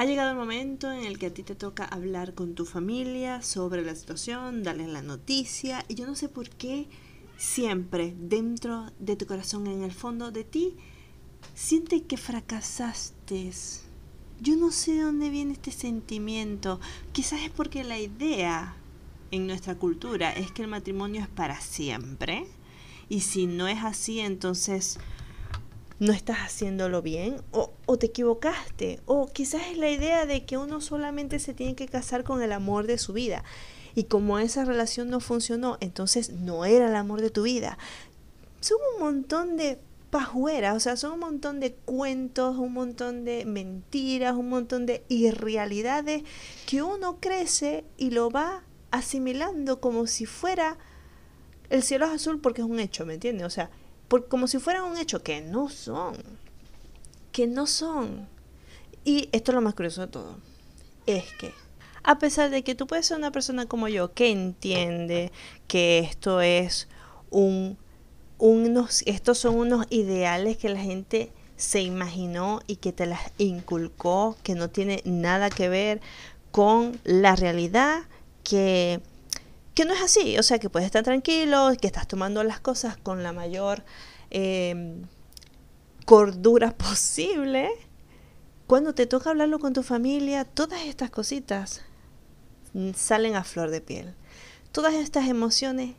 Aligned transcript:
Ha 0.00 0.06
llegado 0.06 0.30
el 0.30 0.36
momento 0.38 0.90
en 0.90 1.04
el 1.04 1.18
que 1.18 1.26
a 1.26 1.34
ti 1.34 1.42
te 1.42 1.54
toca 1.54 1.84
hablar 1.84 2.32
con 2.32 2.54
tu 2.54 2.64
familia 2.64 3.42
sobre 3.42 3.84
la 3.84 3.94
situación, 3.94 4.62
darles 4.62 4.88
la 4.88 5.02
noticia, 5.02 5.84
y 5.88 5.94
yo 5.94 6.06
no 6.06 6.14
sé 6.14 6.30
por 6.30 6.48
qué 6.48 6.88
siempre 7.36 8.14
dentro 8.18 8.90
de 8.98 9.16
tu 9.16 9.26
corazón, 9.26 9.66
en 9.66 9.82
el 9.82 9.92
fondo 9.92 10.30
de 10.30 10.42
ti, 10.42 10.74
siente 11.54 12.04
que 12.04 12.16
fracasaste. 12.16 13.52
Yo 14.40 14.56
no 14.56 14.70
sé 14.70 14.94
de 14.94 15.02
dónde 15.02 15.28
viene 15.28 15.52
este 15.52 15.70
sentimiento. 15.70 16.80
Quizás 17.12 17.42
es 17.42 17.50
porque 17.50 17.84
la 17.84 17.98
idea 17.98 18.76
en 19.30 19.46
nuestra 19.46 19.74
cultura 19.74 20.32
es 20.32 20.50
que 20.50 20.62
el 20.62 20.68
matrimonio 20.68 21.20
es 21.20 21.28
para 21.28 21.60
siempre. 21.60 22.46
Y 23.10 23.20
si 23.20 23.46
no 23.46 23.68
es 23.68 23.84
así, 23.84 24.20
entonces 24.20 24.98
no 26.00 26.12
estás 26.12 26.38
haciéndolo 26.38 27.02
bien 27.02 27.42
o, 27.52 27.70
o, 27.86 27.98
te 27.98 28.06
equivocaste. 28.06 29.00
O 29.06 29.28
quizás 29.28 29.62
es 29.70 29.78
la 29.78 29.90
idea 29.90 30.26
de 30.26 30.44
que 30.44 30.58
uno 30.58 30.80
solamente 30.80 31.38
se 31.38 31.54
tiene 31.54 31.76
que 31.76 31.86
casar 31.86 32.24
con 32.24 32.42
el 32.42 32.52
amor 32.52 32.86
de 32.86 32.98
su 32.98 33.12
vida. 33.12 33.44
Y 33.94 34.04
como 34.04 34.38
esa 34.38 34.64
relación 34.64 35.10
no 35.10 35.20
funcionó, 35.20 35.76
entonces 35.80 36.30
no 36.30 36.64
era 36.64 36.88
el 36.88 36.96
amor 36.96 37.20
de 37.20 37.30
tu 37.30 37.42
vida. 37.42 37.78
Son 38.60 38.78
un 38.94 39.02
montón 39.04 39.56
de 39.56 39.78
pajueras, 40.10 40.74
o 40.74 40.80
sea, 40.80 40.96
son 40.96 41.12
un 41.12 41.20
montón 41.20 41.60
de 41.60 41.74
cuentos, 41.74 42.56
un 42.56 42.72
montón 42.72 43.24
de 43.24 43.44
mentiras, 43.44 44.34
un 44.34 44.48
montón 44.48 44.86
de 44.86 45.04
irrealidades 45.08 46.24
que 46.66 46.82
uno 46.82 47.18
crece 47.20 47.84
y 47.96 48.10
lo 48.10 48.30
va 48.30 48.64
asimilando 48.90 49.80
como 49.80 50.06
si 50.06 50.26
fuera 50.26 50.78
el 51.70 51.84
cielo 51.84 52.06
es 52.06 52.12
azul 52.12 52.40
porque 52.40 52.62
es 52.62 52.68
un 52.68 52.80
hecho, 52.80 53.06
¿me 53.06 53.14
entiendes? 53.14 53.46
O 53.46 53.50
sea, 53.50 53.70
por, 54.10 54.26
como 54.26 54.48
si 54.48 54.58
fuera 54.58 54.82
un 54.82 54.98
hecho 54.98 55.22
que 55.22 55.40
no 55.40 55.68
son, 55.68 56.16
que 57.30 57.46
no 57.46 57.68
son. 57.68 58.28
Y 59.04 59.28
esto 59.30 59.52
es 59.52 59.54
lo 59.54 59.60
más 59.60 59.74
curioso 59.74 60.00
de 60.00 60.08
todo, 60.08 60.36
es 61.06 61.24
que 61.34 61.54
a 62.02 62.18
pesar 62.18 62.50
de 62.50 62.64
que 62.64 62.74
tú 62.74 62.88
puedes 62.88 63.06
ser 63.06 63.18
una 63.18 63.30
persona 63.30 63.66
como 63.66 63.86
yo 63.86 64.12
que 64.12 64.30
entiende 64.32 65.30
que 65.68 66.00
esto 66.00 66.40
es 66.40 66.88
un 67.30 67.78
unos, 68.38 69.02
estos 69.06 69.38
son 69.38 69.56
unos 69.56 69.86
ideales 69.90 70.56
que 70.56 70.70
la 70.70 70.80
gente 70.80 71.30
se 71.56 71.82
imaginó 71.82 72.60
y 72.66 72.76
que 72.76 72.92
te 72.92 73.06
las 73.06 73.20
inculcó, 73.38 74.36
que 74.42 74.54
no 74.54 74.70
tiene 74.70 75.02
nada 75.04 75.50
que 75.50 75.68
ver 75.68 76.00
con 76.50 76.98
la 77.04 77.36
realidad, 77.36 78.04
que, 78.42 79.00
que 79.74 79.84
no 79.84 79.94
es 79.94 80.02
así, 80.02 80.38
o 80.38 80.42
sea, 80.42 80.58
que 80.58 80.70
puedes 80.70 80.86
estar 80.86 81.04
tranquilo, 81.04 81.70
que 81.80 81.86
estás 81.86 82.08
tomando 82.08 82.42
las 82.44 82.60
cosas 82.60 82.96
con 82.96 83.22
la 83.22 83.32
mayor 83.32 83.84
em, 84.30 85.02
cordura 86.04 86.70
posible. 86.76 87.70
Cuando 88.66 88.94
te 88.94 89.06
toca 89.06 89.30
hablarlo 89.30 89.58
con 89.58 89.72
tu 89.72 89.82
familia, 89.82 90.44
todas 90.44 90.82
estas 90.82 91.10
cositas 91.10 91.82
salen 92.94 93.34
a 93.34 93.44
flor 93.44 93.70
de 93.70 93.80
piel. 93.80 94.14
Todas 94.72 94.94
estas 94.94 95.28
emociones 95.28 95.96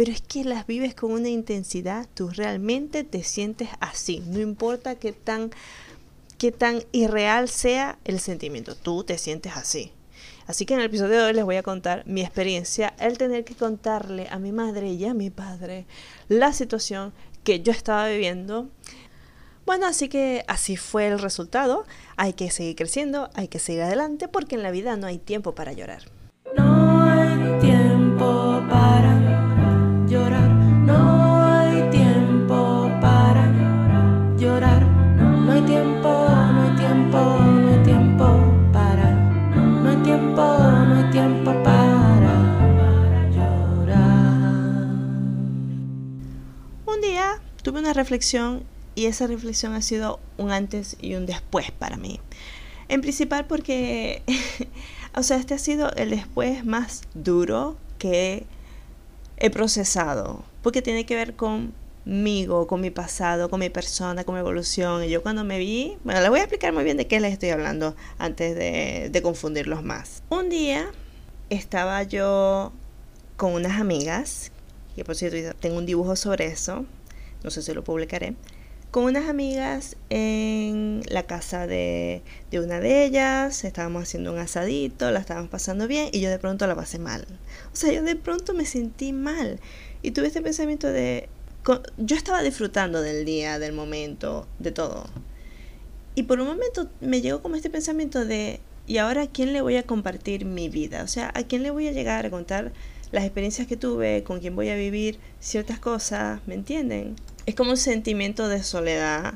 pero 0.00 0.12
es 0.12 0.22
que 0.22 0.44
las 0.44 0.66
vives 0.66 0.94
con 0.94 1.12
una 1.12 1.28
intensidad, 1.28 2.08
tú 2.14 2.30
realmente 2.30 3.04
te 3.04 3.22
sientes 3.22 3.68
así, 3.80 4.22
no 4.26 4.40
importa 4.40 4.94
qué 4.94 5.12
tan, 5.12 5.50
qué 6.38 6.52
tan 6.52 6.82
irreal 6.90 7.50
sea 7.50 7.98
el 8.04 8.18
sentimiento, 8.18 8.74
tú 8.74 9.04
te 9.04 9.18
sientes 9.18 9.52
así. 9.56 9.92
Así 10.50 10.66
que 10.66 10.74
en 10.74 10.80
el 10.80 10.86
episodio 10.86 11.18
de 11.18 11.22
hoy 11.26 11.32
les 11.32 11.44
voy 11.44 11.54
a 11.54 11.62
contar 11.62 12.02
mi 12.06 12.22
experiencia, 12.22 12.92
el 12.98 13.18
tener 13.18 13.44
que 13.44 13.54
contarle 13.54 14.26
a 14.32 14.40
mi 14.40 14.50
madre 14.50 14.88
y 14.88 15.04
a 15.04 15.14
mi 15.14 15.30
padre 15.30 15.86
la 16.26 16.52
situación 16.52 17.12
que 17.44 17.60
yo 17.62 17.70
estaba 17.70 18.08
viviendo. 18.08 18.68
Bueno, 19.64 19.86
así 19.86 20.08
que 20.08 20.44
así 20.48 20.76
fue 20.76 21.06
el 21.06 21.20
resultado. 21.20 21.84
Hay 22.16 22.32
que 22.32 22.50
seguir 22.50 22.74
creciendo, 22.74 23.30
hay 23.34 23.46
que 23.46 23.60
seguir 23.60 23.82
adelante 23.82 24.26
porque 24.26 24.56
en 24.56 24.64
la 24.64 24.72
vida 24.72 24.96
no 24.96 25.06
hay 25.06 25.18
tiempo 25.18 25.54
para 25.54 25.72
llorar. 25.72 26.02
No 26.56 27.00
hay 27.00 27.60
tiempo 27.60 27.89
tuve 47.70 47.78
una 47.78 47.92
reflexión 47.92 48.64
y 48.96 49.06
esa 49.06 49.28
reflexión 49.28 49.74
ha 49.74 49.80
sido 49.80 50.18
un 50.38 50.50
antes 50.50 50.96
y 51.00 51.14
un 51.14 51.24
después 51.24 51.70
para 51.70 51.96
mí. 51.96 52.18
En 52.88 53.00
principal 53.00 53.46
porque, 53.46 54.24
o 55.14 55.22
sea, 55.22 55.36
este 55.36 55.54
ha 55.54 55.58
sido 55.58 55.92
el 55.92 56.10
después 56.10 56.64
más 56.64 57.02
duro 57.14 57.76
que 57.98 58.44
he 59.36 59.50
procesado, 59.50 60.42
porque 60.62 60.82
tiene 60.82 61.06
que 61.06 61.14
ver 61.14 61.36
conmigo, 61.36 62.66
con 62.66 62.80
mi 62.80 62.90
pasado, 62.90 63.48
con 63.48 63.60
mi 63.60 63.70
persona, 63.70 64.24
con 64.24 64.34
mi 64.34 64.40
evolución. 64.40 65.04
Y 65.04 65.08
yo 65.08 65.22
cuando 65.22 65.44
me 65.44 65.60
vi, 65.60 65.96
bueno, 66.02 66.20
les 66.22 66.28
voy 66.28 66.40
a 66.40 66.42
explicar 66.42 66.72
muy 66.72 66.82
bien 66.82 66.96
de 66.96 67.06
qué 67.06 67.20
les 67.20 67.34
estoy 67.34 67.50
hablando 67.50 67.94
antes 68.18 68.56
de, 68.56 69.10
de 69.12 69.22
confundirlos 69.22 69.84
más. 69.84 70.24
Un 70.28 70.48
día 70.48 70.90
estaba 71.50 72.02
yo 72.02 72.72
con 73.36 73.52
unas 73.52 73.80
amigas, 73.80 74.50
que 74.96 75.04
por 75.04 75.14
cierto 75.14 75.56
tengo 75.60 75.78
un 75.78 75.86
dibujo 75.86 76.16
sobre 76.16 76.46
eso, 76.46 76.84
no 77.42 77.50
sé 77.50 77.62
si 77.62 77.72
lo 77.74 77.84
publicaré 77.84 78.34
con 78.90 79.04
unas 79.04 79.28
amigas 79.28 79.96
en 80.08 81.02
la 81.08 81.22
casa 81.22 81.66
de, 81.66 82.22
de, 82.50 82.60
una 82.60 82.80
de 82.80 83.04
ellas, 83.04 83.64
estábamos 83.64 84.02
haciendo 84.02 84.32
un 84.32 84.38
asadito, 84.38 85.10
la 85.12 85.20
estábamos 85.20 85.48
pasando 85.48 85.86
bien 85.86 86.08
y 86.12 86.20
yo 86.20 86.28
de 86.28 86.38
pronto 86.38 86.66
la 86.66 86.74
pasé 86.74 86.98
mal. 86.98 87.24
O 87.72 87.76
sea, 87.76 87.92
yo 87.92 88.02
de 88.02 88.16
pronto 88.16 88.52
me 88.52 88.64
sentí 88.64 89.12
mal 89.12 89.60
y 90.02 90.10
tuve 90.10 90.26
este 90.26 90.42
pensamiento 90.42 90.88
de... 90.88 91.28
Yo 91.98 92.16
estaba 92.16 92.42
disfrutando 92.42 93.02
del 93.02 93.24
día, 93.24 93.58
del 93.58 93.74
momento, 93.74 94.48
de 94.58 94.72
todo. 94.72 95.04
Y 96.14 96.24
por 96.24 96.40
un 96.40 96.48
momento 96.48 96.88
me 97.00 97.20
llegó 97.20 97.42
como 97.42 97.54
este 97.54 97.70
pensamiento 97.70 98.24
de, 98.24 98.60
¿y 98.86 98.96
ahora 98.96 99.22
a 99.22 99.26
quién 99.28 99.52
le 99.52 99.60
voy 99.60 99.76
a 99.76 99.84
compartir 99.84 100.46
mi 100.46 100.68
vida? 100.68 101.04
O 101.04 101.08
sea, 101.08 101.30
¿a 101.34 101.44
quién 101.44 101.62
le 101.62 101.70
voy 101.70 101.86
a 101.86 101.92
llegar 101.92 102.26
a 102.26 102.30
contar 102.30 102.72
las 103.12 103.24
experiencias 103.24 103.68
que 103.68 103.76
tuve, 103.76 104.24
con 104.24 104.40
quién 104.40 104.56
voy 104.56 104.70
a 104.70 104.74
vivir 104.74 105.20
ciertas 105.38 105.78
cosas? 105.78 106.40
¿Me 106.46 106.54
entienden? 106.54 107.14
Es 107.50 107.56
como 107.56 107.72
un 107.72 107.76
sentimiento 107.76 108.46
de 108.46 108.62
soledad. 108.62 109.34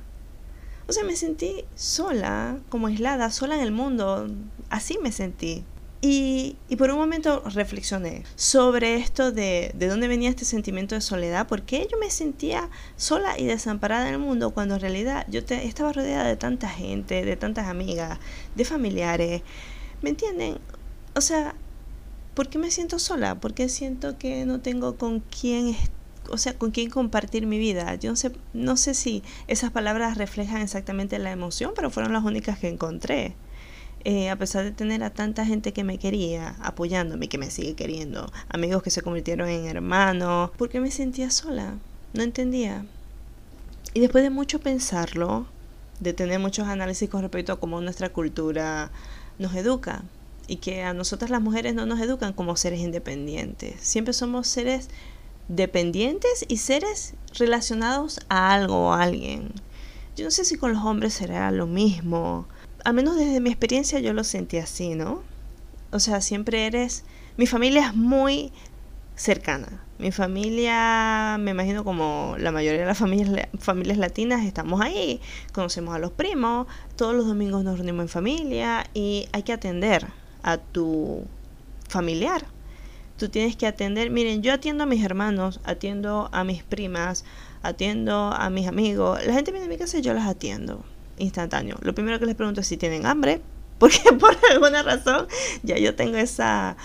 O 0.86 0.92
sea, 0.92 1.02
me 1.02 1.16
sentí 1.16 1.64
sola, 1.74 2.60
como 2.68 2.86
aislada, 2.86 3.32
sola 3.32 3.56
en 3.56 3.60
el 3.60 3.72
mundo. 3.72 4.28
Así 4.70 4.98
me 5.02 5.10
sentí. 5.10 5.64
Y, 6.00 6.56
y, 6.68 6.76
por 6.76 6.90
un 6.90 6.98
momento 6.98 7.42
reflexioné 7.44 8.22
sobre 8.36 8.94
esto 8.94 9.32
de, 9.32 9.72
de 9.74 9.88
dónde 9.88 10.06
venía 10.06 10.30
este 10.30 10.44
sentimiento 10.44 10.94
de 10.94 11.00
soledad, 11.00 11.48
porque 11.48 11.88
yo 11.90 11.98
me 11.98 12.08
sentía 12.08 12.70
sola 12.94 13.36
y 13.36 13.46
desamparada 13.46 14.06
en 14.06 14.14
el 14.14 14.20
mundo 14.20 14.52
cuando 14.52 14.76
en 14.76 14.82
realidad 14.82 15.26
yo 15.28 15.40
estaba 15.48 15.92
rodeada 15.92 16.28
de 16.28 16.36
tanta 16.36 16.68
gente, 16.68 17.24
de 17.24 17.36
tantas 17.36 17.66
amigas, 17.66 18.20
de 18.54 18.64
familiares. 18.64 19.42
¿Me 20.02 20.10
entienden? 20.10 20.58
O 21.16 21.20
sea, 21.20 21.56
¿por 22.34 22.48
qué 22.48 22.58
me 22.58 22.70
siento 22.70 23.00
sola? 23.00 23.40
Porque 23.40 23.68
siento 23.68 24.18
que 24.18 24.46
no 24.46 24.60
tengo 24.60 24.98
con 24.98 25.18
quién 25.18 25.70
estar 25.70 26.03
o 26.30 26.38
sea, 26.38 26.56
con 26.56 26.70
quién 26.70 26.90
compartir 26.90 27.46
mi 27.46 27.58
vida. 27.58 27.94
Yo 27.96 28.10
no 28.10 28.16
sé, 28.16 28.32
no 28.52 28.76
sé 28.76 28.94
si 28.94 29.22
esas 29.48 29.70
palabras 29.70 30.16
reflejan 30.16 30.62
exactamente 30.62 31.18
la 31.18 31.30
emoción, 31.30 31.72
pero 31.74 31.90
fueron 31.90 32.12
las 32.12 32.24
únicas 32.24 32.58
que 32.58 32.68
encontré. 32.68 33.34
Eh, 34.06 34.28
a 34.28 34.36
pesar 34.36 34.64
de 34.64 34.70
tener 34.70 35.02
a 35.02 35.10
tanta 35.10 35.46
gente 35.46 35.72
que 35.72 35.82
me 35.82 35.98
quería, 35.98 36.56
apoyándome, 36.60 37.28
que 37.28 37.38
me 37.38 37.50
sigue 37.50 37.74
queriendo, 37.74 38.30
amigos 38.50 38.82
que 38.82 38.90
se 38.90 39.00
convirtieron 39.00 39.48
en 39.48 39.64
hermanos, 39.64 40.50
porque 40.58 40.78
me 40.78 40.90
sentía 40.90 41.30
sola, 41.30 41.78
no 42.12 42.22
entendía. 42.22 42.84
Y 43.94 44.00
después 44.00 44.22
de 44.22 44.28
mucho 44.28 44.60
pensarlo, 44.60 45.46
de 46.00 46.12
tener 46.12 46.38
muchos 46.38 46.68
análisis 46.68 47.08
con 47.08 47.22
respecto 47.22 47.54
a 47.54 47.60
cómo 47.60 47.80
nuestra 47.80 48.10
cultura 48.10 48.90
nos 49.38 49.54
educa, 49.54 50.02
y 50.46 50.56
que 50.56 50.82
a 50.82 50.92
nosotras 50.92 51.30
las 51.30 51.40
mujeres 51.40 51.74
no 51.74 51.86
nos 51.86 51.98
educan 52.00 52.34
como 52.34 52.56
seres 52.56 52.80
independientes, 52.80 53.80
siempre 53.80 54.12
somos 54.12 54.46
seres 54.46 54.90
dependientes 55.48 56.44
y 56.48 56.58
seres 56.58 57.14
relacionados 57.34 58.20
a 58.28 58.52
algo 58.52 58.88
o 58.88 58.92
a 58.92 59.02
alguien. 59.02 59.52
Yo 60.16 60.24
no 60.24 60.30
sé 60.30 60.44
si 60.44 60.56
con 60.56 60.72
los 60.72 60.84
hombres 60.84 61.14
será 61.14 61.50
lo 61.50 61.66
mismo. 61.66 62.46
Al 62.84 62.94
menos 62.94 63.16
desde 63.16 63.40
mi 63.40 63.50
experiencia 63.50 63.98
yo 64.00 64.12
lo 64.12 64.24
sentí 64.24 64.58
así, 64.58 64.94
¿no? 64.94 65.22
O 65.90 66.00
sea, 66.00 66.20
siempre 66.20 66.66
eres... 66.66 67.04
Mi 67.36 67.46
familia 67.46 67.88
es 67.88 67.94
muy 67.94 68.52
cercana. 69.16 69.80
Mi 69.98 70.12
familia, 70.12 71.36
me 71.38 71.52
imagino 71.52 71.84
como 71.84 72.36
la 72.38 72.52
mayoría 72.52 72.80
de 72.80 72.86
las 72.86 72.98
familias, 72.98 73.48
familias 73.58 73.98
latinas, 73.98 74.44
estamos 74.44 74.80
ahí, 74.80 75.20
conocemos 75.52 75.94
a 75.94 75.98
los 75.98 76.10
primos, 76.10 76.66
todos 76.96 77.14
los 77.14 77.26
domingos 77.26 77.62
nos 77.64 77.78
reunimos 77.78 78.02
en 78.02 78.08
familia 78.08 78.86
y 78.92 79.28
hay 79.32 79.42
que 79.44 79.52
atender 79.52 80.06
a 80.42 80.58
tu 80.58 81.24
familiar 81.88 82.44
tú 83.16 83.28
tienes 83.28 83.56
que 83.56 83.66
atender, 83.66 84.10
miren, 84.10 84.42
yo 84.42 84.52
atiendo 84.52 84.84
a 84.84 84.86
mis 84.86 85.04
hermanos, 85.04 85.60
atiendo 85.64 86.28
a 86.32 86.44
mis 86.44 86.62
primas, 86.62 87.24
atiendo 87.62 88.32
a 88.32 88.50
mis 88.50 88.66
amigos, 88.66 89.24
la 89.26 89.34
gente 89.34 89.50
viene 89.50 89.66
a 89.66 89.70
mi 89.70 89.78
casa 89.78 89.98
y 89.98 90.02
yo 90.02 90.14
las 90.14 90.26
atiendo 90.26 90.84
instantáneo. 91.18 91.76
Lo 91.82 91.94
primero 91.94 92.18
que 92.18 92.26
les 92.26 92.34
pregunto 92.34 92.60
es 92.60 92.66
si 92.66 92.76
tienen 92.76 93.06
hambre, 93.06 93.40
Porque 93.78 94.12
por 94.12 94.36
alguna 94.50 94.82
razón 94.82 95.26
ya 95.62 95.78
yo 95.78 95.94
tengo 95.94 96.16
esa, 96.16 96.76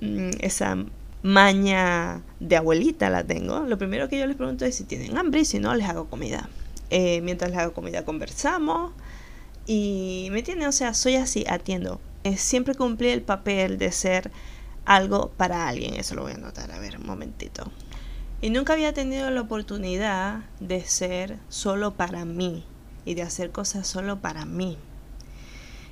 mm, 0.00 0.30
esa 0.40 0.76
maña 1.22 2.22
de 2.38 2.56
abuelita, 2.56 3.10
la 3.10 3.24
tengo. 3.24 3.60
Lo 3.60 3.78
primero 3.78 4.08
que 4.08 4.18
yo 4.18 4.26
les 4.26 4.36
pregunto 4.36 4.64
es 4.64 4.76
si 4.76 4.84
tienen 4.84 5.18
hambre 5.18 5.40
y 5.40 5.44
si 5.44 5.58
no, 5.58 5.74
les 5.74 5.88
hago 5.88 6.06
comida. 6.06 6.48
Eh, 6.90 7.20
mientras 7.22 7.50
les 7.50 7.60
hago 7.60 7.72
comida 7.72 8.04
conversamos 8.04 8.92
y 9.66 10.28
me 10.32 10.40
entienden, 10.40 10.68
o 10.68 10.72
sea, 10.72 10.94
soy 10.94 11.16
así, 11.16 11.44
atiendo. 11.48 12.00
Siempre 12.36 12.74
cumplí 12.74 13.08
el 13.08 13.22
papel 13.22 13.78
de 13.78 13.92
ser 13.92 14.30
algo 14.84 15.30
para 15.36 15.68
alguien, 15.68 15.94
eso 15.94 16.14
lo 16.14 16.22
voy 16.22 16.32
a 16.32 16.36
anotar, 16.36 16.72
a 16.72 16.78
ver, 16.78 16.98
un 16.98 17.06
momentito. 17.06 17.70
Y 18.40 18.50
nunca 18.50 18.72
había 18.72 18.94
tenido 18.94 19.30
la 19.30 19.42
oportunidad 19.42 20.44
de 20.60 20.82
ser 20.84 21.38
solo 21.48 21.94
para 21.94 22.24
mí 22.24 22.64
y 23.04 23.14
de 23.14 23.22
hacer 23.22 23.50
cosas 23.50 23.86
solo 23.86 24.20
para 24.20 24.44
mí. 24.44 24.78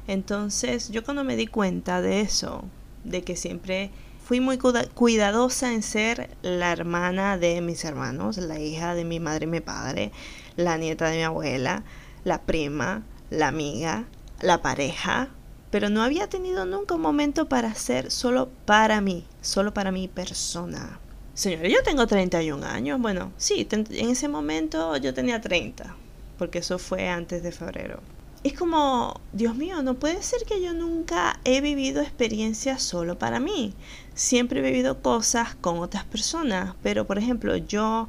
Entonces, 0.06 0.88
yo 0.88 1.05
cuando 1.05 1.25
me 1.25 1.37
di 1.37 1.46
cuenta 1.46 2.00
de 2.00 2.20
eso, 2.23 2.64
de 3.05 3.23
que 3.23 3.37
siempre 3.37 3.90
fui 4.25 4.40
muy 4.40 4.58
cuidadosa 4.58 5.73
en 5.73 5.82
ser 5.82 6.31
la 6.43 6.73
hermana 6.73 7.38
de 7.38 7.61
mis 7.61 7.84
hermanos, 7.84 8.38
la 8.38 8.58
hija 8.58 8.94
de 8.94 9.05
mi 9.05 9.20
madre 9.20 9.44
y 9.44 9.49
mi 9.49 9.61
padre, 9.61 10.12
la 10.56 10.79
nieta 10.79 11.08
de 11.08 11.17
mi 11.19 11.23
abuela, 11.23 11.82
la 12.25 12.43
prima, 12.43 13.02
la 13.31 13.49
amiga, 13.49 14.05
la 14.41 14.62
pareja, 14.62 15.29
pero 15.70 15.91
no 15.91 16.03
había 16.03 16.29
tenido 16.29 16.65
nunca 16.65 16.94
un 16.94 17.00
momento 17.00 17.49
para 17.49 17.75
ser 17.75 18.11
solo 18.11 18.49
para 18.65 19.00
mí, 19.00 19.25
solo 19.41 19.75
para 19.75 19.93
mi 19.93 20.09
persona. 20.09 21.00
Señores, 21.35 21.73
yo 21.73 21.82
tengo 21.85 22.06
31 22.06 22.67
años. 22.67 23.00
Bueno, 23.00 23.32
sí, 23.37 23.67
en 23.70 24.11
ese 24.11 24.29
momento 24.29 24.97
yo 24.97 25.15
tenía 25.15 25.41
30, 25.41 25.94
porque 26.37 26.59
eso 26.59 26.79
fue 26.79 27.09
antes 27.09 27.43
de 27.43 27.53
febrero. 27.53 28.00
Es 28.44 28.55
como, 28.55 29.20
Dios 29.32 29.56
mío, 29.56 29.82
no 29.82 29.94
puede 29.94 30.23
ser 30.23 30.41
que 30.47 30.62
yo 30.62 30.73
nunca 30.73 31.41
he 31.44 31.61
vivido 31.61 32.00
experiencias 32.00 32.82
solo 32.82 33.19
para 33.19 33.41
mí. 33.41 33.75
Siempre 34.15 34.61
he 34.61 34.62
vivido 34.62 35.03
cosas 35.03 35.55
con 35.56 35.79
otras 35.79 36.05
personas, 36.05 36.75
pero 36.82 37.06
por 37.06 37.19
ejemplo, 37.19 37.56
yo, 37.56 38.09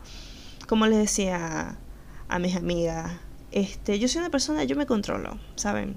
como 0.68 0.86
les 0.86 1.00
decía 1.00 1.78
a 2.28 2.40
mis 2.40 2.56
amigas, 2.56 3.12
este, 3.52 3.98
yo 3.98 4.08
soy 4.08 4.20
una 4.20 4.30
persona, 4.30 4.64
yo 4.64 4.76
me 4.76 4.86
controlo, 4.86 5.40
¿saben? 5.56 5.96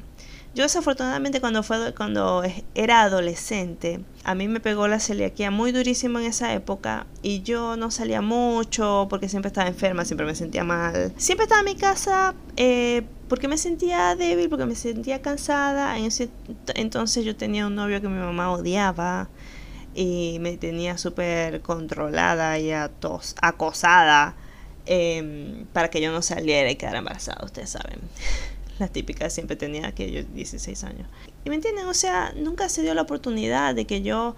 Yo 0.54 0.64
desafortunadamente 0.64 1.40
cuando, 1.40 1.62
fue, 1.62 1.94
cuando 1.94 2.42
era 2.74 3.02
adolescente, 3.02 4.00
a 4.22 4.34
mí 4.34 4.48
me 4.48 4.60
pegó 4.60 4.86
la 4.86 5.00
celiaquía 5.00 5.50
muy 5.50 5.72
durísimo 5.72 6.18
en 6.18 6.26
esa 6.26 6.52
época 6.52 7.06
y 7.22 7.42
yo 7.42 7.76
no 7.76 7.90
salía 7.90 8.20
mucho 8.20 9.06
porque 9.08 9.30
siempre 9.30 9.48
estaba 9.48 9.68
enferma, 9.68 10.04
siempre 10.04 10.26
me 10.26 10.34
sentía 10.34 10.62
mal. 10.62 11.12
Siempre 11.16 11.44
estaba 11.44 11.60
en 11.60 11.66
mi 11.66 11.76
casa 11.76 12.34
eh, 12.56 13.02
porque 13.28 13.48
me 13.48 13.56
sentía 13.56 14.14
débil, 14.14 14.50
porque 14.50 14.66
me 14.66 14.74
sentía 14.74 15.22
cansada. 15.22 15.96
Entonces 16.74 17.24
yo 17.24 17.34
tenía 17.34 17.66
un 17.66 17.74
novio 17.74 18.02
que 18.02 18.08
mi 18.08 18.18
mamá 18.18 18.52
odiaba 18.52 19.30
y 19.94 20.36
me 20.40 20.58
tenía 20.58 20.98
súper 20.98 21.62
controlada 21.62 22.58
y 22.58 22.72
acosada 22.72 24.34
Em, 24.84 25.64
para 25.72 25.88
que 25.90 26.00
yo 26.00 26.10
no 26.10 26.22
saliera 26.22 26.68
y 26.70 26.74
quedara 26.74 26.98
embarazada, 26.98 27.44
ustedes 27.44 27.70
saben. 27.70 28.00
La 28.78 28.88
típica 28.88 29.30
siempre 29.30 29.56
tenía 29.56 29.92
que 29.92 30.10
yo 30.10 30.22
16 30.22 30.84
años. 30.84 31.08
Y 31.44 31.50
me 31.50 31.56
entienden, 31.56 31.86
o 31.86 31.94
sea, 31.94 32.32
nunca 32.36 32.68
se 32.68 32.82
dio 32.82 32.94
la 32.94 33.02
oportunidad 33.02 33.74
de 33.74 33.86
que 33.86 34.02
yo 34.02 34.34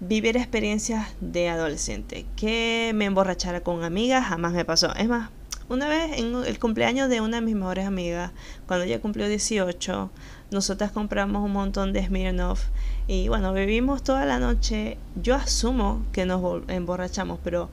viviera 0.00 0.40
experiencias 0.40 1.08
de 1.20 1.48
adolescente. 1.48 2.26
Que 2.36 2.92
me 2.94 3.04
emborrachara 3.06 3.62
con 3.62 3.84
amigas, 3.84 4.26
jamás 4.26 4.52
me 4.52 4.64
pasó. 4.64 4.94
Es 4.94 5.08
más, 5.08 5.30
una 5.68 5.88
vez 5.88 6.18
en 6.18 6.34
el 6.44 6.58
cumpleaños 6.58 7.08
de 7.08 7.20
una 7.20 7.40
de 7.40 7.46
mis 7.46 7.54
mejores 7.54 7.86
amigas, 7.86 8.32
cuando 8.66 8.84
ella 8.84 9.00
cumplió 9.00 9.26
18, 9.26 10.10
nosotras 10.50 10.92
compramos 10.92 11.42
un 11.42 11.52
montón 11.52 11.92
de 11.92 12.04
Smirnoff 12.04 12.64
y 13.06 13.28
bueno, 13.28 13.52
bebimos 13.52 14.02
toda 14.02 14.26
la 14.26 14.38
noche. 14.38 14.98
Yo 15.22 15.34
asumo 15.34 16.04
que 16.12 16.26
nos 16.26 16.62
emborrachamos, 16.68 17.40
pero 17.42 17.70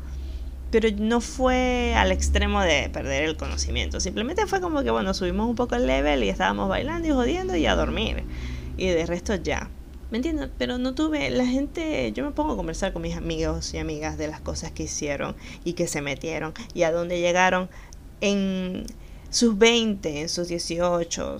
pero 0.72 0.88
no 0.98 1.20
fue 1.20 1.94
al 1.96 2.12
extremo 2.12 2.62
de 2.62 2.90
perder 2.90 3.26
el 3.26 3.36
conocimiento. 3.36 4.00
Simplemente 4.00 4.48
fue 4.48 4.62
como 4.62 4.82
que, 4.84 4.90
bueno, 4.90 5.14
subimos 5.14 5.48
un 5.48 5.56
poco 5.56 5.76
el 5.76 5.86
level 5.86 6.24
y 6.24 6.30
estábamos 6.30 6.70
bailando 6.70 7.08
y 7.08 7.12
jodiendo 7.12 7.56
y 7.58 7.66
a 7.66 7.76
dormir. 7.76 8.24
Y 8.78 8.88
de 8.88 9.06
resto 9.06 9.36
ya. 9.36 9.70
¿Me 10.12 10.18
entiendes? 10.18 10.50
Pero 10.58 10.78
no 10.78 10.96
tuve, 10.96 11.30
la 11.30 11.46
gente, 11.46 12.12
yo 12.14 12.24
me 12.24 12.32
pongo 12.32 12.54
a 12.54 12.56
conversar 12.56 12.94
con 12.94 13.02
mis 13.02 13.16
amigos 13.16 13.74
y 13.74 13.78
amigas 13.78 14.18
de 14.18 14.28
las 14.28 14.42
cosas 14.42 14.72
que 14.72 14.84
hicieron 14.84 15.36
y 15.64 15.74
que 15.74 15.88
se 15.88 16.02
metieron 16.02 16.54
y 16.74 16.84
a 16.84 16.92
dónde 16.92 17.20
llegaron 17.20 17.70
en 18.20 18.86
sus 19.30 19.58
20, 19.58 20.22
en 20.22 20.30
sus 20.30 20.48
18. 20.48 21.38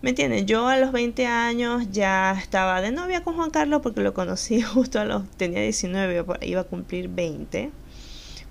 ¿Me 0.00 0.10
entienden? 0.10 0.46
Yo 0.46 0.68
a 0.68 0.76
los 0.76 0.92
20 0.92 1.26
años 1.26 1.90
ya 1.90 2.32
estaba 2.38 2.80
de 2.80 2.92
novia 2.92 3.24
con 3.24 3.34
Juan 3.34 3.50
Carlos 3.50 3.80
porque 3.82 4.00
lo 4.00 4.14
conocí 4.14 4.60
justo 4.62 5.00
a 5.00 5.04
los, 5.04 5.28
tenía 5.32 5.60
19, 5.60 6.24
iba 6.42 6.60
a 6.60 6.64
cumplir 6.64 7.08
20 7.08 7.70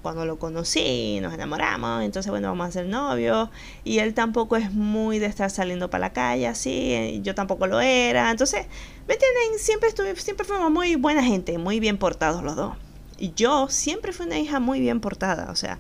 cuando 0.07 0.23
lo 0.23 0.39
conocí, 0.39 1.19
nos 1.21 1.33
enamoramos, 1.33 2.01
entonces 2.01 2.29
bueno, 2.29 2.47
vamos 2.47 2.69
a 2.69 2.71
ser 2.71 2.85
novios, 2.85 3.49
y 3.83 3.99
él 3.99 4.13
tampoco 4.13 4.55
es 4.55 4.71
muy 4.71 5.19
de 5.19 5.25
estar 5.25 5.51
saliendo 5.51 5.89
para 5.89 5.99
la 5.99 6.13
calle 6.13 6.47
así, 6.47 7.19
yo 7.23 7.35
tampoco 7.35 7.67
lo 7.67 7.81
era, 7.81 8.31
entonces, 8.31 8.67
¿me 9.05 9.15
entienden? 9.15 9.59
Siempre, 9.59 9.89
estuve, 9.89 10.15
siempre 10.15 10.45
fuimos 10.45 10.71
muy 10.71 10.95
buena 10.95 11.21
gente, 11.21 11.57
muy 11.57 11.81
bien 11.81 11.97
portados 11.97 12.41
los 12.41 12.55
dos. 12.55 12.77
Y 13.17 13.33
yo 13.33 13.67
siempre 13.67 14.13
fui 14.13 14.27
una 14.27 14.39
hija 14.39 14.61
muy 14.61 14.79
bien 14.79 15.01
portada, 15.01 15.51
o 15.51 15.57
sea, 15.57 15.77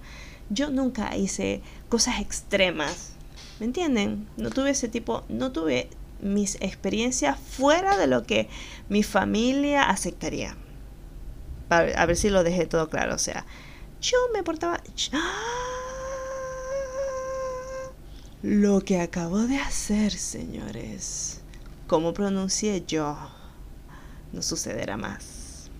yo 0.49 0.71
nunca 0.71 1.15
hice 1.15 1.61
cosas 1.87 2.19
extremas, 2.19 3.13
¿me 3.61 3.67
entienden? 3.67 4.27
No 4.35 4.49
tuve 4.49 4.71
ese 4.71 4.89
tipo, 4.89 5.23
no 5.29 5.53
tuve 5.53 5.87
mis 6.19 6.55
experiencias 6.55 7.39
fuera 7.39 7.95
de 7.95 8.07
lo 8.07 8.23
que 8.23 8.49
mi 8.89 9.03
familia 9.03 9.83
aceptaría. 9.83 10.57
a 11.69 12.05
ver 12.05 12.17
si 12.17 12.29
lo 12.29 12.43
dejé 12.43 12.65
todo 12.65 12.89
claro, 12.89 13.15
o 13.15 13.19
sea, 13.19 13.45
yo 14.01 14.17
me 14.33 14.43
portaba... 14.43 14.81
Lo 18.43 18.81
que 18.81 19.01
acabo 19.01 19.39
de 19.39 19.57
hacer, 19.57 20.11
señores, 20.11 21.41
como 21.87 22.13
pronuncié 22.13 22.83
yo, 22.85 23.17
no 24.31 24.41
sucederá 24.41 24.95
más. 24.95 25.71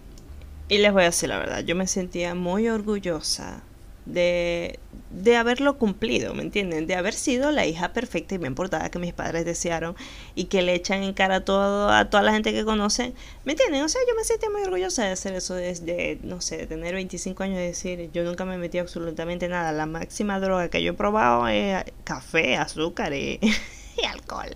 Y 0.68 0.80
les 0.80 0.92
voy 0.92 1.04
a 1.04 1.06
decir 1.06 1.30
la 1.30 1.38
verdad, 1.38 1.60
yo 1.60 1.76
me 1.76 1.88
sentía 1.88 2.36
muy 2.36 2.68
orgullosa 2.68 3.62
de, 4.08 4.80
de 5.12 5.36
haberlo 5.36 5.78
cumplido, 5.78 6.34
¿me 6.34 6.42
entienden? 6.42 6.88
De 6.88 6.96
haber 6.96 7.14
sido 7.14 7.52
la 7.52 7.66
hija 7.66 7.94
perfecta 7.94 8.36
y 8.36 8.38
bien 8.38 8.56
portada 8.56 8.90
que 8.90 9.00
mis 9.00 9.14
padres 9.14 9.46
desearon 9.46 9.96
y 10.36 10.46
que 10.46 10.62
le 10.62 10.74
echan 10.74 11.04
en 11.04 11.14
cara 11.14 11.38
a, 11.38 11.42
toda 11.42 12.24
la 12.24 12.32
gente 12.32 12.54
que 12.54 12.66
conocen, 12.66 13.14
¿me 13.46 13.54
entienden? 13.54 13.84
O 13.84 13.90
sea, 13.90 14.02
yo 14.08 14.16
me 14.16 14.24
sentí 14.24 14.48
muy 14.50 14.64
orgullosa 14.64 15.04
de 15.06 15.12
hacer 15.12 15.34
eso 15.34 15.56
desde, 15.56 16.20
no 16.24 16.42
sé, 16.42 16.58
de 16.58 16.68
tener 16.68 16.94
25 16.96 17.44
años 17.44 17.60
y 17.60 17.64
decir, 17.64 18.10
yo 18.14 18.24
nunca 18.24 18.46
me 18.46 18.58
metí 18.58 18.78
absolutamente 18.78 19.48
nada. 19.48 19.72
La 19.72 19.86
máxima 19.86 20.40
droga 20.40 20.70
que 20.70 20.82
yo 20.82 20.92
he 20.92 20.96
probado 20.96 21.48
es 21.48 21.84
café, 22.04 22.56
azúcar 22.56 23.14
y, 23.14 23.40
y 24.02 24.06
alcohol. 24.06 24.56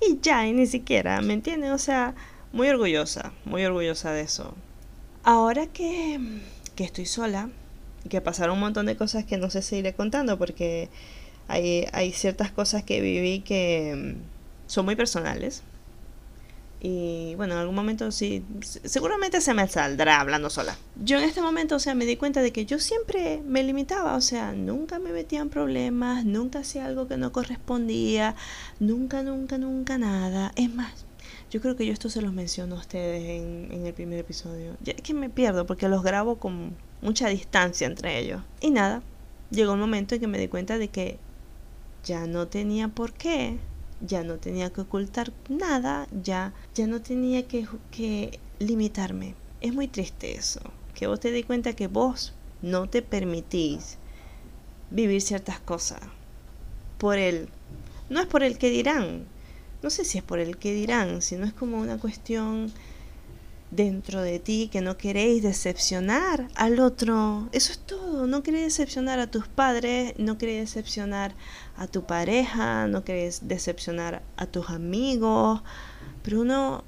Y 0.00 0.18
ya, 0.20 0.46
y 0.46 0.52
ni 0.52 0.66
siquiera, 0.66 1.20
¿me 1.22 1.32
entienden? 1.32 1.72
O 1.72 1.78
sea, 1.78 2.14
muy 2.52 2.68
orgullosa, 2.68 3.32
muy 3.44 3.64
orgullosa 3.64 4.12
de 4.12 4.22
eso. 4.22 4.54
Ahora 5.22 5.66
que, 5.66 6.20
que 6.76 6.84
estoy 6.84 7.06
sola, 7.06 7.48
que 8.08 8.20
pasaron 8.20 8.54
un 8.54 8.60
montón 8.60 8.86
de 8.86 8.96
cosas 8.96 9.24
que 9.24 9.36
no 9.36 9.50
sé 9.50 9.62
si 9.62 9.76
iré 9.76 9.94
contando 9.94 10.38
porque 10.38 10.88
hay, 11.48 11.86
hay 11.92 12.12
ciertas 12.12 12.50
cosas 12.50 12.82
que 12.82 13.00
viví 13.00 13.40
que 13.40 14.16
mm, 14.16 14.70
son 14.70 14.84
muy 14.84 14.96
personales. 14.96 15.62
Y 16.86 17.34
bueno, 17.36 17.54
en 17.54 17.60
algún 17.60 17.74
momento 17.74 18.12
sí, 18.12 18.44
seguramente 18.60 19.40
se 19.40 19.54
me 19.54 19.66
saldrá 19.68 20.20
hablando 20.20 20.50
sola. 20.50 20.76
Yo 21.02 21.16
en 21.16 21.24
este 21.24 21.40
momento, 21.40 21.76
o 21.76 21.78
sea, 21.78 21.94
me 21.94 22.04
di 22.04 22.16
cuenta 22.16 22.42
de 22.42 22.52
que 22.52 22.66
yo 22.66 22.78
siempre 22.78 23.40
me 23.46 23.62
limitaba, 23.62 24.14
o 24.16 24.20
sea, 24.20 24.52
nunca 24.52 24.98
me 24.98 25.10
metía 25.10 25.40
en 25.40 25.48
problemas, 25.48 26.26
nunca 26.26 26.58
hacía 26.58 26.84
algo 26.84 27.08
que 27.08 27.16
no 27.16 27.32
correspondía, 27.32 28.34
nunca, 28.80 29.22
nunca, 29.22 29.56
nunca 29.56 29.96
nada. 29.96 30.52
Es 30.56 30.74
más, 30.74 31.06
yo 31.50 31.62
creo 31.62 31.74
que 31.74 31.86
yo 31.86 31.92
esto 31.94 32.10
se 32.10 32.20
los 32.20 32.34
menciono 32.34 32.74
a 32.74 32.80
ustedes 32.80 33.40
en, 33.40 33.68
en 33.72 33.86
el 33.86 33.94
primer 33.94 34.18
episodio. 34.18 34.76
Ya 34.82 34.92
es 34.92 35.00
que 35.00 35.14
me 35.14 35.30
pierdo 35.30 35.64
porque 35.64 35.88
los 35.88 36.02
grabo 36.02 36.36
con 36.36 36.76
mucha 37.04 37.28
distancia 37.28 37.86
entre 37.86 38.18
ellos. 38.18 38.42
Y 38.60 38.70
nada, 38.70 39.02
llegó 39.50 39.74
un 39.74 39.80
momento 39.80 40.16
en 40.16 40.20
que 40.22 40.26
me 40.26 40.38
di 40.38 40.48
cuenta 40.48 40.78
de 40.78 40.88
que 40.88 41.18
ya 42.04 42.26
no 42.26 42.48
tenía 42.48 42.88
por 42.88 43.12
qué, 43.12 43.58
ya 44.00 44.24
no 44.24 44.38
tenía 44.38 44.70
que 44.70 44.80
ocultar 44.80 45.32
nada, 45.48 46.08
ya, 46.22 46.52
ya 46.74 46.88
no 46.88 47.00
tenía 47.00 47.46
que, 47.46 47.68
que 47.92 48.40
limitarme. 48.58 49.36
Es 49.60 49.72
muy 49.72 49.86
triste 49.86 50.34
eso, 50.34 50.60
que 50.94 51.06
vos 51.06 51.20
te 51.20 51.30
di 51.30 51.44
cuenta 51.44 51.74
que 51.74 51.86
vos 51.86 52.32
no 52.62 52.88
te 52.88 53.02
permitís 53.02 53.98
vivir 54.90 55.20
ciertas 55.20 55.60
cosas 55.60 56.00
por 56.98 57.18
el 57.18 57.48
no 58.08 58.20
es 58.20 58.26
por 58.26 58.42
el 58.42 58.58
que 58.58 58.70
dirán 58.70 59.26
no 59.82 59.90
sé 59.90 60.04
si 60.04 60.18
es 60.18 60.24
por 60.24 60.38
el 60.38 60.56
que 60.56 60.72
dirán 60.72 61.20
sino 61.20 61.44
es 61.44 61.52
como 61.52 61.78
una 61.78 61.98
cuestión 61.98 62.72
dentro 63.74 64.22
de 64.22 64.38
ti, 64.38 64.68
que 64.70 64.80
no 64.80 64.96
queréis 64.96 65.42
decepcionar 65.42 66.48
al 66.54 66.80
otro. 66.80 67.48
Eso 67.52 67.72
es 67.72 67.78
todo. 67.78 68.26
No 68.26 68.42
queréis 68.42 68.64
decepcionar 68.64 69.18
a 69.20 69.26
tus 69.26 69.48
padres, 69.48 70.14
no 70.18 70.38
queréis 70.38 70.60
decepcionar 70.60 71.34
a 71.76 71.86
tu 71.86 72.04
pareja, 72.04 72.86
no 72.86 73.04
queréis 73.04 73.48
decepcionar 73.48 74.22
a 74.36 74.46
tus 74.46 74.70
amigos. 74.70 75.62
Pero 76.22 76.40
uno, 76.40 76.84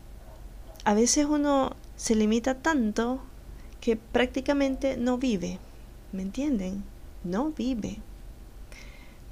a 0.85 0.95
veces 0.95 1.27
uno 1.27 1.75
se 1.97 2.15
limita 2.15 2.55
tanto 2.55 3.21
que 3.81 3.97
prácticamente 3.97 4.97
no 4.97 5.19
vive. 5.19 5.59
¿Me 6.13 6.23
entienden? 6.23 6.85
No 7.25 7.51
vive. 7.51 7.99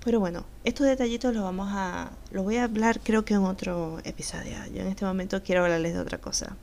Pero 0.04 0.20
bueno, 0.20 0.44
estos 0.64 0.86
detallitos 0.86 1.34
los 1.34 1.42
vamos 1.42 1.68
a. 1.72 2.10
los 2.30 2.44
voy 2.44 2.56
a 2.56 2.64
hablar 2.64 3.00
creo 3.02 3.24
que 3.24 3.34
en 3.34 3.44
otro 3.44 4.00
episodio. 4.04 4.54
Yo 4.72 4.82
en 4.82 4.88
este 4.88 5.06
momento 5.06 5.42
quiero 5.42 5.62
hablarles 5.62 5.94
de 5.94 6.00
otra 6.00 6.18
cosa. 6.18 6.56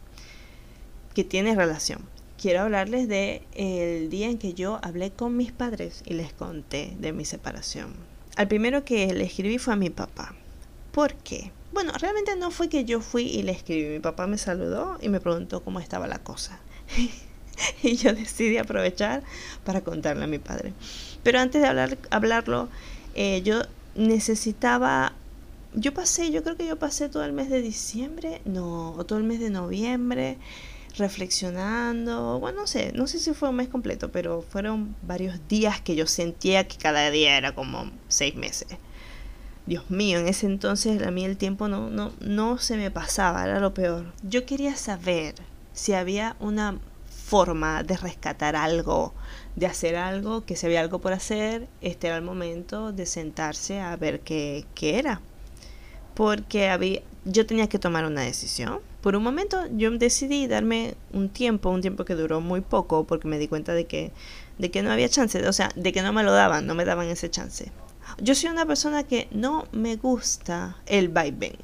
Que 1.13 1.23
tiene 1.23 1.55
relación. 1.55 2.01
Quiero 2.41 2.61
hablarles 2.61 3.07
de 3.07 3.43
el 3.53 4.09
día 4.09 4.27
en 4.27 4.39
que 4.39 4.53
yo 4.53 4.79
hablé 4.81 5.11
con 5.11 5.37
mis 5.37 5.51
padres 5.51 6.01
y 6.05 6.15
les 6.15 6.33
conté 6.33 6.95
de 6.99 7.13
mi 7.13 7.23
separación. 7.23 7.93
Al 8.35 8.47
primero 8.47 8.83
que 8.83 9.13
le 9.13 9.25
escribí 9.25 9.57
fue 9.59 9.73
a 9.73 9.77
mi 9.77 9.89
papá. 9.89 10.33
¿Por 10.91 11.13
qué? 11.15 11.51
Bueno, 11.71 11.93
realmente 11.99 12.35
no 12.35 12.49
fue 12.49 12.67
que 12.67 12.83
yo 12.83 12.99
fui 12.99 13.23
y 13.23 13.43
le 13.43 13.51
escribí. 13.51 13.89
Mi 13.89 13.99
papá 13.99 14.25
me 14.25 14.37
saludó 14.37 14.97
y 15.01 15.09
me 15.09 15.19
preguntó 15.19 15.63
cómo 15.63 15.79
estaba 15.79 16.07
la 16.07 16.19
cosa. 16.19 16.59
y 17.83 17.95
yo 17.95 18.13
decidí 18.13 18.57
aprovechar 18.57 19.23
para 19.63 19.81
contarle 19.81 20.23
a 20.23 20.27
mi 20.27 20.39
padre. 20.39 20.73
Pero 21.23 21.39
antes 21.39 21.61
de 21.61 21.67
hablar, 21.67 21.97
hablarlo, 22.09 22.69
eh, 23.13 23.41
yo 23.43 23.61
necesitaba, 23.95 25.13
yo 25.73 25.93
pasé, 25.93 26.31
yo 26.31 26.43
creo 26.43 26.57
que 26.57 26.67
yo 26.67 26.77
pasé 26.77 27.09
todo 27.09 27.23
el 27.23 27.33
mes 27.33 27.49
de 27.49 27.61
diciembre, 27.61 28.41
no, 28.45 28.93
o 28.93 29.05
todo 29.05 29.19
el 29.19 29.25
mes 29.25 29.39
de 29.39 29.49
noviembre 29.49 30.37
reflexionando, 30.97 32.39
bueno, 32.39 32.61
no 32.61 32.67
sé, 32.67 32.91
no 32.93 33.07
sé 33.07 33.19
si 33.19 33.33
fue 33.33 33.49
un 33.49 33.55
mes 33.55 33.67
completo, 33.67 34.11
pero 34.11 34.41
fueron 34.41 34.95
varios 35.01 35.47
días 35.47 35.81
que 35.81 35.95
yo 35.95 36.07
sentía 36.07 36.67
que 36.67 36.77
cada 36.77 37.09
día 37.11 37.37
era 37.37 37.53
como 37.53 37.91
seis 38.07 38.35
meses. 38.35 38.67
Dios 39.65 39.89
mío, 39.89 40.19
en 40.19 40.27
ese 40.27 40.47
entonces 40.47 41.01
a 41.03 41.11
mí 41.11 41.23
el 41.23 41.37
tiempo 41.37 41.67
no, 41.67 41.89
no, 41.89 42.11
no 42.19 42.57
se 42.57 42.77
me 42.77 42.91
pasaba, 42.91 43.43
era 43.43 43.59
lo 43.59 43.73
peor. 43.73 44.11
Yo 44.23 44.45
quería 44.45 44.75
saber 44.75 45.35
si 45.73 45.93
había 45.93 46.35
una 46.39 46.79
forma 47.31 47.83
de 47.83 47.95
rescatar 47.95 48.55
algo, 48.55 49.13
de 49.55 49.67
hacer 49.67 49.95
algo, 49.95 50.45
que 50.45 50.55
se 50.55 50.65
había 50.65 50.81
algo 50.81 50.99
por 50.99 51.13
hacer, 51.13 51.67
este 51.79 52.07
era 52.07 52.17
el 52.17 52.23
momento 52.23 52.91
de 52.91 53.05
sentarse 53.05 53.79
a 53.79 53.95
ver 53.95 54.21
qué, 54.21 54.65
qué 54.75 54.99
era. 54.99 55.21
Porque 56.13 56.69
había, 56.69 57.01
yo 57.25 57.45
tenía 57.45 57.67
que 57.67 57.79
tomar 57.79 58.05
una 58.05 58.21
decisión. 58.21 58.79
Por 59.01 59.15
un 59.15 59.23
momento 59.23 59.65
yo 59.75 59.89
decidí 59.91 60.47
darme 60.47 60.95
un 61.11 61.29
tiempo, 61.29 61.69
un 61.69 61.81
tiempo 61.81 62.05
que 62.05 62.15
duró 62.15 62.39
muy 62.41 62.61
poco, 62.61 63.05
porque 63.05 63.27
me 63.27 63.39
di 63.39 63.47
cuenta 63.47 63.73
de 63.73 63.85
que, 63.85 64.11
de 64.57 64.71
que 64.71 64.83
no 64.83 64.91
había 64.91 65.09
chance, 65.09 65.47
o 65.47 65.53
sea, 65.53 65.69
de 65.75 65.91
que 65.91 66.01
no 66.01 66.13
me 66.13 66.23
lo 66.23 66.31
daban, 66.31 66.67
no 66.67 66.75
me 66.75 66.85
daban 66.85 67.07
ese 67.07 67.29
chance. 67.29 67.71
Yo 68.19 68.35
soy 68.35 68.49
una 68.49 68.65
persona 68.65 69.03
que 69.03 69.27
no 69.31 69.65
me 69.71 69.95
gusta 69.95 70.77
el 70.85 71.09
vaivén. 71.09 71.55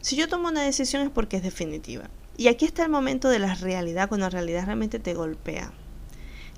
Si 0.00 0.16
yo 0.16 0.28
tomo 0.28 0.48
una 0.48 0.62
decisión 0.62 1.02
es 1.02 1.10
porque 1.10 1.36
es 1.36 1.42
definitiva. 1.42 2.10
Y 2.36 2.48
aquí 2.48 2.64
está 2.64 2.82
el 2.82 2.90
momento 2.90 3.28
de 3.28 3.38
la 3.38 3.54
realidad, 3.54 4.08
cuando 4.08 4.26
la 4.26 4.30
realidad 4.30 4.66
realmente 4.66 4.98
te 4.98 5.14
golpea. 5.14 5.72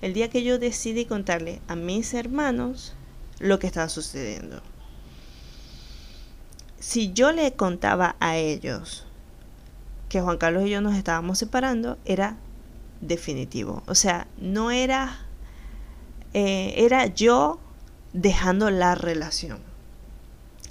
El 0.00 0.14
día 0.14 0.30
que 0.30 0.42
yo 0.42 0.58
decidí 0.58 1.04
contarle 1.04 1.60
a 1.68 1.76
mis 1.76 2.14
hermanos 2.14 2.94
lo 3.38 3.58
que 3.58 3.66
estaba 3.66 3.88
sucediendo. 3.88 4.62
Si 6.86 7.14
yo 7.14 7.32
le 7.32 7.54
contaba 7.54 8.14
a 8.20 8.36
ellos 8.36 9.06
que 10.10 10.20
Juan 10.20 10.36
Carlos 10.36 10.66
y 10.66 10.70
yo 10.70 10.82
nos 10.82 10.94
estábamos 10.94 11.38
separando, 11.38 11.96
era 12.04 12.36
definitivo. 13.00 13.82
O 13.86 13.94
sea, 13.94 14.26
no 14.36 14.70
era... 14.70 15.18
Eh, 16.34 16.74
era 16.76 17.06
yo 17.06 17.58
dejando 18.12 18.70
la 18.70 18.94
relación. 18.94 19.60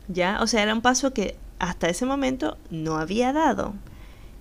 ¿Ya? 0.08 0.40
O 0.42 0.46
sea, 0.46 0.62
era 0.62 0.76
un 0.76 0.84
paso 0.84 1.14
que 1.14 1.36
hasta 1.58 1.90
ese 1.90 2.06
momento 2.06 2.60
no 2.70 2.98
había 2.98 3.34
dado. 3.34 3.74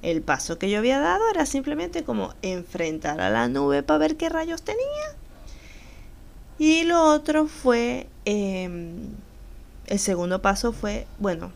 El 0.02 0.20
paso 0.20 0.58
que 0.58 0.68
yo 0.68 0.78
había 0.78 1.00
dado 1.00 1.26
era 1.30 1.46
simplemente 1.46 2.04
como 2.04 2.34
enfrentar 2.42 3.18
a 3.22 3.30
la 3.30 3.48
nube 3.48 3.82
para 3.82 3.98
ver 3.98 4.18
qué 4.18 4.28
rayos 4.28 4.62
tenía. 4.62 5.16
Y 6.58 6.84
lo 6.84 7.02
otro 7.02 7.46
fue, 7.48 8.08
em, 8.26 9.06
el 9.86 9.98
segundo 9.98 10.42
paso 10.42 10.72
fue, 10.72 11.06
bueno, 11.18 11.50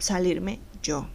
salirme 0.00 0.58
yo. 0.82 1.06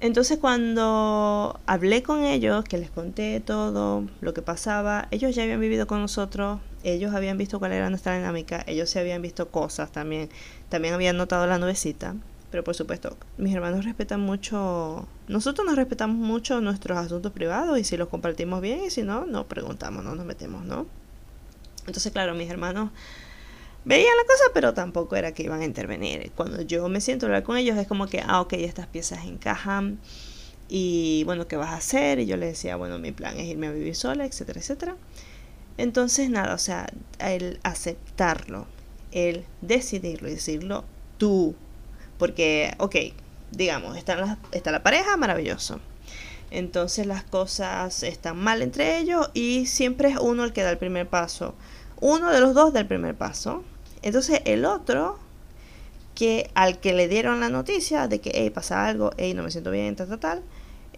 Entonces 0.00 0.38
cuando 0.38 1.60
hablé 1.66 2.02
con 2.02 2.24
ellos, 2.24 2.64
que 2.64 2.78
les 2.78 2.90
conté 2.90 3.40
todo 3.40 4.06
lo 4.22 4.32
que 4.32 4.40
pasaba, 4.40 5.08
ellos 5.10 5.34
ya 5.34 5.42
habían 5.42 5.60
vivido 5.60 5.86
con 5.86 6.00
nosotros, 6.00 6.58
ellos 6.84 7.14
habían 7.14 7.36
visto 7.36 7.58
cuál 7.58 7.72
era 7.72 7.90
nuestra 7.90 8.16
dinámica, 8.16 8.64
ellos 8.66 8.88
se 8.88 8.98
habían 8.98 9.20
visto 9.20 9.50
cosas 9.50 9.92
también, 9.92 10.30
también 10.70 10.94
habían 10.94 11.18
notado 11.18 11.46
la 11.46 11.58
nubecita. 11.58 12.14
Pero 12.50 12.64
por 12.64 12.74
supuesto, 12.74 13.16
mis 13.36 13.54
hermanos 13.54 13.84
respetan 13.84 14.20
mucho, 14.20 15.06
nosotros 15.28 15.66
nos 15.66 15.76
respetamos 15.76 16.16
mucho 16.16 16.60
nuestros 16.62 16.98
asuntos 16.98 17.30
privados 17.32 17.78
y 17.78 17.84
si 17.84 17.96
los 17.98 18.08
compartimos 18.08 18.60
bien 18.62 18.84
y 18.84 18.90
si 18.90 19.02
no, 19.02 19.26
no 19.26 19.46
preguntamos, 19.46 20.02
no 20.02 20.14
nos 20.14 20.24
metemos, 20.24 20.64
¿no? 20.64 20.86
Entonces, 21.86 22.10
claro, 22.10 22.34
mis 22.34 22.50
hermanos 22.50 22.90
veían 23.84 24.16
la 24.16 24.24
cosa, 24.24 24.44
pero 24.54 24.74
tampoco 24.74 25.16
era 25.16 25.32
que 25.32 25.42
iban 25.42 25.60
a 25.60 25.64
intervenir. 25.64 26.30
Cuando 26.34 26.62
yo 26.62 26.88
me 26.88 27.00
siento 27.00 27.26
hablar 27.26 27.42
con 27.42 27.56
ellos 27.56 27.76
es 27.78 27.86
como 27.86 28.06
que, 28.06 28.22
ah, 28.26 28.40
ok, 28.40 28.54
estas 28.54 28.86
piezas 28.86 29.24
encajan 29.24 29.98
y 30.68 31.24
bueno, 31.24 31.48
¿qué 31.48 31.56
vas 31.56 31.70
a 31.70 31.76
hacer? 31.76 32.20
Y 32.20 32.26
yo 32.26 32.36
les 32.36 32.50
decía, 32.50 32.76
bueno, 32.76 32.98
mi 32.98 33.12
plan 33.12 33.38
es 33.38 33.46
irme 33.46 33.66
a 33.66 33.72
vivir 33.72 33.96
sola, 33.96 34.24
etcétera, 34.24 34.60
etcétera. 34.60 34.96
Entonces, 35.78 36.30
nada, 36.30 36.54
o 36.54 36.58
sea, 36.58 36.86
el 37.18 37.58
aceptarlo, 37.62 38.66
el 39.12 39.44
decidirlo 39.62 40.28
y 40.28 40.32
decirlo 40.32 40.84
tú 41.18 41.54
porque, 42.20 42.74
ok, 42.76 42.96
digamos, 43.50 43.96
está 43.96 44.14
la, 44.14 44.38
está 44.52 44.70
la 44.70 44.82
pareja, 44.82 45.16
maravilloso. 45.16 45.80
Entonces 46.50 47.06
las 47.06 47.24
cosas 47.24 48.02
están 48.02 48.36
mal 48.36 48.60
entre 48.60 48.98
ellos 48.98 49.30
y 49.32 49.64
siempre 49.64 50.10
es 50.10 50.18
uno 50.18 50.44
el 50.44 50.52
que 50.52 50.62
da 50.62 50.70
el 50.70 50.76
primer 50.76 51.08
paso. 51.08 51.54
Uno 51.98 52.30
de 52.30 52.40
los 52.40 52.52
dos 52.52 52.74
da 52.74 52.80
el 52.80 52.86
primer 52.86 53.14
paso. 53.14 53.64
Entonces 54.02 54.42
el 54.44 54.64
otro, 54.64 55.18
que 56.14 56.50
al 56.54 56.80
que 56.80 56.92
le 56.92 57.08
dieron 57.08 57.40
la 57.40 57.48
noticia 57.48 58.08
de 58.08 58.20
que, 58.20 58.32
hey, 58.34 58.50
pasa 58.50 58.86
algo, 58.86 59.10
hey, 59.16 59.34
no 59.34 59.42
me 59.42 59.50
siento 59.50 59.70
bien, 59.70 59.96
tal, 59.96 60.08
tal, 60.08 60.18
tal, 60.18 60.42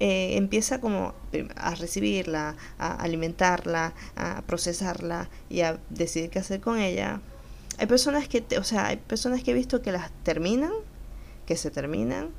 eh, 0.01 0.37
empieza 0.37 0.81
como 0.81 1.15
a 1.57 1.75
recibirla, 1.75 2.57
a 2.79 2.95
alimentarla, 2.95 3.93
a 4.17 4.43
procesarla 4.43 5.29
y 5.49 5.61
a 5.61 5.79
decidir 5.91 6.31
qué 6.31 6.41
hacer 6.41 6.61
con 6.61 6.79
ella. 6.81 7.21
Hay 7.79 7.87
personas 7.87 8.27
que, 8.29 8.45
o 8.59 8.65
sea, 8.65 8.87
hay 8.89 8.97
personas 8.97 9.43
que 9.43 9.53
he 9.53 9.55
visto 9.55 9.81
que 9.81 9.93
las 9.93 10.11
terminan 10.25 10.73
que 11.47 11.57
se 11.57 11.71
terminan, 11.71 12.31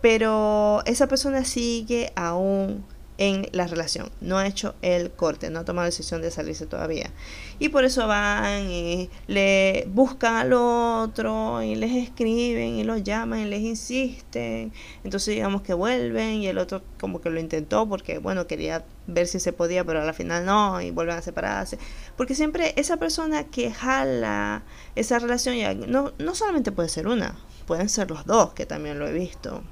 pero 0.00 0.82
esa 0.84 1.06
persona 1.06 1.44
sigue 1.44 2.12
aún 2.16 2.84
en 3.18 3.48
la 3.50 3.66
relación, 3.66 4.10
no 4.20 4.38
ha 4.38 4.46
hecho 4.46 4.76
el 4.80 5.10
corte, 5.10 5.50
no 5.50 5.58
ha 5.58 5.64
tomado 5.64 5.86
decisión 5.86 6.22
de 6.22 6.30
salirse 6.30 6.66
todavía. 6.66 7.10
Y 7.58 7.68
por 7.68 7.84
eso 7.84 8.06
van 8.06 8.70
y 8.70 9.10
le 9.26 9.88
buscan 9.92 10.36
al 10.36 10.52
otro 10.52 11.60
y 11.60 11.74
les 11.74 11.90
escriben 11.96 12.76
y 12.76 12.84
los 12.84 13.02
llaman 13.02 13.40
y 13.40 13.44
les 13.46 13.60
insisten. 13.60 14.72
Entonces 15.02 15.34
digamos 15.34 15.62
que 15.62 15.74
vuelven 15.74 16.42
y 16.42 16.46
el 16.46 16.58
otro 16.58 16.80
como 17.00 17.20
que 17.20 17.28
lo 17.28 17.40
intentó 17.40 17.88
porque 17.88 18.18
bueno, 18.18 18.46
quería 18.46 18.84
ver 19.08 19.26
si 19.26 19.40
se 19.40 19.52
podía, 19.52 19.84
pero 19.84 20.00
al 20.00 20.14
final 20.14 20.46
no 20.46 20.80
y 20.80 20.92
vuelven 20.92 21.16
a 21.16 21.22
separarse. 21.22 21.76
Porque 22.16 22.36
siempre 22.36 22.72
esa 22.76 22.98
persona 22.98 23.44
que 23.44 23.72
jala 23.72 24.62
esa 24.94 25.18
relación 25.18 25.56
ya 25.56 25.74
no, 25.74 26.12
no 26.18 26.34
solamente 26.36 26.70
puede 26.70 26.88
ser 26.88 27.08
una, 27.08 27.36
pueden 27.66 27.88
ser 27.88 28.10
los 28.10 28.26
dos, 28.26 28.52
que 28.52 28.64
también 28.64 29.00
lo 29.00 29.08
he 29.08 29.12
visto. 29.12 29.62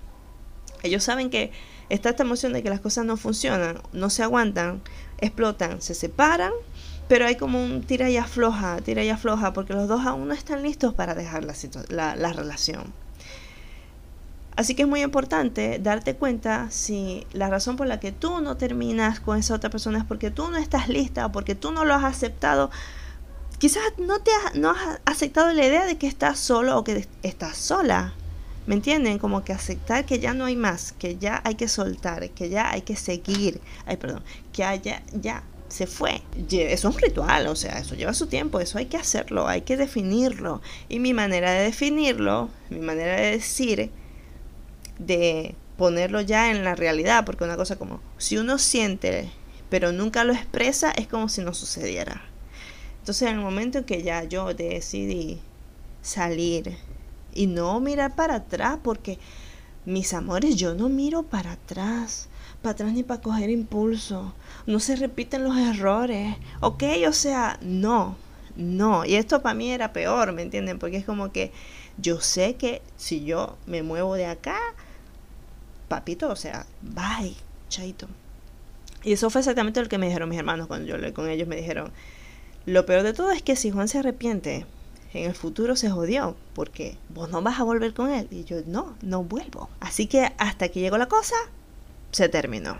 Ellos 0.83 1.05
saben 1.05 1.31
que 1.31 1.53
está 1.89 2.11
esta 2.11 2.23
emoción 2.23 2.53
de 2.53 2.63
que 2.63 2.71
las 2.71 2.81
cosas 2.81 3.05
no 3.05 3.17
funcionan, 3.17 3.81
no 3.93 4.11
se 4.11 4.23
aguantan, 4.23 4.83
explotan, 5.19 5.81
se 5.81 5.95
separan, 5.95 6.53
pero 7.09 7.27
hay 7.27 7.37
como 7.37 7.63
un 7.63 7.83
tira 7.83 8.11
y 8.11 8.17
afloja, 8.17 8.79
tira 8.79 9.05
y 9.05 9.11
afloja, 9.11 9.53
porque 9.53 9.73
los 9.73 9.89
dos 9.89 10.05
aún 10.07 10.29
no 10.29 10.35
están 10.35 10.63
listos 10.63 10.95
para 10.95 11.15
dejar 11.15 11.45
la, 11.45 12.17
la 12.17 12.33
relación. 12.33 12.93
Así 14.57 14.75
que 14.75 14.83
es 14.83 14.89
muy 14.89 15.03
importante 15.03 15.79
darte 15.79 16.17
cuenta 16.17 16.71
si 16.71 17.27
la 17.33 17.51
razón 17.51 17.77
por 17.77 17.87
la 17.87 18.01
que 18.01 18.11
tú 18.11 18.41
no 18.41 18.57
terminas 18.57 19.21
con 19.21 19.39
esa 19.39 19.55
otra 19.55 19.69
persona 19.69 19.99
es 19.99 20.05
porque 20.05 20.31
tú 20.31 20.51
no 20.51 20.57
estás 20.57 20.89
lista 20.89 21.27
o 21.27 21.33
porque 21.33 21.55
tú 21.55 21.73
no 21.73 21.85
lo 21.85 21.95
has 21.95 22.05
aceptado 22.05 22.71
quizás 23.59 23.83
no 23.99 24.21
te 24.21 24.31
has, 24.33 24.55
no 24.55 24.71
has 24.71 25.01
aceptado 25.05 25.53
la 25.53 25.65
idea 25.65 25.85
de 25.85 25.97
que 25.97 26.07
estás 26.07 26.39
solo 26.39 26.79
o 26.79 26.85
que 26.85 27.07
estás 27.23 27.57
sola. 27.57 28.15
¿Me 28.67 28.75
entienden? 28.75 29.19
Como 29.19 29.45
que 29.45 29.53
aceptar 29.53 30.05
que 30.05 30.19
ya 30.19 30.35
no 30.35 30.45
hay 30.45 30.57
más, 30.57 30.93
que 30.93 31.17
ya 31.17 31.41
hay 31.45 31.55
que 31.55 31.69
soltar, 31.69 32.29
que 32.31 32.49
ya 32.49 32.71
hay 32.71 32.83
que 32.83 32.97
seguir. 32.97 33.61
Ay, 33.87 33.97
perdón, 33.97 34.23
que 34.53 34.65
haya, 34.65 35.03
ya 35.13 35.45
se 35.69 35.87
fue. 35.87 36.23
Eso 36.51 36.89
es 36.89 36.95
un 36.95 37.01
ritual, 37.01 37.47
o 37.47 37.57
sea, 37.57 37.79
eso 37.79 37.95
lleva 37.95 38.13
su 38.13 38.27
tiempo, 38.27 38.59
eso 38.61 38.79
hay 38.79 38.87
que 38.87 38.97
hacerlo, 38.97 39.47
hay 39.47 39.63
que 39.63 39.77
definirlo. 39.77 40.61
Y 40.89 40.99
mi 40.99 41.15
manera 41.15 41.53
de 41.53 41.63
definirlo, 41.63 42.51
mi 42.71 42.81
manera 42.81 43.17
de 43.17 43.33
decir, 43.33 43.91
de 44.99 45.55
ponerlo 45.77 46.21
ya 46.21 46.51
en 46.51 46.65
la 46.65 46.75
realidad, 46.75 47.25
porque 47.25 47.45
una 47.45 47.57
cosa 47.57 47.77
como, 47.77 48.01
si 48.19 48.37
uno 48.37 48.59
siente, 48.59 49.31
pero 49.71 49.93
nunca 49.93 50.25
lo 50.25 50.33
expresa, 50.33 50.91
es 50.91 51.07
como 51.07 51.29
si 51.29 51.43
no 51.43 51.55
sucediera. 51.55 52.23
Entonces, 53.01 53.29
en 53.29 53.37
el 53.37 53.43
momento 53.43 53.79
en 53.79 53.85
que 53.85 54.03
ya 54.03 54.25
yo 54.25 54.53
decidí 54.55 55.41
salir 56.03 56.77
y 57.37 57.47
no 57.47 57.81
mirar 57.81 58.15
para 58.15 58.37
atrás, 58.37 58.79
porque 58.83 59.19
mis 59.85 60.15
amores, 60.15 60.57
yo 60.57 60.75
no 60.75 60.89
miro 60.89 61.23
para 61.23 61.53
atrás, 61.53 62.29
para 62.63 62.73
atrás 62.73 62.93
ni 62.93 63.03
para 63.03 63.21
coger 63.21 63.51
impulso. 63.51 64.35
No 64.67 64.81
se 64.81 64.97
repiten 64.97 65.45
los 65.45 65.57
errores, 65.57 66.37
¿ok? 66.61 66.83
O 67.09 67.13
sea, 67.13 67.59
no, 67.63 68.17
no. 68.57 69.05
Y 69.05 69.15
esto 69.15 69.43
para 69.43 69.55
mí 69.55 69.71
era 69.71 69.93
peor, 69.93 70.33
¿me 70.33 70.43
entienden? 70.43 70.79
Porque 70.79 70.97
es 70.97 71.05
como 71.05 71.31
que 71.31 71.53
yo 71.99 72.21
sé 72.21 72.57
que 72.57 72.83
si 72.97 73.25
yo 73.25 73.57
me 73.67 73.83
muevo 73.83 74.15
de 74.15 74.27
acá, 74.27 74.59
papito, 75.89 76.29
o 76.29 76.37
sea, 76.37 76.67
bye, 76.83 77.35
chaito. 77.69 78.09
Y 79.05 79.13
eso 79.13 79.31
fue 79.31 79.41
exactamente 79.41 79.81
lo 79.81 79.89
que 79.89 79.99
me 79.99 80.07
dijeron 80.07 80.29
mis 80.29 80.39
hermanos 80.39 80.67
cuando 80.67 80.89
yo 80.89 80.97
le 80.99 81.13
con 81.13 81.29
ellos. 81.29 81.47
Me 81.47 81.57
dijeron, 81.57 81.93
lo 82.65 82.85
peor 82.87 83.05
de 83.05 83.13
todo 83.13 83.31
es 83.31 83.43
que 83.43 83.55
si 83.55 83.71
Juan 83.71 83.87
se 83.87 83.99
arrepiente, 83.99 84.67
en 85.19 85.31
el 85.31 85.35
futuro 85.35 85.77
se 85.77 85.91
jodió, 85.91 86.37
porque 86.55 86.97
vos 87.09 87.31
no 87.31 87.43
vas 87.43 87.61
a 87.61 87.65
volver 87.65 87.95
con 87.95 88.11
él. 88.11 88.29
Y 88.31 88.45
yo, 88.45 88.59
no, 88.67 88.97
no 89.03 89.25
vuelvo. 89.25 89.69
Así 89.81 90.07
que 90.07 90.33
hasta 90.39 90.69
que 90.69 90.81
llegó 90.81 90.99
la 90.99 91.07
cosa, 91.07 91.37
se 92.13 92.29
terminó. 92.29 92.79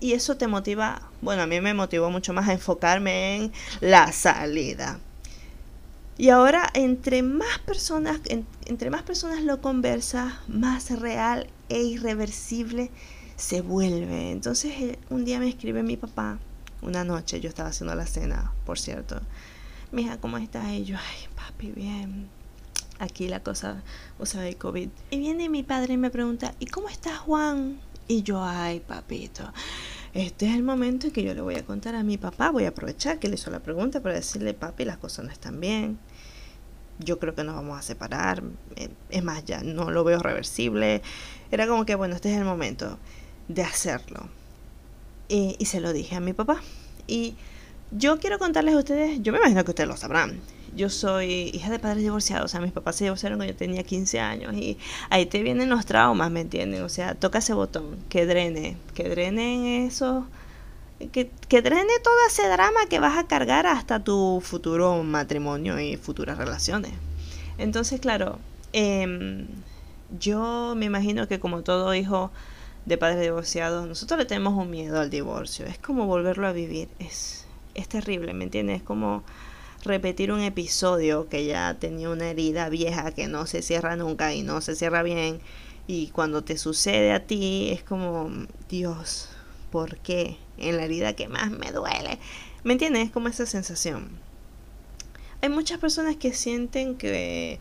Y 0.00 0.12
eso 0.12 0.36
te 0.36 0.46
motiva, 0.46 1.02
bueno, 1.22 1.42
a 1.42 1.46
mí 1.46 1.60
me 1.60 1.74
motivó 1.74 2.10
mucho 2.10 2.32
más 2.32 2.48
a 2.48 2.52
enfocarme 2.52 3.36
en 3.36 3.52
la 3.80 4.12
salida. 4.12 4.98
Y 6.16 6.28
ahora, 6.28 6.70
entre 6.74 7.22
más 7.22 7.58
personas, 7.60 8.20
entre 8.66 8.90
más 8.90 9.02
personas 9.02 9.42
lo 9.42 9.60
conversas, 9.60 10.34
más 10.46 10.90
real 10.90 11.48
e 11.68 11.82
irreversible 11.82 12.90
se 13.36 13.62
vuelve. 13.62 14.30
Entonces, 14.30 14.72
eh, 14.78 14.98
un 15.10 15.24
día 15.24 15.40
me 15.40 15.48
escribe 15.48 15.82
mi 15.82 15.96
papá, 15.96 16.38
una 16.82 17.02
noche, 17.02 17.40
yo 17.40 17.48
estaba 17.48 17.70
haciendo 17.70 17.94
la 17.94 18.06
cena, 18.06 18.52
por 18.64 18.78
cierto. 18.78 19.20
Mija, 19.94 20.18
¿cómo 20.18 20.38
estás? 20.38 20.68
Y 20.72 20.82
yo, 20.82 20.96
ay, 20.96 21.28
papi, 21.36 21.70
bien. 21.70 22.28
Aquí 22.98 23.28
la 23.28 23.44
cosa, 23.44 23.84
o 24.18 24.26
sea, 24.26 24.44
el 24.48 24.56
COVID. 24.56 24.88
Y 25.12 25.18
viene 25.18 25.48
mi 25.48 25.62
padre 25.62 25.94
y 25.94 25.96
me 25.96 26.10
pregunta, 26.10 26.52
¿y 26.58 26.66
cómo 26.66 26.88
estás, 26.88 27.18
Juan? 27.18 27.78
Y 28.08 28.24
yo, 28.24 28.42
ay, 28.42 28.80
papito, 28.80 29.52
este 30.12 30.48
es 30.48 30.54
el 30.56 30.64
momento 30.64 31.06
en 31.06 31.12
que 31.12 31.22
yo 31.22 31.32
le 31.32 31.42
voy 31.42 31.54
a 31.54 31.64
contar 31.64 31.94
a 31.94 32.02
mi 32.02 32.18
papá. 32.18 32.50
Voy 32.50 32.64
a 32.64 32.70
aprovechar 32.70 33.20
que 33.20 33.28
le 33.28 33.36
hizo 33.36 33.52
la 33.52 33.60
pregunta 33.60 34.02
para 34.02 34.16
decirle, 34.16 34.52
papi, 34.52 34.84
las 34.84 34.96
cosas 34.96 35.26
no 35.26 35.30
están 35.30 35.60
bien. 35.60 36.00
Yo 36.98 37.20
creo 37.20 37.36
que 37.36 37.44
nos 37.44 37.54
vamos 37.54 37.78
a 37.78 37.82
separar. 37.82 38.42
Eh, 38.74 38.88
es 39.10 39.22
más, 39.22 39.44
ya 39.44 39.62
no 39.62 39.92
lo 39.92 40.02
veo 40.02 40.18
reversible. 40.18 41.02
Era 41.52 41.68
como 41.68 41.86
que, 41.86 41.94
bueno, 41.94 42.16
este 42.16 42.32
es 42.32 42.38
el 42.38 42.44
momento 42.44 42.98
de 43.46 43.62
hacerlo. 43.62 44.28
Y, 45.28 45.54
y 45.60 45.66
se 45.66 45.78
lo 45.78 45.92
dije 45.92 46.16
a 46.16 46.20
mi 46.20 46.32
papá. 46.32 46.60
Y 47.06 47.36
yo 47.96 48.18
quiero 48.18 48.38
contarles 48.38 48.74
a 48.74 48.78
ustedes, 48.78 49.22
yo 49.22 49.32
me 49.32 49.38
imagino 49.38 49.64
que 49.64 49.70
ustedes 49.70 49.88
lo 49.88 49.96
sabrán. 49.96 50.40
Yo 50.76 50.90
soy 50.90 51.50
hija 51.54 51.70
de 51.70 51.78
padres 51.78 52.02
divorciados, 52.02 52.46
o 52.46 52.48
sea, 52.48 52.60
mis 52.60 52.72
papás 52.72 52.96
se 52.96 53.04
divorciaron 53.04 53.38
cuando 53.38 53.52
yo 53.52 53.56
tenía 53.56 53.84
15 53.84 54.18
años 54.18 54.54
y 54.54 54.76
ahí 55.08 55.26
te 55.26 55.40
vienen 55.42 55.70
los 55.70 55.86
traumas, 55.86 56.32
¿me 56.32 56.40
entienden? 56.40 56.82
O 56.82 56.88
sea, 56.88 57.14
toca 57.14 57.38
ese 57.38 57.54
botón, 57.54 57.96
que 58.08 58.26
drene, 58.26 58.76
que 58.94 59.08
drene 59.08 59.86
eso, 59.86 60.26
que, 61.12 61.30
que 61.48 61.62
drene 61.62 61.92
todo 62.02 62.14
ese 62.28 62.48
drama 62.48 62.80
que 62.90 62.98
vas 62.98 63.16
a 63.16 63.28
cargar 63.28 63.68
hasta 63.68 64.02
tu 64.02 64.42
futuro 64.44 65.00
matrimonio 65.04 65.78
y 65.78 65.96
futuras 65.96 66.38
relaciones. 66.38 66.92
Entonces, 67.56 68.00
claro, 68.00 68.40
eh, 68.72 69.46
yo 70.18 70.74
me 70.76 70.86
imagino 70.86 71.28
que 71.28 71.38
como 71.38 71.62
todo 71.62 71.94
hijo 71.94 72.32
de 72.86 72.98
padres 72.98 73.20
divorciados, 73.20 73.86
nosotros 73.86 74.18
le 74.18 74.26
tenemos 74.26 74.54
un 74.54 74.70
miedo 74.70 75.00
al 75.00 75.10
divorcio. 75.10 75.66
Es 75.66 75.78
como 75.78 76.06
volverlo 76.06 76.46
a 76.46 76.52
vivir. 76.52 76.88
Es, 76.98 77.43
es 77.74 77.88
terrible, 77.88 78.34
¿me 78.34 78.44
entiendes? 78.44 78.78
Es 78.78 78.82
como 78.82 79.22
repetir 79.84 80.32
un 80.32 80.40
episodio 80.40 81.28
que 81.28 81.44
ya 81.44 81.76
tenía 81.78 82.08
una 82.10 82.30
herida 82.30 82.68
vieja 82.68 83.12
que 83.12 83.28
no 83.28 83.46
se 83.46 83.62
cierra 83.62 83.96
nunca 83.96 84.34
y 84.34 84.42
no 84.42 84.60
se 84.60 84.74
cierra 84.74 85.02
bien. 85.02 85.40
Y 85.86 86.08
cuando 86.08 86.42
te 86.42 86.56
sucede 86.56 87.12
a 87.12 87.26
ti 87.26 87.68
es 87.70 87.82
como, 87.82 88.30
Dios, 88.68 89.28
¿por 89.70 89.98
qué? 89.98 90.38
En 90.56 90.76
la 90.76 90.84
herida 90.84 91.14
que 91.14 91.28
más 91.28 91.50
me 91.50 91.72
duele. 91.72 92.18
¿Me 92.62 92.72
entiendes? 92.72 93.06
Es 93.06 93.10
como 93.10 93.28
esa 93.28 93.44
sensación. 93.44 94.08
Hay 95.42 95.50
muchas 95.50 95.78
personas 95.78 96.16
que 96.16 96.32
sienten 96.32 96.96
que 96.96 97.58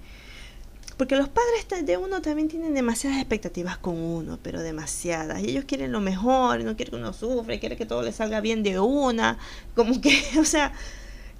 porque 0.97 1.15
los 1.15 1.29
padres 1.29 1.86
de 1.86 1.97
uno 1.97 2.21
también 2.21 2.47
tienen 2.47 2.73
demasiadas 2.73 3.19
expectativas 3.19 3.77
con 3.77 3.97
uno, 3.97 4.39
pero 4.41 4.62
demasiadas. 4.62 5.41
Y 5.41 5.49
ellos 5.49 5.65
quieren 5.65 5.91
lo 5.91 6.01
mejor, 6.01 6.63
no 6.63 6.75
quieren 6.75 6.91
que 6.91 6.95
uno 6.97 7.13
sufra, 7.13 7.60
quieren 7.60 7.77
que 7.77 7.86
todo 7.86 8.01
le 8.03 8.12
salga 8.12 8.41
bien 8.41 8.63
de 8.63 8.79
una. 8.79 9.38
Como 9.75 9.99
que, 10.01 10.21
o 10.39 10.45
sea, 10.45 10.73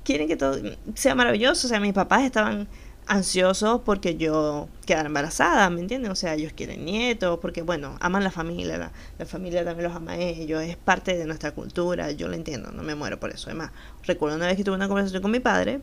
quieren 0.04 0.28
que 0.28 0.36
todo 0.36 0.60
sea 0.96 1.16
maravilloso. 1.16 1.68
O 1.68 1.70
sea, 1.70 1.80
mis 1.80 1.94
papás 1.94 2.24
estaban 2.24 2.68
ansiosos 3.08 3.82
porque 3.82 4.16
yo 4.16 4.70
quedara 4.86 5.08
embarazada, 5.08 5.70
¿me 5.70 5.82
entienden? 5.82 6.12
O 6.12 6.16
sea, 6.16 6.34
ellos 6.36 6.54
quieren 6.56 6.86
nietos, 6.86 7.40
porque 7.40 7.62
bueno, 7.62 7.98
aman 8.00 8.24
la 8.24 8.32
familia, 8.32 8.78
la, 8.78 8.92
la, 9.18 9.26
familia 9.26 9.64
también 9.66 9.90
los 9.90 9.96
ama 9.96 10.14
a 10.14 10.18
ellos, 10.18 10.62
es 10.64 10.78
parte 10.78 11.18
de 11.18 11.26
nuestra 11.26 11.52
cultura, 11.52 12.12
yo 12.12 12.28
lo 12.28 12.36
entiendo, 12.36 12.72
no 12.72 12.84
me 12.84 12.96
muero 12.96 13.20
por 13.20 13.32
eso. 13.32 13.50
Además, 13.50 13.72
recuerdo 14.04 14.38
una 14.38 14.48
vez 14.48 14.58
que 14.58 14.64
tuve 14.64 14.76
una 14.76 14.88
conversación 14.88 15.22
con 15.22 15.32
mi 15.32 15.40
padre 15.40 15.82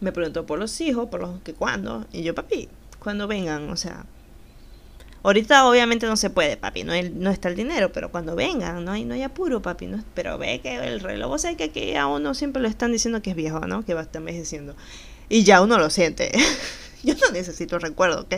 me 0.00 0.12
preguntó 0.12 0.46
por 0.46 0.58
los 0.58 0.80
hijos, 0.80 1.08
por 1.08 1.20
los 1.20 1.40
que 1.40 1.54
cuándo. 1.54 2.06
Y 2.12 2.22
yo, 2.22 2.34
papi, 2.34 2.68
cuando 2.98 3.26
vengan, 3.26 3.70
o 3.70 3.76
sea. 3.76 4.04
Ahorita 5.22 5.66
obviamente 5.66 6.06
no 6.06 6.16
se 6.16 6.30
puede, 6.30 6.56
papi, 6.56 6.84
no, 6.84 6.92
hay, 6.92 7.10
no 7.10 7.30
está 7.30 7.48
el 7.48 7.56
dinero, 7.56 7.90
pero 7.90 8.12
cuando 8.12 8.36
vengan, 8.36 8.84
no 8.84 8.92
hay, 8.92 9.04
no 9.04 9.14
hay 9.14 9.22
apuro, 9.22 9.60
papi. 9.60 9.86
No, 9.88 10.04
pero 10.14 10.38
ve 10.38 10.60
que 10.60 10.76
el 10.76 11.00
reloj, 11.00 11.38
sea 11.38 11.56
que 11.56 11.64
aquí 11.64 11.96
a 11.96 12.06
uno 12.06 12.34
siempre 12.34 12.62
lo 12.62 12.68
están 12.68 12.92
diciendo 12.92 13.22
que 13.22 13.30
es 13.30 13.36
viejo, 13.36 13.60
¿no? 13.60 13.84
Que 13.84 13.94
va 13.94 14.00
a 14.00 14.04
estar 14.04 14.20
envejeciendo. 14.20 14.76
Y 15.28 15.42
ya 15.42 15.62
uno 15.62 15.78
lo 15.78 15.90
siente. 15.90 16.30
yo 17.02 17.14
no 17.14 17.32
necesito 17.32 17.78
recuerdo, 17.78 18.20
¿ok? 18.22 18.34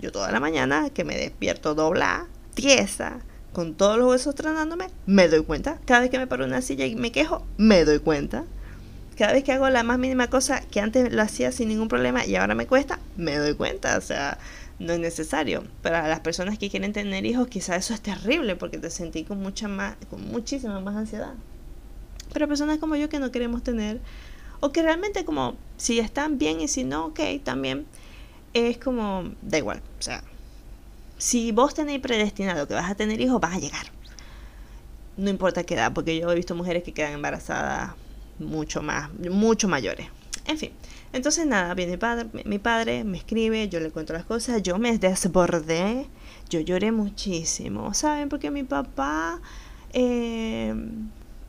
Yo 0.00 0.10
toda 0.10 0.32
la 0.32 0.40
mañana 0.40 0.88
que 0.88 1.04
me 1.04 1.16
despierto 1.16 1.74
dobla, 1.74 2.28
tiesa, 2.54 3.20
con 3.52 3.74
todos 3.74 3.98
los 3.98 4.08
huesos 4.08 4.34
tronándome, 4.34 4.86
me 5.04 5.28
doy 5.28 5.42
cuenta. 5.44 5.78
Cada 5.84 6.00
vez 6.00 6.10
que 6.10 6.18
me 6.18 6.26
paro 6.26 6.44
en 6.44 6.50
una 6.50 6.62
silla 6.62 6.86
y 6.86 6.94
me 6.94 7.12
quejo, 7.12 7.46
me 7.58 7.84
doy 7.84 7.98
cuenta 7.98 8.46
cada 9.22 9.34
vez 9.34 9.44
que 9.44 9.52
hago 9.52 9.70
la 9.70 9.84
más 9.84 10.00
mínima 10.00 10.26
cosa 10.26 10.62
que 10.62 10.80
antes 10.80 11.12
lo 11.12 11.22
hacía 11.22 11.52
sin 11.52 11.68
ningún 11.68 11.86
problema 11.86 12.26
y 12.26 12.34
ahora 12.34 12.56
me 12.56 12.66
cuesta, 12.66 12.98
me 13.16 13.36
doy 13.36 13.54
cuenta, 13.54 13.96
o 13.96 14.00
sea, 14.00 14.36
no 14.80 14.94
es 14.94 14.98
necesario. 14.98 15.62
Para 15.80 16.08
las 16.08 16.18
personas 16.18 16.58
que 16.58 16.68
quieren 16.68 16.92
tener 16.92 17.24
hijos, 17.24 17.46
quizás 17.46 17.84
eso 17.84 17.94
es 17.94 18.00
terrible 18.00 18.56
porque 18.56 18.78
te 18.78 18.90
sentí 18.90 19.22
con 19.22 19.38
mucha 19.38 19.68
más, 19.68 19.94
con 20.10 20.26
muchísima 20.26 20.80
más 20.80 20.96
ansiedad. 20.96 21.34
Pero 22.32 22.48
personas 22.48 22.78
como 22.78 22.96
yo 22.96 23.08
que 23.08 23.20
no 23.20 23.30
queremos 23.30 23.62
tener, 23.62 24.00
o 24.58 24.72
que 24.72 24.82
realmente 24.82 25.24
como, 25.24 25.54
si 25.76 26.00
están 26.00 26.36
bien 26.36 26.60
y 26.60 26.66
si 26.66 26.82
no, 26.82 27.06
ok, 27.06 27.20
también, 27.44 27.86
es 28.54 28.76
como, 28.78 29.30
da 29.40 29.58
igual, 29.58 29.82
o 30.00 30.02
sea, 30.02 30.24
si 31.16 31.52
vos 31.52 31.74
tenéis 31.74 32.00
predestinado 32.00 32.66
que 32.66 32.74
vas 32.74 32.90
a 32.90 32.96
tener 32.96 33.20
hijos, 33.20 33.40
vas 33.40 33.54
a 33.54 33.60
llegar. 33.60 33.86
No 35.16 35.30
importa 35.30 35.62
qué 35.62 35.74
edad, 35.74 35.92
porque 35.92 36.18
yo 36.18 36.28
he 36.32 36.34
visto 36.34 36.56
mujeres 36.56 36.82
que 36.82 36.92
quedan 36.92 37.12
embarazadas 37.12 37.92
mucho 38.38 38.82
más, 38.82 39.10
mucho 39.30 39.68
mayores. 39.68 40.08
En 40.46 40.58
fin, 40.58 40.72
entonces 41.12 41.46
nada, 41.46 41.74
viene 41.74 41.92
mi 41.92 41.98
padre, 41.98 42.26
mi 42.44 42.58
padre 42.58 43.04
me 43.04 43.18
escribe, 43.18 43.68
yo 43.68 43.80
le 43.80 43.90
cuento 43.90 44.12
las 44.12 44.24
cosas, 44.24 44.62
yo 44.62 44.78
me 44.78 44.98
desbordé, 44.98 46.06
yo 46.50 46.60
lloré 46.60 46.90
muchísimo, 46.90 47.94
¿saben? 47.94 48.28
Porque 48.28 48.50
mi 48.50 48.64
papá 48.64 49.40
eh, 49.92 50.74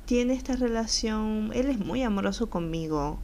tiene 0.06 0.34
esta 0.34 0.56
relación, 0.56 1.52
él 1.54 1.70
es 1.70 1.80
muy 1.80 2.04
amoroso 2.04 2.50
conmigo. 2.50 3.20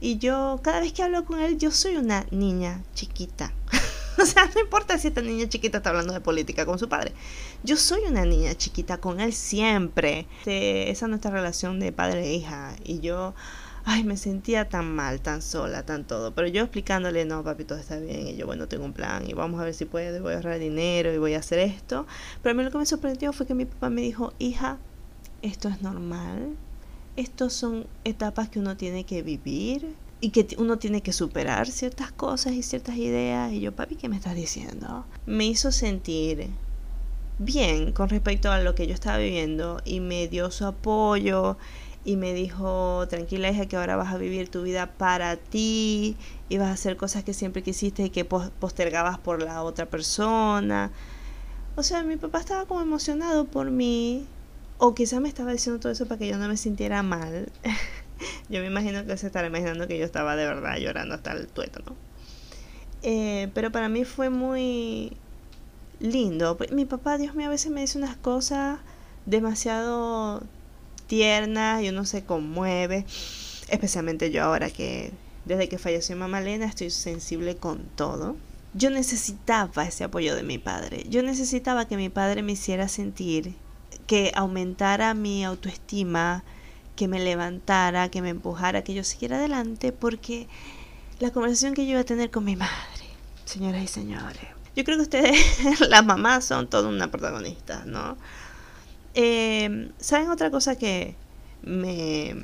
Y 0.00 0.18
yo, 0.18 0.60
cada 0.62 0.80
vez 0.80 0.92
que 0.92 1.02
hablo 1.02 1.24
con 1.24 1.40
él, 1.40 1.56
yo 1.58 1.70
soy 1.70 1.96
una 1.96 2.26
niña 2.30 2.82
chiquita. 2.94 3.52
o 4.22 4.26
sea, 4.26 4.48
no 4.54 4.60
importa 4.60 4.98
si 4.98 5.08
esta 5.08 5.22
niña 5.22 5.48
chiquita 5.48 5.78
está 5.78 5.90
hablando 5.90 6.12
de 6.12 6.20
política 6.20 6.64
con 6.66 6.78
su 6.78 6.88
padre. 6.88 7.12
Yo 7.62 7.76
soy 7.76 8.02
una 8.08 8.24
niña 8.24 8.54
chiquita 8.54 8.98
con 8.98 9.20
él 9.20 9.32
siempre. 9.32 10.26
Esa 10.46 11.06
es 11.06 11.08
nuestra 11.08 11.30
relación 11.30 11.80
de 11.80 11.92
padre 11.92 12.24
e 12.24 12.34
hija. 12.34 12.76
Y 12.84 13.00
yo, 13.00 13.34
ay, 13.84 14.04
me 14.04 14.16
sentía 14.16 14.68
tan 14.68 14.94
mal, 14.94 15.20
tan 15.20 15.42
sola, 15.42 15.84
tan 15.84 16.04
todo. 16.04 16.34
Pero 16.34 16.48
yo 16.48 16.62
explicándole, 16.62 17.24
no, 17.24 17.42
papi, 17.42 17.64
todo 17.64 17.78
está 17.78 17.98
bien. 17.98 18.28
Y 18.28 18.36
yo, 18.36 18.46
bueno, 18.46 18.68
tengo 18.68 18.84
un 18.84 18.92
plan. 18.92 19.28
Y 19.28 19.34
vamos 19.34 19.60
a 19.60 19.64
ver 19.64 19.74
si 19.74 19.84
puedo. 19.84 20.22
Voy 20.22 20.32
a 20.32 20.36
ahorrar 20.36 20.58
dinero 20.58 21.12
y 21.12 21.18
voy 21.18 21.34
a 21.34 21.40
hacer 21.40 21.58
esto. 21.58 22.06
Pero 22.42 22.52
a 22.52 22.54
mí 22.56 22.62
lo 22.62 22.70
que 22.70 22.78
me 22.78 22.86
sorprendió 22.86 23.32
fue 23.32 23.46
que 23.46 23.54
mi 23.54 23.64
papá 23.64 23.90
me 23.90 24.02
dijo, 24.02 24.32
hija, 24.38 24.78
esto 25.42 25.68
es 25.68 25.82
normal. 25.82 26.56
Estos 27.16 27.52
son 27.52 27.86
etapas 28.04 28.48
que 28.48 28.58
uno 28.58 28.76
tiene 28.76 29.04
que 29.04 29.22
vivir 29.22 29.94
y 30.20 30.30
que 30.30 30.46
uno 30.58 30.78
tiene 30.78 31.02
que 31.02 31.12
superar 31.12 31.68
ciertas 31.68 32.12
cosas 32.12 32.52
y 32.52 32.62
ciertas 32.62 32.96
ideas. 32.96 33.52
Y 33.52 33.60
yo, 33.60 33.72
papi, 33.72 33.96
¿qué 33.96 34.08
me 34.08 34.16
estás 34.16 34.34
diciendo? 34.34 35.04
Me 35.26 35.46
hizo 35.46 35.72
sentir 35.72 36.50
bien 37.38 37.92
con 37.92 38.08
respecto 38.08 38.50
a 38.50 38.60
lo 38.60 38.74
que 38.74 38.86
yo 38.86 38.94
estaba 38.94 39.18
viviendo 39.18 39.80
y 39.84 40.00
me 40.00 40.28
dio 40.28 40.50
su 40.50 40.66
apoyo 40.66 41.56
y 42.04 42.16
me 42.16 42.34
dijo, 42.34 43.06
tranquila 43.08 43.50
hija, 43.50 43.66
que 43.66 43.76
ahora 43.76 43.96
vas 43.96 44.12
a 44.12 44.18
vivir 44.18 44.50
tu 44.50 44.62
vida 44.62 44.92
para 44.92 45.36
ti 45.36 46.16
y 46.48 46.58
vas 46.58 46.68
a 46.68 46.72
hacer 46.72 46.96
cosas 46.96 47.24
que 47.24 47.32
siempre 47.32 47.62
quisiste 47.62 48.04
y 48.04 48.10
que 48.10 48.24
postergabas 48.24 49.18
por 49.18 49.42
la 49.42 49.62
otra 49.62 49.86
persona. 49.86 50.90
O 51.76 51.82
sea, 51.82 52.02
mi 52.02 52.16
papá 52.16 52.40
estaba 52.40 52.66
como 52.66 52.82
emocionado 52.82 53.46
por 53.46 53.70
mí 53.70 54.26
o 54.78 54.94
quizás 54.94 55.20
me 55.20 55.28
estaba 55.28 55.52
diciendo 55.52 55.80
todo 55.80 55.92
eso 55.92 56.06
para 56.06 56.18
que 56.18 56.28
yo 56.28 56.36
no 56.36 56.46
me 56.46 56.56
sintiera 56.56 57.02
mal. 57.02 57.50
yo 58.48 58.60
me 58.60 58.66
imagino 58.66 59.04
que 59.06 59.16
se 59.16 59.26
estará 59.26 59.46
imaginando 59.46 59.86
que 59.88 59.98
yo 59.98 60.04
estaba 60.04 60.36
de 60.36 60.46
verdad 60.46 60.76
llorando 60.78 61.14
hasta 61.14 61.32
el 61.32 61.46
tueto, 61.48 61.80
¿no? 61.86 61.96
Eh, 63.02 63.50
pero 63.54 63.70
para 63.70 63.88
mí 63.88 64.04
fue 64.04 64.30
muy 64.30 65.12
lindo. 66.00 66.56
Pues, 66.56 66.72
mi 66.72 66.84
papá, 66.84 67.18
Dios 67.18 67.34
mío, 67.34 67.48
a 67.48 67.50
veces 67.50 67.70
me 67.70 67.82
dice 67.82 67.98
unas 67.98 68.16
cosas 68.16 68.78
demasiado 69.26 70.42
tiernas 71.06 71.82
y 71.82 71.88
uno 71.88 72.04
se 72.04 72.24
conmueve. 72.24 73.04
Especialmente 73.68 74.30
yo 74.30 74.42
ahora 74.42 74.70
que 74.70 75.12
desde 75.44 75.68
que 75.68 75.78
falleció 75.78 76.16
mamá 76.16 76.40
estoy 76.40 76.90
sensible 76.90 77.56
con 77.56 77.84
todo. 77.96 78.36
Yo 78.72 78.90
necesitaba 78.90 79.84
ese 79.84 80.04
apoyo 80.04 80.34
de 80.34 80.42
mi 80.42 80.58
padre. 80.58 81.04
Yo 81.08 81.22
necesitaba 81.22 81.86
que 81.86 81.96
mi 81.96 82.08
padre 82.08 82.42
me 82.42 82.52
hiciera 82.52 82.88
sentir 82.88 83.54
que 84.06 84.32
aumentara 84.34 85.14
mi 85.14 85.44
autoestima, 85.44 86.42
que 86.96 87.08
me 87.08 87.20
levantara, 87.20 88.08
que 88.08 88.22
me 88.22 88.30
empujara, 88.30 88.84
que 88.84 88.94
yo 88.94 89.04
siguiera 89.04 89.36
adelante, 89.36 89.92
porque 89.92 90.46
la 91.20 91.30
conversación 91.30 91.74
que 91.74 91.84
yo 91.84 91.92
iba 91.92 92.00
a 92.00 92.04
tener 92.04 92.30
con 92.30 92.44
mi 92.44 92.56
madre, 92.56 93.04
señoras 93.44 93.82
y 93.82 93.88
señores, 93.88 94.48
yo 94.76 94.84
creo 94.84 94.96
que 94.96 95.02
ustedes, 95.02 95.80
las 95.88 96.04
mamás, 96.04 96.44
son 96.44 96.68
toda 96.68 96.88
una 96.88 97.10
protagonista, 97.10 97.84
¿no? 97.86 98.16
Eh, 99.14 99.90
¿Saben 99.98 100.30
otra 100.30 100.50
cosa 100.50 100.76
que 100.76 101.14
me, 101.62 102.34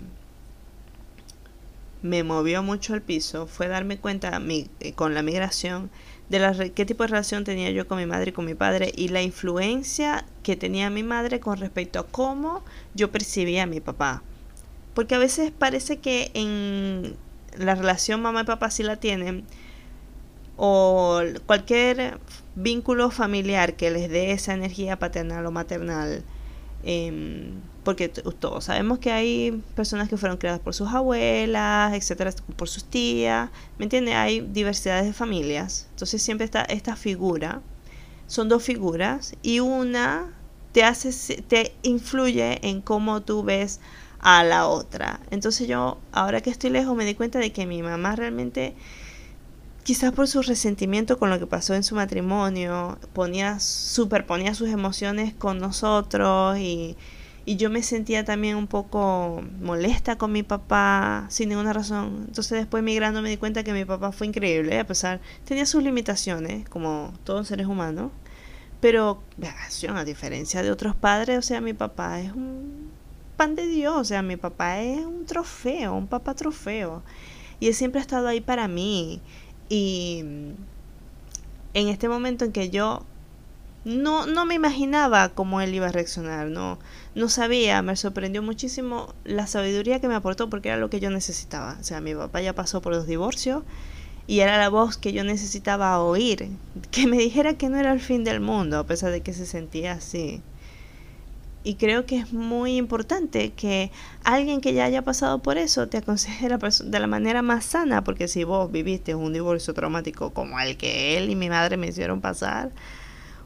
me 2.02 2.22
movió 2.22 2.62
mucho 2.62 2.94
el 2.94 3.02
piso? 3.02 3.46
Fue 3.46 3.66
darme 3.66 3.98
cuenta 3.98 4.38
mi, 4.38 4.68
eh, 4.78 4.92
con 4.92 5.14
la 5.14 5.22
migración 5.22 5.90
de 6.28 6.38
la, 6.38 6.54
qué 6.70 6.86
tipo 6.86 7.02
de 7.02 7.08
relación 7.08 7.42
tenía 7.42 7.70
yo 7.70 7.88
con 7.88 7.98
mi 7.98 8.06
madre 8.06 8.30
y 8.30 8.32
con 8.32 8.44
mi 8.44 8.54
padre 8.54 8.92
y 8.96 9.08
la 9.08 9.20
influencia 9.20 10.24
que 10.44 10.54
tenía 10.54 10.88
mi 10.88 11.02
madre 11.02 11.40
con 11.40 11.58
respecto 11.58 11.98
a 11.98 12.06
cómo 12.06 12.62
yo 12.94 13.10
percibía 13.10 13.64
a 13.64 13.66
mi 13.66 13.80
papá. 13.80 14.22
Porque 14.94 15.14
a 15.14 15.18
veces 15.18 15.52
parece 15.56 15.98
que 15.98 16.30
en 16.34 17.16
la 17.56 17.74
relación 17.74 18.22
mamá 18.22 18.42
y 18.42 18.44
papá 18.44 18.70
sí 18.70 18.82
la 18.82 18.96
tienen, 18.96 19.44
o 20.56 21.22
cualquier 21.46 22.18
vínculo 22.54 23.10
familiar 23.10 23.76
que 23.76 23.90
les 23.90 24.10
dé 24.10 24.32
esa 24.32 24.52
energía 24.52 24.98
paternal 24.98 25.46
o 25.46 25.50
maternal, 25.50 26.22
em, 26.84 27.54
porque 27.82 28.08
todos 28.10 28.64
sabemos 28.64 28.98
que 28.98 29.10
hay 29.10 29.62
personas 29.74 30.10
que 30.10 30.18
fueron 30.18 30.36
creadas 30.36 30.60
por 30.60 30.74
sus 30.74 30.88
abuelas, 30.88 31.94
etcétera, 31.94 32.32
por 32.56 32.68
sus 32.68 32.84
tías, 32.84 33.48
¿me 33.78 33.86
entiendes? 33.86 34.16
Hay 34.16 34.40
diversidades 34.40 35.06
de 35.06 35.14
familias, 35.14 35.86
entonces 35.92 36.22
siempre 36.22 36.44
está 36.44 36.62
esta 36.64 36.94
figura, 36.94 37.62
son 38.26 38.50
dos 38.50 38.62
figuras 38.62 39.34
y 39.42 39.60
una 39.60 40.30
te 40.72 40.84
hace, 40.84 41.40
te 41.42 41.74
influye 41.82 42.58
en 42.68 42.82
cómo 42.82 43.22
tú 43.22 43.42
ves 43.42 43.80
a 44.20 44.44
la 44.44 44.68
otra. 44.68 45.20
Entonces 45.30 45.66
yo, 45.68 45.98
ahora 46.12 46.40
que 46.40 46.50
estoy 46.50 46.70
lejos, 46.70 46.96
me 46.96 47.04
di 47.04 47.14
cuenta 47.14 47.38
de 47.38 47.52
que 47.52 47.66
mi 47.66 47.82
mamá 47.82 48.16
realmente, 48.16 48.74
quizás 49.82 50.12
por 50.12 50.28
su 50.28 50.42
resentimiento 50.42 51.18
con 51.18 51.30
lo 51.30 51.38
que 51.38 51.46
pasó 51.46 51.74
en 51.74 51.82
su 51.82 51.94
matrimonio, 51.94 52.98
ponía, 53.12 53.58
superponía 53.60 54.54
sus 54.54 54.68
emociones 54.68 55.34
con 55.34 55.58
nosotros 55.58 56.58
y, 56.58 56.96
y 57.46 57.56
yo 57.56 57.70
me 57.70 57.82
sentía 57.82 58.24
también 58.24 58.56
un 58.56 58.66
poco 58.66 59.42
molesta 59.60 60.16
con 60.18 60.32
mi 60.32 60.42
papá 60.42 61.26
sin 61.30 61.48
ninguna 61.48 61.72
razón. 61.72 62.24
Entonces 62.28 62.58
después 62.58 62.82
migrando 62.82 63.22
me 63.22 63.30
di 63.30 63.38
cuenta 63.38 63.64
que 63.64 63.72
mi 63.72 63.84
papá 63.86 64.12
fue 64.12 64.26
increíble, 64.26 64.78
a 64.78 64.86
pesar, 64.86 65.20
tenía 65.44 65.66
sus 65.66 65.82
limitaciones, 65.82 66.68
como 66.68 67.12
todos 67.24 67.48
seres 67.48 67.66
humanos. 67.66 68.12
Pero, 68.80 69.22
a 69.94 70.04
diferencia 70.04 70.62
de 70.62 70.70
otros 70.70 70.94
padres, 70.96 71.38
o 71.38 71.42
sea, 71.42 71.60
mi 71.60 71.74
papá 71.74 72.20
es 72.20 72.32
un 72.32 72.79
pan 73.40 73.54
de 73.54 73.66
Dios. 73.66 73.96
O 73.96 74.04
sea, 74.04 74.20
mi 74.20 74.36
papá 74.36 74.82
es 74.82 74.98
un 75.06 75.24
trofeo, 75.24 75.94
un 75.94 76.06
papá 76.06 76.34
trofeo. 76.34 77.02
Y 77.58 77.68
él 77.68 77.74
siempre 77.74 77.98
ha 77.98 78.02
estado 78.02 78.28
ahí 78.28 78.42
para 78.42 78.68
mí. 78.68 79.22
Y 79.70 80.20
en 81.72 81.88
este 81.88 82.10
momento 82.10 82.44
en 82.44 82.52
que 82.52 82.68
yo 82.68 83.02
no, 83.86 84.26
no 84.26 84.44
me 84.44 84.54
imaginaba 84.54 85.30
cómo 85.30 85.62
él 85.62 85.74
iba 85.74 85.86
a 85.86 85.92
reaccionar, 85.92 86.48
no, 86.48 86.78
no 87.14 87.30
sabía, 87.30 87.80
me 87.80 87.96
sorprendió 87.96 88.42
muchísimo 88.42 89.14
la 89.24 89.46
sabiduría 89.46 90.00
que 90.00 90.08
me 90.08 90.16
aportó 90.16 90.50
porque 90.50 90.68
era 90.68 90.76
lo 90.76 90.90
que 90.90 91.00
yo 91.00 91.08
necesitaba. 91.08 91.78
O 91.80 91.84
sea, 91.84 92.02
mi 92.02 92.14
papá 92.14 92.42
ya 92.42 92.54
pasó 92.54 92.82
por 92.82 92.92
los 92.92 93.06
divorcios 93.06 93.62
y 94.26 94.40
era 94.40 94.58
la 94.58 94.68
voz 94.68 94.98
que 94.98 95.14
yo 95.14 95.24
necesitaba 95.24 95.98
oír, 96.02 96.50
que 96.90 97.06
me 97.06 97.16
dijera 97.16 97.54
que 97.54 97.70
no 97.70 97.78
era 97.78 97.90
el 97.92 98.00
fin 98.00 98.22
del 98.22 98.40
mundo, 98.40 98.78
a 98.78 98.84
pesar 98.84 99.12
de 99.12 99.22
que 99.22 99.32
se 99.32 99.46
sentía 99.46 99.92
así. 99.92 100.42
Y 101.62 101.74
creo 101.74 102.06
que 102.06 102.16
es 102.16 102.32
muy 102.32 102.76
importante 102.76 103.52
que 103.52 103.90
alguien 104.24 104.62
que 104.62 104.72
ya 104.72 104.84
haya 104.84 105.02
pasado 105.02 105.40
por 105.40 105.58
eso 105.58 105.88
te 105.88 105.98
aconseje 105.98 106.48
de 106.48 106.98
la 106.98 107.06
manera 107.06 107.42
más 107.42 107.66
sana, 107.66 108.02
porque 108.02 108.28
si 108.28 108.44
vos 108.44 108.72
viviste 108.72 109.14
un 109.14 109.34
divorcio 109.34 109.74
traumático 109.74 110.32
como 110.32 110.58
el 110.58 110.78
que 110.78 111.18
él 111.18 111.28
y 111.28 111.36
mi 111.36 111.50
madre 111.50 111.76
me 111.76 111.88
hicieron 111.88 112.22
pasar, 112.22 112.70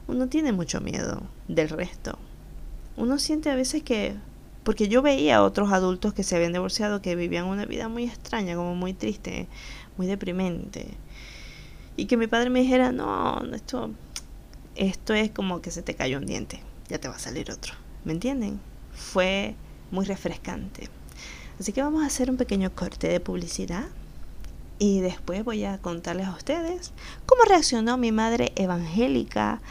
uno 0.07 0.29
tiene 0.29 0.53
mucho 0.53 0.79
miedo 0.79 1.23
del 1.49 1.67
resto. 1.67 2.17
Uno 2.95 3.19
siente 3.19 3.49
a 3.49 3.55
veces 3.55 3.83
que, 3.83 4.15
porque 4.63 4.87
yo 4.87 5.01
veía 5.01 5.37
a 5.37 5.43
otros 5.43 5.73
adultos 5.73 6.13
que 6.13 6.23
se 6.23 6.37
habían 6.37 6.53
divorciado 6.53 7.01
que 7.01 7.17
vivían 7.17 7.45
una 7.45 7.65
vida 7.65 7.89
muy 7.89 8.05
extraña, 8.05 8.55
como 8.55 8.75
muy 8.75 8.93
triste, 8.93 9.47
muy 9.97 10.07
deprimente. 10.07 10.87
Y 11.97 12.05
que 12.05 12.15
mi 12.15 12.27
padre 12.27 12.49
me 12.49 12.61
dijera, 12.61 12.93
no, 12.93 13.41
esto, 13.53 13.91
esto 14.75 15.13
es 15.13 15.31
como 15.31 15.61
que 15.61 15.71
se 15.71 15.81
te 15.81 15.95
cayó 15.95 16.17
un 16.17 16.25
diente, 16.25 16.61
ya 16.87 16.97
te 16.97 17.09
va 17.09 17.15
a 17.15 17.19
salir 17.19 17.51
otro. 17.51 17.84
¿Me 18.05 18.13
entienden? 18.13 18.59
Fue 18.93 19.55
muy 19.91 20.05
refrescante. 20.05 20.89
Así 21.59 21.73
que 21.73 21.81
vamos 21.81 22.03
a 22.03 22.07
hacer 22.07 22.29
un 22.29 22.37
pequeño 22.37 22.73
corte 22.73 23.07
de 23.07 23.19
publicidad 23.19 23.85
y 24.77 24.99
después 24.99 25.43
voy 25.43 25.63
a 25.65 25.77
contarles 25.79 26.27
a 26.27 26.35
ustedes 26.35 26.91
cómo 27.25 27.43
reaccionó 27.43 27.97
mi 27.97 28.11
madre 28.11 28.51
evangélica, 28.55 29.61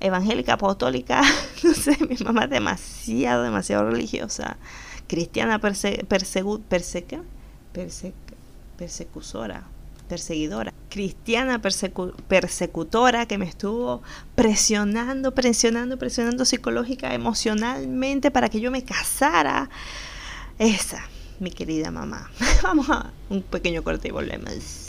evangélica 0.00 0.54
apostólica, 0.54 1.22
no 1.64 1.74
sé, 1.74 1.98
mi 2.08 2.16
mamá 2.24 2.46
demasiado, 2.46 3.42
demasiado 3.42 3.90
religiosa, 3.90 4.56
cristiana 5.08 5.58
perse, 5.58 6.04
persegu, 6.08 6.60
perseca, 6.60 7.20
persecusora, 8.78 9.64
perseguidora, 10.08 10.72
cristiana 10.88 11.60
persecutora 11.60 13.26
que 13.26 13.38
me 13.38 13.46
estuvo 13.46 14.02
presionando, 14.34 15.34
presionando, 15.34 15.98
presionando 15.98 16.44
psicológica, 16.44 17.14
emocionalmente 17.14 18.30
para 18.30 18.48
que 18.48 18.60
yo 18.60 18.70
me 18.70 18.84
casara. 18.84 19.70
Esa, 20.58 21.02
mi 21.40 21.50
querida 21.50 21.90
mamá. 21.90 22.30
Vamos 22.62 22.88
a 22.90 23.12
un 23.30 23.42
pequeño 23.42 23.82
corte 23.82 24.08
y 24.08 24.10
volvemos. 24.12 24.83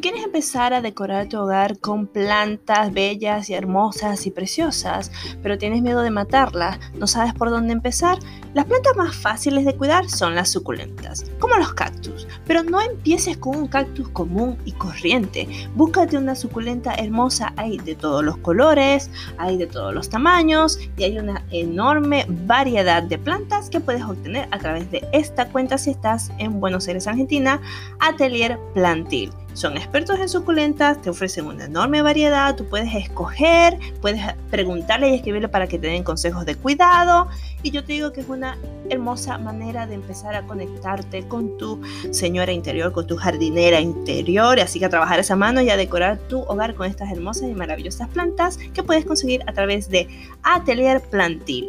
Quieres 0.00 0.24
empezar 0.24 0.72
a 0.72 0.80
decorar 0.80 1.28
tu 1.28 1.38
hogar 1.38 1.78
con 1.78 2.06
plantas 2.06 2.92
bellas 2.92 3.50
y 3.50 3.54
hermosas 3.54 4.26
y 4.26 4.30
preciosas, 4.30 5.10
pero 5.42 5.58
tienes 5.58 5.82
miedo 5.82 6.02
de 6.02 6.10
matarlas, 6.10 6.78
no 6.94 7.06
sabes 7.06 7.34
por 7.34 7.50
dónde 7.50 7.72
empezar, 7.72 8.18
las 8.54 8.66
plantas 8.66 8.96
más 8.96 9.14
fáciles 9.14 9.64
de 9.64 9.74
cuidar 9.76 10.08
son 10.08 10.34
las 10.34 10.50
suculentas, 10.50 11.24
como 11.38 11.56
los 11.56 11.74
cactus. 11.74 12.28
Pero 12.46 12.62
no 12.62 12.80
empieces 12.80 13.36
con 13.38 13.56
un 13.56 13.66
cactus 13.66 14.08
común 14.10 14.58
y 14.64 14.72
corriente. 14.72 15.48
Búscate 15.74 16.16
una 16.16 16.34
suculenta 16.34 16.94
hermosa, 16.94 17.52
hay 17.56 17.78
de 17.78 17.94
todos 17.94 18.22
los 18.22 18.36
colores, 18.38 19.10
hay 19.38 19.56
de 19.56 19.66
todos 19.66 19.94
los 19.94 20.10
tamaños 20.10 20.78
y 20.96 21.04
hay 21.04 21.18
una 21.18 21.44
enorme 21.50 22.26
variedad 22.46 23.02
de 23.02 23.18
plantas 23.18 23.70
que 23.70 23.80
puedes 23.80 24.02
obtener 24.02 24.48
a 24.50 24.58
través 24.58 24.90
de 24.90 25.06
esta 25.12 25.48
cuenta 25.48 25.78
si 25.78 25.90
estás 25.90 26.30
en 26.38 26.60
Buenos 26.60 26.88
Aires, 26.88 27.06
Argentina, 27.06 27.60
Atelier 28.00 28.58
Plantil. 28.74 29.32
Son 29.54 29.76
expertos 29.76 30.18
en 30.18 30.30
suculentas, 30.30 31.02
te 31.02 31.10
ofrecen 31.10 31.46
una 31.46 31.66
enorme 31.66 32.00
variedad, 32.00 32.56
tú 32.56 32.64
puedes 32.68 32.94
escoger, 32.94 33.78
puedes 34.00 34.22
preguntarle 34.50 35.10
y 35.10 35.14
escribirle 35.14 35.48
para 35.48 35.66
que 35.66 35.78
te 35.78 35.88
den 35.88 36.04
consejos 36.04 36.46
de 36.46 36.54
cuidado. 36.54 37.28
Y 37.62 37.70
yo 37.70 37.84
te 37.84 37.92
digo 37.92 38.12
que 38.12 38.22
es 38.22 38.28
una 38.28 38.56
hermosa 38.88 39.36
manera 39.36 39.86
de 39.86 39.94
empezar 39.94 40.34
a 40.34 40.42
conectarte 40.46 41.28
con 41.28 41.58
tu 41.58 41.82
señora 42.12 42.50
interior, 42.50 42.92
con 42.92 43.06
tu 43.06 43.16
jardinera 43.16 43.78
interior, 43.78 44.58
así 44.58 44.78
que 44.78 44.86
a 44.86 44.88
trabajar 44.88 45.20
esa 45.20 45.36
mano 45.36 45.60
y 45.60 45.68
a 45.68 45.76
decorar 45.76 46.18
tu 46.28 46.40
hogar 46.44 46.74
con 46.74 46.86
estas 46.86 47.12
hermosas 47.12 47.50
y 47.50 47.54
maravillosas 47.54 48.08
plantas 48.08 48.56
que 48.72 48.82
puedes 48.82 49.04
conseguir 49.04 49.42
a 49.46 49.52
través 49.52 49.90
de 49.90 50.08
Atelier 50.42 51.02
Plantil. 51.02 51.68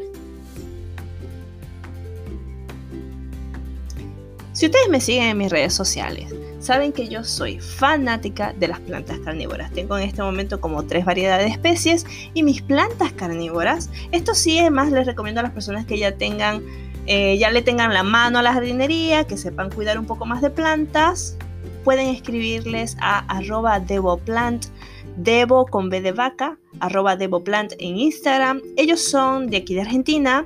Si 4.54 4.68
ustedes 4.68 4.88
me 4.88 5.02
siguen 5.02 5.24
en 5.24 5.38
mis 5.38 5.52
redes 5.52 5.74
sociales, 5.74 6.34
saben 6.64 6.94
que 6.94 7.10
yo 7.10 7.24
soy 7.24 7.60
fanática 7.60 8.54
de 8.54 8.70
las 8.70 8.80
plantas 8.80 9.20
carnívoras. 9.20 9.72
Tengo 9.74 9.98
en 9.98 10.08
este 10.08 10.24
momento 10.24 10.62
como 10.62 10.86
tres 10.86 11.04
variedades 11.04 11.48
de 11.48 11.52
especies 11.52 12.06
y 12.34 12.44
mis 12.44 12.62
plantas 12.62 13.12
carnívoras, 13.12 13.90
esto 14.12 14.34
sí 14.34 14.58
es 14.58 14.72
más 14.72 14.92
les 14.92 15.06
recomiendo 15.06 15.42
a 15.42 15.44
las 15.44 15.52
personas 15.52 15.86
que 15.86 16.00
ya 16.00 16.16
tengan, 16.16 16.64
eh, 17.06 17.38
ya 17.38 17.52
le 17.52 17.62
tengan 17.62 17.94
la 17.94 18.04
mano 18.04 18.40
a 18.40 18.42
la 18.42 18.54
jardinería, 18.54 19.26
que 19.26 19.38
sepan 19.38 19.70
cuidar 19.72 20.00
un 20.00 20.06
poco 20.06 20.26
más 20.26 20.42
de 20.42 20.50
plantas, 20.50 21.38
pueden 21.84 22.08
escribirles 22.08 22.96
a 23.02 23.20
arroba 23.28 23.82
devoplant, 23.82 24.66
devo 25.18 25.66
con 25.66 25.90
B 25.90 26.00
de 26.00 26.14
vaca, 26.14 26.58
arroba 26.80 27.18
en 27.20 27.98
Instagram. 27.98 28.62
Ellos 28.78 29.02
son 29.02 29.48
de 29.48 29.58
aquí 29.58 29.76
de 29.76 29.82
Argentina 29.82 30.46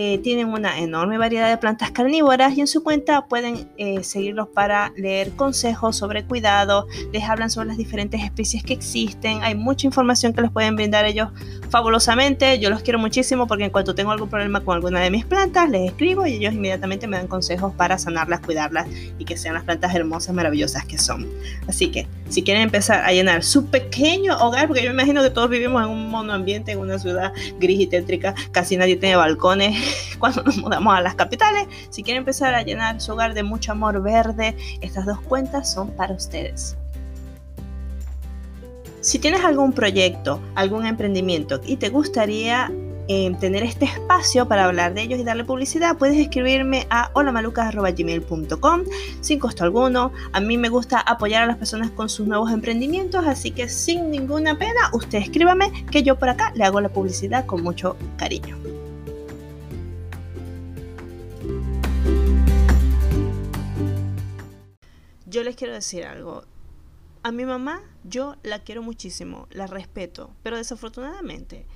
eh, 0.00 0.18
tienen 0.18 0.46
una 0.46 0.78
enorme 0.78 1.18
variedad 1.18 1.48
de 1.48 1.56
plantas 1.56 1.90
carnívoras 1.90 2.56
y 2.56 2.60
en 2.60 2.68
su 2.68 2.84
cuenta 2.84 3.26
pueden 3.26 3.68
eh, 3.78 4.04
seguirlos 4.04 4.46
para 4.46 4.92
leer 4.96 5.32
consejos 5.32 5.96
sobre 5.96 6.22
cuidado, 6.22 6.86
les 7.12 7.24
hablan 7.24 7.50
sobre 7.50 7.66
las 7.66 7.78
diferentes 7.78 8.22
especies 8.22 8.62
que 8.62 8.74
existen, 8.74 9.42
hay 9.42 9.56
mucha 9.56 9.88
información 9.88 10.32
que 10.32 10.40
les 10.40 10.52
pueden 10.52 10.76
brindar 10.76 11.04
ellos 11.04 11.30
fabulosamente, 11.68 12.60
yo 12.60 12.70
los 12.70 12.82
quiero 12.82 13.00
muchísimo 13.00 13.48
porque 13.48 13.64
en 13.64 13.70
cuanto 13.70 13.96
tengo 13.96 14.12
algún 14.12 14.28
problema 14.28 14.60
con 14.60 14.76
alguna 14.76 15.00
de 15.00 15.10
mis 15.10 15.24
plantas, 15.24 15.68
les 15.68 15.90
escribo 15.90 16.28
y 16.28 16.34
ellos 16.34 16.54
inmediatamente 16.54 17.08
me 17.08 17.16
dan 17.16 17.26
consejos 17.26 17.74
para 17.74 17.98
sanarlas, 17.98 18.38
cuidarlas 18.38 18.86
y 19.18 19.24
que 19.24 19.36
sean 19.36 19.54
las 19.54 19.64
plantas 19.64 19.92
hermosas, 19.96 20.32
maravillosas 20.32 20.84
que 20.84 20.96
son. 20.96 21.26
Así 21.66 21.88
que 21.88 22.06
si 22.28 22.44
quieren 22.44 22.62
empezar 22.62 23.04
a 23.04 23.12
llenar 23.12 23.42
su 23.42 23.66
pequeño 23.66 24.38
hogar, 24.38 24.68
porque 24.68 24.84
yo 24.84 24.90
me 24.90 25.02
imagino 25.02 25.24
que 25.24 25.30
todos 25.30 25.50
vivimos 25.50 25.82
en 25.82 25.90
un 25.90 26.08
monoambiente, 26.08 26.70
en 26.70 26.78
una 26.78 27.00
ciudad 27.00 27.32
gris 27.58 27.80
y 27.80 27.86
tétrica, 27.88 28.36
casi 28.52 28.76
nadie 28.76 28.94
tiene 28.94 29.16
balcones 29.16 29.87
cuando 30.18 30.42
nos 30.42 30.56
mudamos 30.58 30.96
a 30.96 31.00
las 31.00 31.14
capitales, 31.14 31.66
si 31.90 32.02
quieren 32.02 32.20
empezar 32.20 32.54
a 32.54 32.62
llenar 32.62 33.00
su 33.00 33.12
hogar 33.12 33.34
de 33.34 33.42
mucho 33.42 33.72
amor 33.72 34.02
verde, 34.02 34.56
estas 34.80 35.06
dos 35.06 35.20
cuentas 35.20 35.72
son 35.72 35.90
para 35.90 36.14
ustedes. 36.14 36.76
Si 39.00 39.18
tienes 39.18 39.44
algún 39.44 39.72
proyecto, 39.72 40.40
algún 40.54 40.84
emprendimiento 40.84 41.60
y 41.64 41.76
te 41.76 41.88
gustaría 41.88 42.70
tener 43.40 43.62
este 43.62 43.86
espacio 43.86 44.46
para 44.48 44.66
hablar 44.66 44.92
de 44.92 45.00
ellos 45.02 45.18
y 45.18 45.24
darle 45.24 45.44
publicidad, 45.44 45.96
puedes 45.96 46.18
escribirme 46.18 46.86
a 46.90 47.10
holamalucas.gmail.com 47.14 48.82
sin 49.20 49.38
costo 49.38 49.64
alguno. 49.64 50.12
A 50.32 50.40
mí 50.40 50.58
me 50.58 50.68
gusta 50.68 51.00
apoyar 51.00 51.42
a 51.42 51.46
las 51.46 51.56
personas 51.56 51.90
con 51.90 52.10
sus 52.10 52.26
nuevos 52.26 52.52
emprendimientos, 52.52 53.26
así 53.26 53.50
que 53.50 53.68
sin 53.68 54.10
ninguna 54.10 54.58
pena, 54.58 54.90
usted 54.92 55.18
escríbame 55.18 55.86
que 55.90 56.02
yo 56.02 56.18
por 56.18 56.28
acá 56.28 56.52
le 56.54 56.64
hago 56.64 56.82
la 56.82 56.90
publicidad 56.90 57.46
con 57.46 57.62
mucho 57.62 57.96
cariño. 58.18 58.58
Yo 65.28 65.42
les 65.42 65.56
quiero 65.56 65.74
decir 65.74 66.04
algo. 66.04 66.44
A 67.22 67.32
mi 67.32 67.44
mamá 67.44 67.82
yo 68.04 68.36
la 68.42 68.62
quiero 68.62 68.82
muchísimo, 68.82 69.48
la 69.50 69.66
respeto, 69.66 70.30
pero 70.42 70.56
desafortunadamente 70.56 71.66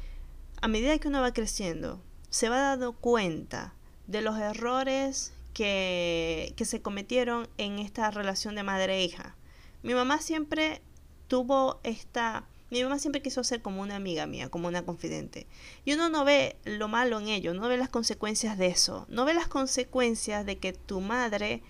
a 0.62 0.68
medida 0.68 0.96
que 0.98 1.08
uno 1.08 1.20
va 1.20 1.34
creciendo, 1.34 2.00
se 2.30 2.48
va 2.48 2.60
dando 2.60 2.92
cuenta 2.92 3.74
de 4.06 4.22
los 4.22 4.38
errores 4.38 5.34
que, 5.54 6.54
se 6.64 6.80
cometieron 6.80 7.48
en 7.58 7.80
esta 7.80 8.12
relación 8.12 8.54
de 8.54 8.62
madre 8.62 8.98
e 8.98 9.04
hija. 9.04 9.36
Mi 9.82 9.92
mamá 9.92 10.20
siempre 10.20 10.80
tuvo 11.26 11.80
esta... 11.82 12.46
Mi 12.70 12.82
mamá 12.82 13.00
siempre 13.00 13.22
quiso 13.22 13.42
ser 13.42 13.60
como 13.60 13.82
una 13.82 13.96
amiga 13.96 14.26
mía, 14.26 14.48
como 14.48 14.68
una 14.68 14.86
confidente. 14.86 15.48
Y 15.84 15.94
uno 15.94 16.08
no 16.08 16.24
ve 16.24 16.56
lo 16.64 16.86
malo 16.86 17.18
en 17.18 17.26
ello, 17.26 17.52
no 17.54 17.68
ve 17.68 17.76
las 17.76 17.88
consecuencias 17.88 18.56
de 18.56 18.68
eso. 18.68 19.04
No 19.08 19.24
ve 19.24 19.34
las 19.34 19.48
consecuencias 19.48 20.46
de 20.46 20.58
que 20.58 20.72
tu 20.72 21.00
madre 21.00 21.60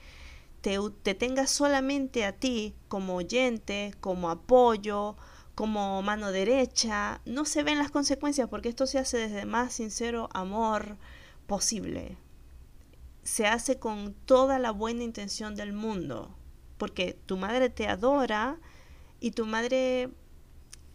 te, 0.62 0.78
te 1.02 1.14
tenga 1.14 1.46
solamente 1.46 2.24
a 2.24 2.32
ti 2.32 2.74
como 2.88 3.16
oyente, 3.16 3.94
como 4.00 4.30
apoyo, 4.30 5.16
como 5.54 6.00
mano 6.02 6.32
derecha, 6.32 7.20
no 7.26 7.44
se 7.44 7.62
ven 7.62 7.78
las 7.78 7.90
consecuencias 7.90 8.48
porque 8.48 8.68
esto 8.68 8.86
se 8.86 8.98
hace 8.98 9.18
desde 9.18 9.44
más 9.44 9.72
sincero 9.74 10.28
amor 10.32 10.96
posible. 11.46 12.16
Se 13.22 13.46
hace 13.46 13.78
con 13.78 14.14
toda 14.14 14.58
la 14.58 14.70
buena 14.70 15.04
intención 15.04 15.54
del 15.54 15.72
mundo, 15.72 16.34
porque 16.78 17.18
tu 17.26 17.36
madre 17.36 17.68
te 17.68 17.86
adora 17.86 18.58
y 19.20 19.32
tu 19.32 19.46
madre 19.46 20.08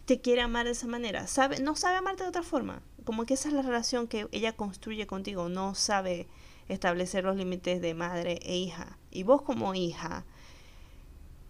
te 0.04 0.20
quiere 0.20 0.42
amar 0.42 0.66
de 0.66 0.72
esa 0.72 0.86
manera. 0.86 1.26
Sabe, 1.26 1.60
no 1.60 1.76
sabe 1.76 1.96
amarte 1.96 2.24
de 2.24 2.30
otra 2.30 2.42
forma. 2.42 2.82
Como 3.04 3.24
que 3.24 3.34
esa 3.34 3.48
es 3.48 3.54
la 3.54 3.62
relación 3.62 4.08
que 4.08 4.28
ella 4.32 4.56
construye 4.56 5.06
contigo. 5.06 5.48
No 5.48 5.74
sabe 5.74 6.28
establecer 6.68 7.24
los 7.24 7.36
límites 7.36 7.80
de 7.80 7.94
madre 7.94 8.40
e 8.42 8.56
hija. 8.56 8.97
Y 9.10 9.22
vos 9.22 9.42
como 9.42 9.74
hija 9.74 10.24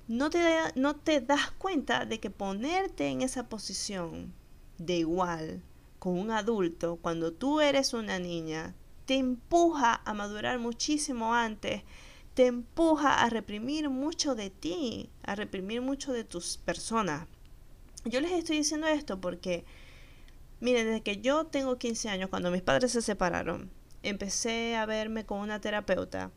no 0.06 0.30
te, 0.30 0.40
no 0.74 0.96
te 0.96 1.20
das 1.20 1.50
cuenta 1.52 2.06
de 2.06 2.18
que 2.18 2.30
ponerte 2.30 3.08
en 3.08 3.22
esa 3.22 3.48
posición 3.48 4.32
de 4.78 4.96
igual 4.96 5.62
con 5.98 6.18
un 6.18 6.30
adulto 6.30 6.96
cuando 7.02 7.32
tú 7.32 7.60
eres 7.60 7.92
una 7.92 8.18
niña 8.18 8.74
te 9.08 9.16
empuja 9.16 10.02
a 10.04 10.12
madurar 10.12 10.58
muchísimo 10.58 11.34
antes, 11.34 11.82
te 12.34 12.44
empuja 12.44 13.22
a 13.22 13.30
reprimir 13.30 13.88
mucho 13.88 14.34
de 14.34 14.50
ti, 14.50 15.08
a 15.22 15.34
reprimir 15.34 15.80
mucho 15.80 16.12
de 16.12 16.24
tus 16.24 16.58
personas. 16.58 17.26
Yo 18.04 18.20
les 18.20 18.32
estoy 18.32 18.58
diciendo 18.58 18.86
esto 18.86 19.18
porque, 19.18 19.64
miren, 20.60 20.88
desde 20.88 21.00
que 21.00 21.22
yo 21.22 21.46
tengo 21.46 21.78
15 21.78 22.10
años, 22.10 22.28
cuando 22.28 22.50
mis 22.50 22.60
padres 22.60 22.92
se 22.92 23.00
separaron, 23.00 23.70
empecé 24.02 24.76
a 24.76 24.84
verme 24.84 25.24
con 25.24 25.40
una 25.40 25.58
terapeuta 25.58 26.30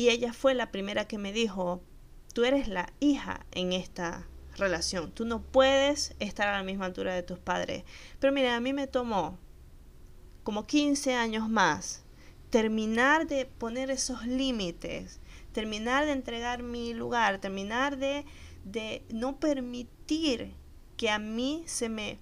y 0.00 0.08
ella 0.08 0.32
fue 0.32 0.54
la 0.54 0.72
primera 0.72 1.06
que 1.06 1.18
me 1.18 1.30
dijo, 1.30 1.82
tú 2.32 2.44
eres 2.44 2.68
la 2.68 2.90
hija 3.00 3.44
en 3.52 3.74
esta 3.74 4.26
relación. 4.56 5.12
Tú 5.12 5.26
no 5.26 5.42
puedes 5.42 6.14
estar 6.20 6.48
a 6.48 6.56
la 6.56 6.62
misma 6.62 6.86
altura 6.86 7.14
de 7.14 7.22
tus 7.22 7.38
padres. 7.38 7.84
Pero 8.18 8.32
mira, 8.32 8.56
a 8.56 8.60
mí 8.60 8.72
me 8.72 8.86
tomó 8.86 9.38
como 10.42 10.66
15 10.66 11.12
años 11.16 11.50
más 11.50 12.02
terminar 12.48 13.26
de 13.26 13.44
poner 13.44 13.90
esos 13.90 14.24
límites, 14.24 15.20
terminar 15.52 16.06
de 16.06 16.12
entregar 16.12 16.62
mi 16.62 16.94
lugar, 16.94 17.38
terminar 17.38 17.98
de, 17.98 18.24
de 18.64 19.04
no 19.10 19.38
permitir 19.38 20.54
que 20.96 21.10
a 21.10 21.18
mí 21.18 21.62
se 21.66 21.90
me, 21.90 22.18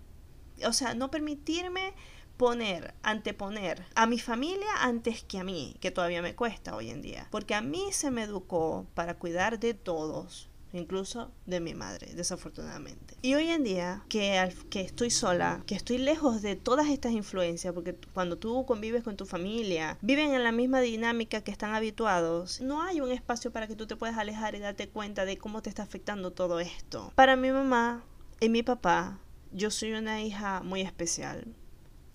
o 0.67 0.73
sea, 0.73 0.95
no 0.95 1.13
permitirme 1.13 1.95
poner, 2.39 2.95
anteponer 3.03 3.85
a 3.95 4.07
mi 4.07 4.19
familia 4.19 4.69
antes 4.81 5.23
que 5.25 5.39
a 5.39 5.45
mí, 5.45 5.77
que 5.81 5.91
todavía 5.91 6.23
me 6.23 6.35
cuesta 6.35 6.75
hoy 6.75 6.89
en 6.89 7.03
día. 7.03 7.27
Porque 7.31 7.55
a 7.55 7.61
mí 7.61 7.89
se 7.93 8.11
me 8.11 8.23
educó 8.23 8.87
para 8.95 9.15
cuidar 9.15 9.59
de 9.59 9.75
todos, 9.75 10.49
incluso 10.73 11.33
de 11.47 11.59
mi 11.61 11.75
madre, 11.75 12.15
desafortunadamente. 12.15 13.17
Y 13.23 13.35
hoy 13.35 13.49
en 13.49 13.65
día, 13.65 14.05
que, 14.09 14.55
que 14.71 14.81
estoy 14.83 15.11
sola, 15.11 15.63
que 15.67 15.75
estoy 15.75 15.99
lejos 15.99 16.41
de 16.41 16.55
todas 16.55 16.89
estas 16.89 17.13
influencias, 17.13 17.75
porque 17.75 17.97
cuando 18.15 18.39
tú 18.39 18.65
convives 18.67 19.03
con 19.03 19.17
tu 19.17 19.27
familia, 19.27 19.99
viven 20.01 20.33
en 20.33 20.45
la 20.45 20.53
misma 20.53 20.81
dinámica 20.81 21.43
que 21.43 21.51
están 21.51 21.75
habituados, 21.75 22.61
no 22.61 22.83
hay 22.83 23.01
un 23.01 23.11
espacio 23.11 23.51
para 23.51 23.67
que 23.67 23.75
tú 23.75 23.89
te 23.89 23.97
puedas 23.97 24.17
alejar 24.17 24.55
y 24.55 24.61
darte 24.61 24.89
cuenta 24.89 25.25
de 25.25 25.39
cómo 25.39 25.61
te 25.61 25.71
está 25.71 25.83
afectando 25.83 26.31
todo 26.31 26.61
esto. 26.61 27.13
Para 27.17 27.35
mi 27.35 27.51
mamá 27.51 28.05
y 28.39 28.49
mi 28.49 28.63
papá, 28.63 29.19
yo 29.51 29.73
soy 29.73 29.93
una 29.93 30.23
hija 30.23 30.63
muy 30.63 30.83
especial 30.83 31.45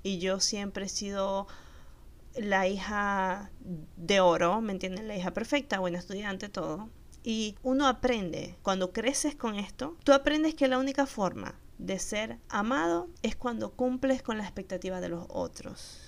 y 0.04 0.20
yo 0.20 0.40
siempre 0.40 0.86
he 0.86 0.90
sido 0.90 1.48
la 2.36 2.68
hija 2.68 3.52
de 3.96 4.20
oro, 4.20 4.62
¿me 4.62 4.74
entienden? 4.74 5.08
La 5.08 5.16
hija 5.16 5.32
perfecta, 5.32 5.80
buena 5.80 6.00
estudiante, 6.00 6.50
todo. 6.50 6.90
Y 7.24 7.56
uno 7.64 7.88
aprende, 7.88 8.58
cuando 8.64 8.92
creces 8.92 9.36
con 9.36 9.56
esto, 9.56 9.96
tú 10.04 10.12
aprendes 10.12 10.56
que 10.56 10.68
la 10.68 10.78
única 10.78 11.06
forma 11.06 11.56
de 11.78 12.00
ser 12.00 12.38
amado 12.50 13.08
es 13.22 13.36
cuando 13.36 13.72
cumples 13.72 14.22
con 14.22 14.38
la 14.38 14.44
expectativa 14.44 15.00
de 15.00 15.10
los 15.10 15.26
otros. 15.30 16.00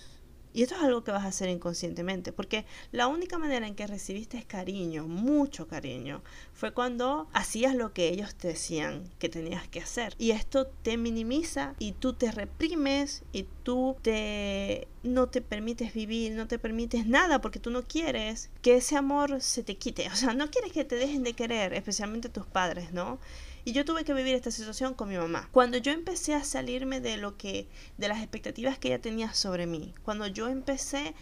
Y 0.56 0.64
esto 0.64 0.76
es 0.76 0.82
algo 0.82 1.04
que 1.04 1.12
vas 1.12 1.26
a 1.26 1.28
hacer 1.28 1.50
inconscientemente, 1.50 2.32
porque 2.32 2.66
la 2.94 3.08
única 3.08 3.38
manera 3.38 3.68
en 3.68 3.76
que 3.76 3.88
recibiste 3.88 4.42
cariño, 4.44 5.06
mucho 5.06 5.68
cariño, 5.68 6.24
fue 6.54 6.72
cuando 6.72 7.28
hacías 7.34 7.76
lo 7.76 7.92
que 7.92 8.08
ellos 8.08 8.36
te 8.36 8.48
decían 8.48 9.04
que 9.20 9.28
tenías 9.28 9.68
que 9.68 9.82
hacer. 9.82 10.16
Y 10.18 10.32
esto 10.32 10.68
te 10.68 10.96
minimiza 10.96 11.76
y 11.78 11.92
tú 11.92 12.14
te 12.14 12.32
reprimes 12.32 13.24
y 13.34 13.46
tú 13.64 13.98
te 14.02 14.88
no 15.04 15.28
te 15.28 15.42
permites 15.42 15.94
vivir, 15.94 16.32
no 16.32 16.48
te 16.48 16.58
permites 16.58 17.06
nada 17.06 17.42
porque 17.42 17.60
tú 17.60 17.70
no 17.70 17.84
quieres 17.84 18.50
que 18.62 18.78
ese 18.78 18.96
amor 18.96 19.42
se 19.42 19.62
te 19.62 19.76
quite. 19.76 20.08
O 20.08 20.16
sea, 20.16 20.34
no 20.34 20.50
quieres 20.50 20.72
que 20.72 20.86
te 20.86 20.96
dejen 20.96 21.24
de 21.24 21.34
querer, 21.34 21.74
especialmente 21.74 22.30
tus 22.30 22.46
padres, 22.46 22.94
¿no? 22.94 23.20
Y 23.68 23.74
yo 23.74 23.84
tuve 23.84 24.06
que 24.06 24.14
vivir 24.14 24.36
esta 24.36 24.52
situación 24.52 24.94
con 24.94 25.10
mi 25.10 25.18
mamá. 25.18 25.50
Cuando 25.52 25.80
yo 25.80 25.92
empecé 25.92 26.36
a 26.36 26.44
salirme 26.44 27.02
de 27.02 27.18
lo 27.18 27.36
que, 27.36 27.68
de 27.98 28.08
las 28.08 28.20
expectativas 28.20 28.78
que 28.78 28.90
ella 28.90 29.02
tenía 29.02 29.34
sobre 29.34 29.66
mí, 29.66 29.96
cuando 30.04 30.28
yo 30.28 30.48
empecé 30.48 31.16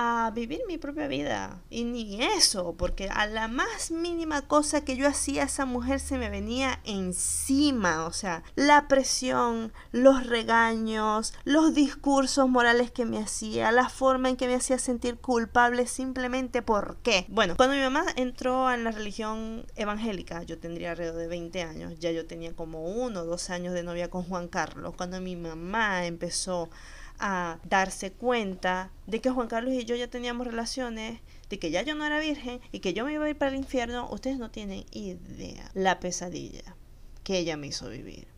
a 0.00 0.30
vivir 0.32 0.60
mi 0.68 0.78
propia 0.78 1.08
vida. 1.08 1.60
Y 1.70 1.82
ni 1.82 2.22
eso, 2.22 2.76
porque 2.78 3.08
a 3.08 3.26
la 3.26 3.48
más 3.48 3.90
mínima 3.90 4.42
cosa 4.42 4.84
que 4.84 4.96
yo 4.96 5.08
hacía, 5.08 5.42
esa 5.42 5.66
mujer 5.66 5.98
se 5.98 6.18
me 6.18 6.30
venía 6.30 6.78
encima. 6.84 8.06
O 8.06 8.12
sea, 8.12 8.44
la 8.54 8.86
presión, 8.86 9.72
los 9.90 10.24
regaños, 10.24 11.34
los 11.42 11.74
discursos 11.74 12.48
morales 12.48 12.92
que 12.92 13.06
me 13.06 13.18
hacía, 13.18 13.72
la 13.72 13.88
forma 13.88 14.28
en 14.28 14.36
que 14.36 14.46
me 14.46 14.54
hacía 14.54 14.78
sentir 14.78 15.16
culpable 15.16 15.88
simplemente 15.88 16.62
porque. 16.62 17.26
Bueno, 17.28 17.56
cuando 17.56 17.74
mi 17.74 17.82
mamá 17.82 18.04
entró 18.14 18.72
en 18.72 18.84
la 18.84 18.92
religión 18.92 19.66
evangélica, 19.74 20.44
yo 20.44 20.60
tendría 20.60 20.92
alrededor 20.92 21.16
de 21.16 21.26
20 21.26 21.62
años, 21.64 21.98
ya 21.98 22.12
yo 22.12 22.24
tenía 22.24 22.54
como 22.54 22.84
uno 22.84 23.22
o 23.22 23.24
dos 23.24 23.50
años 23.50 23.74
de 23.74 23.82
novia 23.82 24.08
con 24.08 24.22
Juan 24.22 24.46
Carlos. 24.46 24.94
Cuando 24.96 25.20
mi 25.20 25.34
mamá 25.34 26.06
empezó 26.06 26.70
a 27.18 27.58
darse 27.64 28.12
cuenta 28.12 28.90
de 29.06 29.20
que 29.20 29.30
Juan 29.30 29.48
Carlos 29.48 29.74
y 29.74 29.84
yo 29.84 29.96
ya 29.96 30.08
teníamos 30.08 30.46
relaciones, 30.46 31.20
de 31.48 31.58
que 31.58 31.70
ya 31.70 31.82
yo 31.82 31.94
no 31.94 32.04
era 32.04 32.18
virgen 32.18 32.60
y 32.72 32.80
que 32.80 32.92
yo 32.92 33.04
me 33.04 33.12
iba 33.12 33.24
a 33.24 33.30
ir 33.30 33.38
para 33.38 33.50
el 33.50 33.56
infierno, 33.56 34.08
ustedes 34.10 34.38
no 34.38 34.50
tienen 34.50 34.84
idea 34.92 35.70
la 35.74 36.00
pesadilla 36.00 36.76
que 37.24 37.38
ella 37.38 37.56
me 37.56 37.66
hizo 37.66 37.88
vivir. 37.88 38.28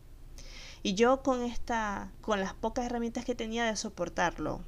Y 0.83 0.95
yo 0.95 1.21
con 1.21 1.43
esta, 1.43 2.11
con 2.21 2.39
las 2.39 2.53
pocas 2.53 2.85
herramientas 2.85 3.23
que 3.23 3.35
tenía 3.35 3.65
de 3.65 3.75
soportarlo, 3.75 4.63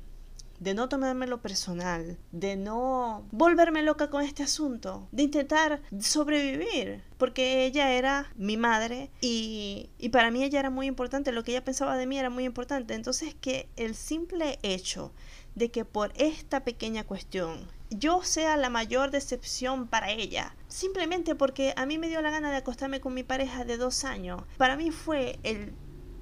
de 0.59 0.73
no 0.73 0.89
tomármelo 0.89 1.41
personal, 1.41 2.17
de 2.31 2.55
no 2.55 3.25
volverme 3.31 3.83
loca 3.83 4.09
con 4.09 4.23
este 4.23 4.43
asunto, 4.43 5.07
de 5.11 5.23
intentar 5.23 5.81
sobrevivir, 5.99 7.03
porque 7.17 7.65
ella 7.65 7.91
era 7.91 8.31
mi 8.35 8.57
madre 8.57 9.09
y, 9.21 9.89
y, 9.97 10.09
para 10.09 10.31
mí 10.31 10.43
ella 10.43 10.59
era 10.59 10.69
muy 10.69 10.87
importante, 10.87 11.31
lo 11.31 11.43
que 11.43 11.51
ella 11.51 11.63
pensaba 11.63 11.97
de 11.97 12.05
mí 12.05 12.17
era 12.17 12.29
muy 12.29 12.45
importante, 12.45 12.93
entonces 12.93 13.35
que 13.35 13.67
el 13.75 13.95
simple 13.95 14.59
hecho 14.61 15.11
de 15.55 15.69
que 15.69 15.85
por 15.85 16.11
esta 16.15 16.63
pequeña 16.63 17.03
cuestión 17.03 17.67
yo 17.89 18.23
sea 18.23 18.57
la 18.57 18.69
mayor 18.69 19.11
decepción 19.11 19.87
para 19.87 20.11
ella. 20.11 20.55
Simplemente 20.67 21.35
porque 21.35 21.73
a 21.77 21.85
mí 21.85 21.97
me 21.97 22.07
dio 22.07 22.21
la 22.21 22.31
gana 22.31 22.51
de 22.51 22.57
acostarme 22.57 22.99
con 22.99 23.13
mi 23.13 23.23
pareja 23.23 23.65
de 23.65 23.77
dos 23.77 24.03
años. 24.03 24.41
Para 24.57 24.75
mí 24.75 24.91
fue 24.91 25.39
el 25.43 25.73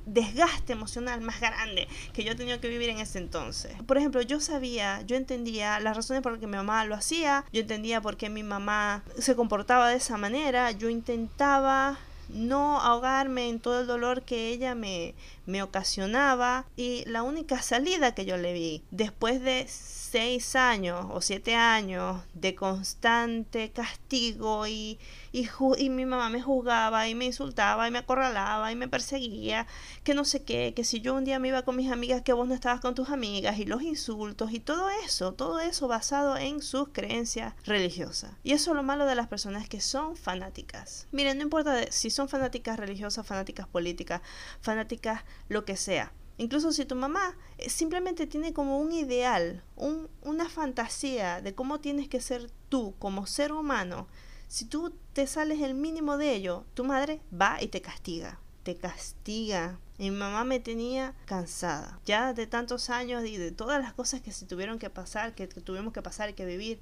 desgaste 0.06 0.74
emocional 0.74 1.22
más 1.22 1.40
grande 1.40 1.88
que 2.14 2.24
yo 2.24 2.36
tenido 2.36 2.60
que 2.60 2.70
vivir 2.70 2.90
en 2.90 3.00
ese 3.00 3.20
entonces. 3.20 3.74
Por 3.86 3.98
ejemplo, 3.98 4.22
yo 4.22 4.40
sabía, 4.40 5.02
yo 5.04 5.16
entendía 5.16 5.80
las 5.80 5.96
razones 5.96 6.22
por 6.22 6.34
las 6.34 6.42
que 6.42 6.48
mi 6.48 6.58
mamá 6.58 6.86
lo 6.86 6.96
hacía, 6.96 7.46
yo 7.52 7.62
entendía 7.62 8.02
por 8.02 8.18
qué 8.18 8.30
mi 8.30 8.44
mamá 8.44 9.04
se 9.18 9.36
comportaba 9.36 9.90
de 9.90 9.98
esa 9.98 10.18
manera, 10.18 10.72
yo 10.72 10.90
intentaba 10.90 12.00
no 12.30 12.80
ahogarme 12.80 13.50
en 13.50 13.60
todo 13.60 13.82
el 13.82 13.88
dolor 13.88 14.24
que 14.24 14.50
ella 14.50 14.74
me, 14.76 15.14
me 15.46 15.64
ocasionaba 15.64 16.66
y 16.76 17.04
la 17.06 17.24
única 17.24 17.62
salida 17.62 18.16
que 18.16 18.26
yo 18.26 18.38
le 18.38 18.54
vi 18.54 18.84
después 18.92 19.42
de 19.42 19.68
seis 20.12 20.58
años 20.58 21.08
o 21.10 21.22
siete 21.22 21.56
años 21.56 22.22
de 22.34 22.54
constante 22.54 23.72
castigo 23.72 24.68
y, 24.68 25.00
y, 25.32 25.48
y, 25.78 25.90
mi 25.90 26.06
mamá 26.06 26.30
me 26.30 26.42
juzgaba 26.42 27.08
y 27.08 27.16
me 27.16 27.26
insultaba 27.26 27.88
y 27.88 27.92
me 27.92 28.00
acorralaba 28.00 28.74
y 28.74 28.76
me 28.76 28.90
perseguía, 28.90 29.68
que 30.04 30.14
no 30.14 30.26
sé 30.26 30.44
qué, 30.44 30.74
que 30.76 30.84
si 30.84 31.00
yo 31.00 31.14
un 31.16 31.24
día 31.24 31.40
me 31.40 31.48
iba 31.48 31.62
con 31.62 31.78
mis 31.78 31.90
amigas 31.90 32.24
que 32.24 32.34
vos 32.34 32.46
no 32.46 32.54
estabas 32.54 32.82
con 32.82 32.94
tus 32.94 33.10
amigas 33.10 33.58
y 33.58 33.66
los 33.66 33.84
insultos 33.84 34.52
y 34.52 34.60
todo 34.60 34.90
eso, 35.06 35.34
todo 35.34 35.62
eso 35.62 35.88
basado 35.88 36.36
en 36.36 36.62
sus 36.62 36.90
creencias 36.90 37.54
religiosas. 37.64 38.32
Y 38.44 38.52
eso 38.52 38.72
es 38.72 38.76
lo 38.76 38.84
malo 38.84 39.06
de 39.06 39.16
las 39.16 39.28
personas 39.28 39.70
que 39.70 39.80
son 39.80 40.18
fanáticas. 40.18 41.08
Miren, 41.14 41.38
no 41.38 41.44
importa 41.44 41.90
si 41.90 42.10
son 42.10 42.28
fanáticas 42.28 42.78
religiosas, 42.78 43.26
fanáticas 43.26 43.66
políticas, 43.66 44.22
fanáticas 44.60 45.24
lo 45.48 45.64
que 45.64 45.78
sea 45.78 46.12
Incluso 46.38 46.72
si 46.72 46.86
tu 46.86 46.96
mamá 46.96 47.38
eh, 47.58 47.70
simplemente 47.70 48.28
tiene 48.28 48.54
como 48.54 48.80
un 48.80 48.92
ideal, 48.92 49.64
un, 49.76 50.10
una 50.22 50.50
fantasía 50.50 51.42
de 51.42 51.54
cómo 51.54 51.80
tienes 51.80 52.08
que 52.08 52.22
ser 52.22 52.50
tú 52.70 52.96
como 53.00 53.28
ser 53.28 53.52
humano, 53.52 54.08
si 54.52 54.66
tú 54.66 54.94
te 55.14 55.28
sales 55.28 55.62
el 55.62 55.76
mínimo 55.76 56.18
de 56.18 56.36
ello, 56.36 56.66
tu 56.74 56.84
madre 56.84 57.22
va 57.32 57.62
y 57.62 57.68
te 57.68 57.82
castiga. 57.82 58.38
Te 58.64 58.76
castiga. 58.76 59.80
Mi 59.98 60.12
mamá 60.12 60.44
me 60.44 60.60
tenía 60.60 61.16
cansada. 61.26 62.02
Ya 62.06 62.34
de 62.34 62.48
tantos 62.48 62.90
años 62.90 63.24
y 63.26 63.38
de 63.38 63.52
todas 63.52 63.82
las 63.82 63.94
cosas 63.94 64.20
que 64.20 64.34
se 64.34 64.46
tuvieron 64.46 64.78
que 64.78 64.90
pasar, 64.90 65.36
que, 65.36 65.48
tuvimos 65.48 65.94
que 65.94 66.02
pasar 66.02 66.30
y 66.30 66.34
que 66.34 66.46
vivir. 66.46 66.82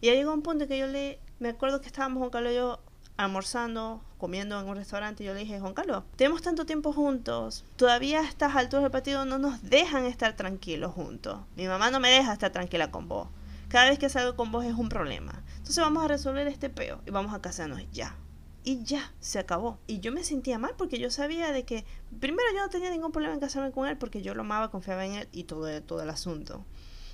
Y 0.00 0.10
llegó 0.10 0.32
un 0.32 0.42
punto 0.42 0.66
que 0.66 0.78
yo 0.78 0.88
le... 0.88 1.20
Me 1.38 1.50
acuerdo 1.50 1.80
que 1.80 1.86
estábamos 1.86 2.18
Juan 2.18 2.30
Carlos 2.30 2.52
y 2.52 2.56
yo 2.56 2.80
almorzando, 3.16 4.02
comiendo 4.18 4.60
en 4.60 4.68
un 4.68 4.76
restaurante, 4.76 5.24
yo 5.24 5.34
le 5.34 5.40
dije, 5.40 5.60
Juan 5.60 5.74
Carlos, 5.74 6.04
tenemos 6.16 6.42
tanto 6.42 6.66
tiempo 6.66 6.92
juntos, 6.92 7.64
todavía 7.76 8.20
a 8.20 8.24
estas 8.24 8.54
alturas 8.56 8.82
del 8.82 8.92
partido 8.92 9.24
no 9.24 9.38
nos 9.38 9.62
dejan 9.62 10.04
estar 10.04 10.36
tranquilos 10.36 10.92
juntos. 10.92 11.40
Mi 11.56 11.66
mamá 11.66 11.90
no 11.90 12.00
me 12.00 12.10
deja 12.10 12.32
estar 12.32 12.52
tranquila 12.52 12.90
con 12.90 13.08
vos. 13.08 13.28
Cada 13.68 13.90
vez 13.90 13.98
que 13.98 14.08
salgo 14.08 14.36
con 14.36 14.52
vos 14.52 14.64
es 14.64 14.74
un 14.74 14.88
problema. 14.88 15.42
Entonces 15.56 15.78
vamos 15.78 16.04
a 16.04 16.08
resolver 16.08 16.46
este 16.46 16.70
peo 16.70 17.00
y 17.06 17.10
vamos 17.10 17.34
a 17.34 17.40
casarnos 17.40 17.82
ya. 17.92 18.16
Y 18.62 18.82
ya, 18.82 19.12
se 19.20 19.38
acabó. 19.38 19.78
Y 19.86 20.00
yo 20.00 20.12
me 20.12 20.24
sentía 20.24 20.58
mal 20.58 20.74
porque 20.76 20.98
yo 20.98 21.10
sabía 21.10 21.52
de 21.52 21.64
que, 21.64 21.84
primero 22.20 22.48
yo 22.52 22.60
no 22.60 22.68
tenía 22.68 22.90
ningún 22.90 23.12
problema 23.12 23.34
en 23.34 23.40
casarme 23.40 23.70
con 23.70 23.86
él 23.86 23.96
porque 23.96 24.22
yo 24.22 24.34
lo 24.34 24.42
amaba, 24.42 24.70
confiaba 24.70 25.06
en 25.06 25.14
él 25.14 25.28
y 25.32 25.44
todo, 25.44 25.82
todo 25.82 26.02
el 26.02 26.10
asunto. 26.10 26.64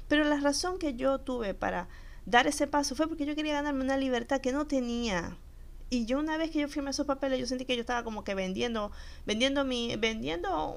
Pero 0.09 0.25
la 0.25 0.41
razón 0.41 0.79
que 0.79 0.95
yo 0.95 1.19
tuve 1.21 1.55
para 1.55 1.89
dar 2.27 2.47
ese 2.47 2.67
paso 2.67 2.95
fue 2.95 3.09
porque 3.09 3.27
yo 3.27 3.35
quería 3.35 3.55
ganarme 3.55 3.85
una 3.85 3.97
libertad 3.97 4.41
que 4.41 4.53
no 4.53 4.67
tenía. 4.67 5.37
Y 5.93 6.07
yo 6.07 6.19
una 6.19 6.39
vez 6.39 6.51
que 6.51 6.59
yo 6.59 6.69
firmé 6.69 6.89
esos 6.89 7.05
papeles, 7.05 7.39
yo 7.39 7.47
sentí 7.47 7.67
que 7.67 7.77
yo 7.77 7.83
estaba 7.83 8.03
como 8.03 8.25
que 8.25 8.35
vendiendo, 8.35 8.91
vendiendo 9.27 9.63
mi, 9.63 9.95
vendiendo, 9.97 10.75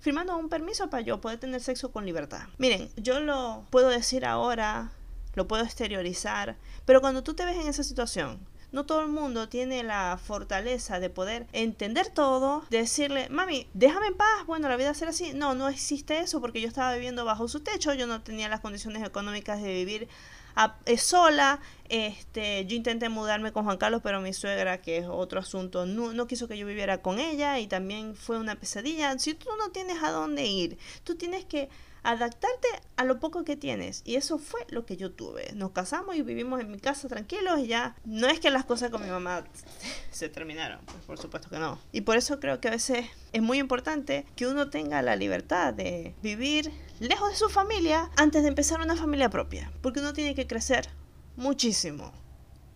firmando 0.00 0.36
un 0.36 0.48
permiso 0.48 0.90
para 0.90 1.02
yo 1.02 1.20
poder 1.20 1.38
tener 1.38 1.60
sexo 1.60 1.92
con 1.92 2.04
libertad. 2.04 2.48
Miren, 2.58 2.90
yo 2.96 3.20
lo 3.20 3.64
puedo 3.70 3.90
decir 3.90 4.26
ahora, 4.26 4.90
lo 5.34 5.46
puedo 5.46 5.62
exteriorizar, 5.62 6.56
pero 6.84 7.00
cuando 7.00 7.22
tú 7.22 7.34
te 7.34 7.44
ves 7.44 7.58
en 7.58 7.68
esa 7.68 7.84
situación, 7.84 8.40
no 8.72 8.86
todo 8.86 9.02
el 9.02 9.08
mundo 9.08 9.48
tiene 9.48 9.84
la 9.84 10.18
fortaleza 10.20 10.98
de 10.98 11.10
poder 11.10 11.46
entender 11.52 12.08
todo, 12.08 12.64
decirle, 12.70 13.28
mami, 13.28 13.68
déjame 13.74 14.08
en 14.08 14.16
paz, 14.16 14.46
bueno, 14.48 14.68
la 14.68 14.76
vida 14.76 14.94
será 14.94 15.10
así. 15.10 15.32
No, 15.32 15.54
no 15.54 15.68
existe 15.68 16.18
eso 16.18 16.40
porque 16.40 16.60
yo 16.60 16.66
estaba 16.66 16.92
viviendo 16.94 17.24
bajo 17.24 17.46
su 17.46 17.60
techo, 17.60 17.94
yo 17.94 18.08
no 18.08 18.20
tenía 18.22 18.48
las 18.48 18.58
condiciones 18.58 19.04
económicas 19.04 19.62
de 19.62 19.72
vivir 19.72 20.08
sola. 20.98 21.60
Este, 21.88 22.64
yo 22.66 22.76
intenté 22.76 23.08
mudarme 23.08 23.52
con 23.52 23.64
Juan 23.64 23.76
Carlos, 23.76 24.00
pero 24.02 24.20
mi 24.20 24.32
suegra, 24.32 24.80
que 24.80 24.98
es 24.98 25.06
otro 25.06 25.40
asunto, 25.40 25.86
no, 25.86 26.12
no 26.12 26.26
quiso 26.26 26.46
que 26.46 26.56
yo 26.56 26.66
viviera 26.66 27.02
con 27.02 27.18
ella 27.18 27.58
y 27.58 27.66
también 27.66 28.14
fue 28.14 28.38
una 28.38 28.54
pesadilla. 28.54 29.18
Si 29.18 29.34
tú 29.34 29.48
no 29.58 29.70
tienes 29.70 30.02
a 30.02 30.10
dónde 30.10 30.46
ir, 30.46 30.78
tú 31.04 31.16
tienes 31.16 31.44
que 31.44 31.68
adaptarte 32.02 32.68
a 32.96 33.04
lo 33.04 33.20
poco 33.20 33.44
que 33.44 33.56
tienes. 33.56 34.02
Y 34.04 34.16
eso 34.16 34.38
fue 34.38 34.60
lo 34.68 34.86
que 34.86 34.96
yo 34.96 35.12
tuve. 35.12 35.52
Nos 35.54 35.70
casamos 35.72 36.16
y 36.16 36.22
vivimos 36.22 36.60
en 36.60 36.70
mi 36.70 36.78
casa 36.78 37.08
tranquilos 37.08 37.58
y 37.60 37.66
ya. 37.66 37.96
No 38.04 38.28
es 38.28 38.40
que 38.40 38.50
las 38.50 38.64
cosas 38.64 38.90
con 38.90 39.02
mi 39.02 39.08
mamá 39.08 39.44
se 40.10 40.28
terminaron, 40.28 40.80
pues 40.84 40.98
por 41.04 41.18
supuesto 41.18 41.48
que 41.48 41.58
no. 41.58 41.78
Y 41.92 42.02
por 42.02 42.16
eso 42.16 42.40
creo 42.40 42.60
que 42.60 42.68
a 42.68 42.72
veces 42.72 43.06
es 43.32 43.42
muy 43.42 43.58
importante 43.58 44.26
que 44.36 44.46
uno 44.46 44.70
tenga 44.70 45.02
la 45.02 45.16
libertad 45.16 45.74
de 45.74 46.14
vivir 46.22 46.72
lejos 47.00 47.30
de 47.30 47.36
su 47.36 47.48
familia 47.48 48.10
antes 48.16 48.42
de 48.42 48.48
empezar 48.48 48.80
una 48.80 48.96
familia 48.96 49.30
propia. 49.30 49.72
Porque 49.82 50.00
uno 50.00 50.12
tiene 50.12 50.34
que 50.34 50.46
crecer 50.46 50.88
muchísimo. 51.36 52.12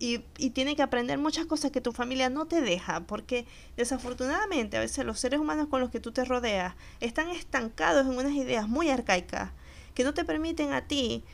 Y, 0.05 0.51
tiene 0.51 0.77
que 0.77 0.83
aprender 0.83 1.19
muchas 1.19 1.47
cosas 1.47 1.71
que 1.71 1.81
tu 1.81 1.93
familia 1.93 2.29
no 2.29 2.47
te 2.47 2.61
deja, 2.61 3.01
porque 3.01 3.47
desafortunadamente 3.77 4.77
a 4.77 4.81
veces 4.81 5.05
los 5.07 5.19
seres 5.19 5.40
humanos 5.40 5.69
con 5.69 5.81
los 5.81 5.90
que 5.90 5.99
tú 5.99 6.12
te 6.12 6.25
rodeas 6.25 6.75
están 7.01 7.31
estancados 7.31 8.07
en 8.07 8.19
unas 8.19 8.33
ideas 8.33 8.69
muy 8.69 8.90
arcaicas 8.90 9.51
que 9.95 10.05
no 10.05 10.12
te 10.12 10.25
permiten 10.25 10.73
a 10.73 10.83
ti 10.83 11.25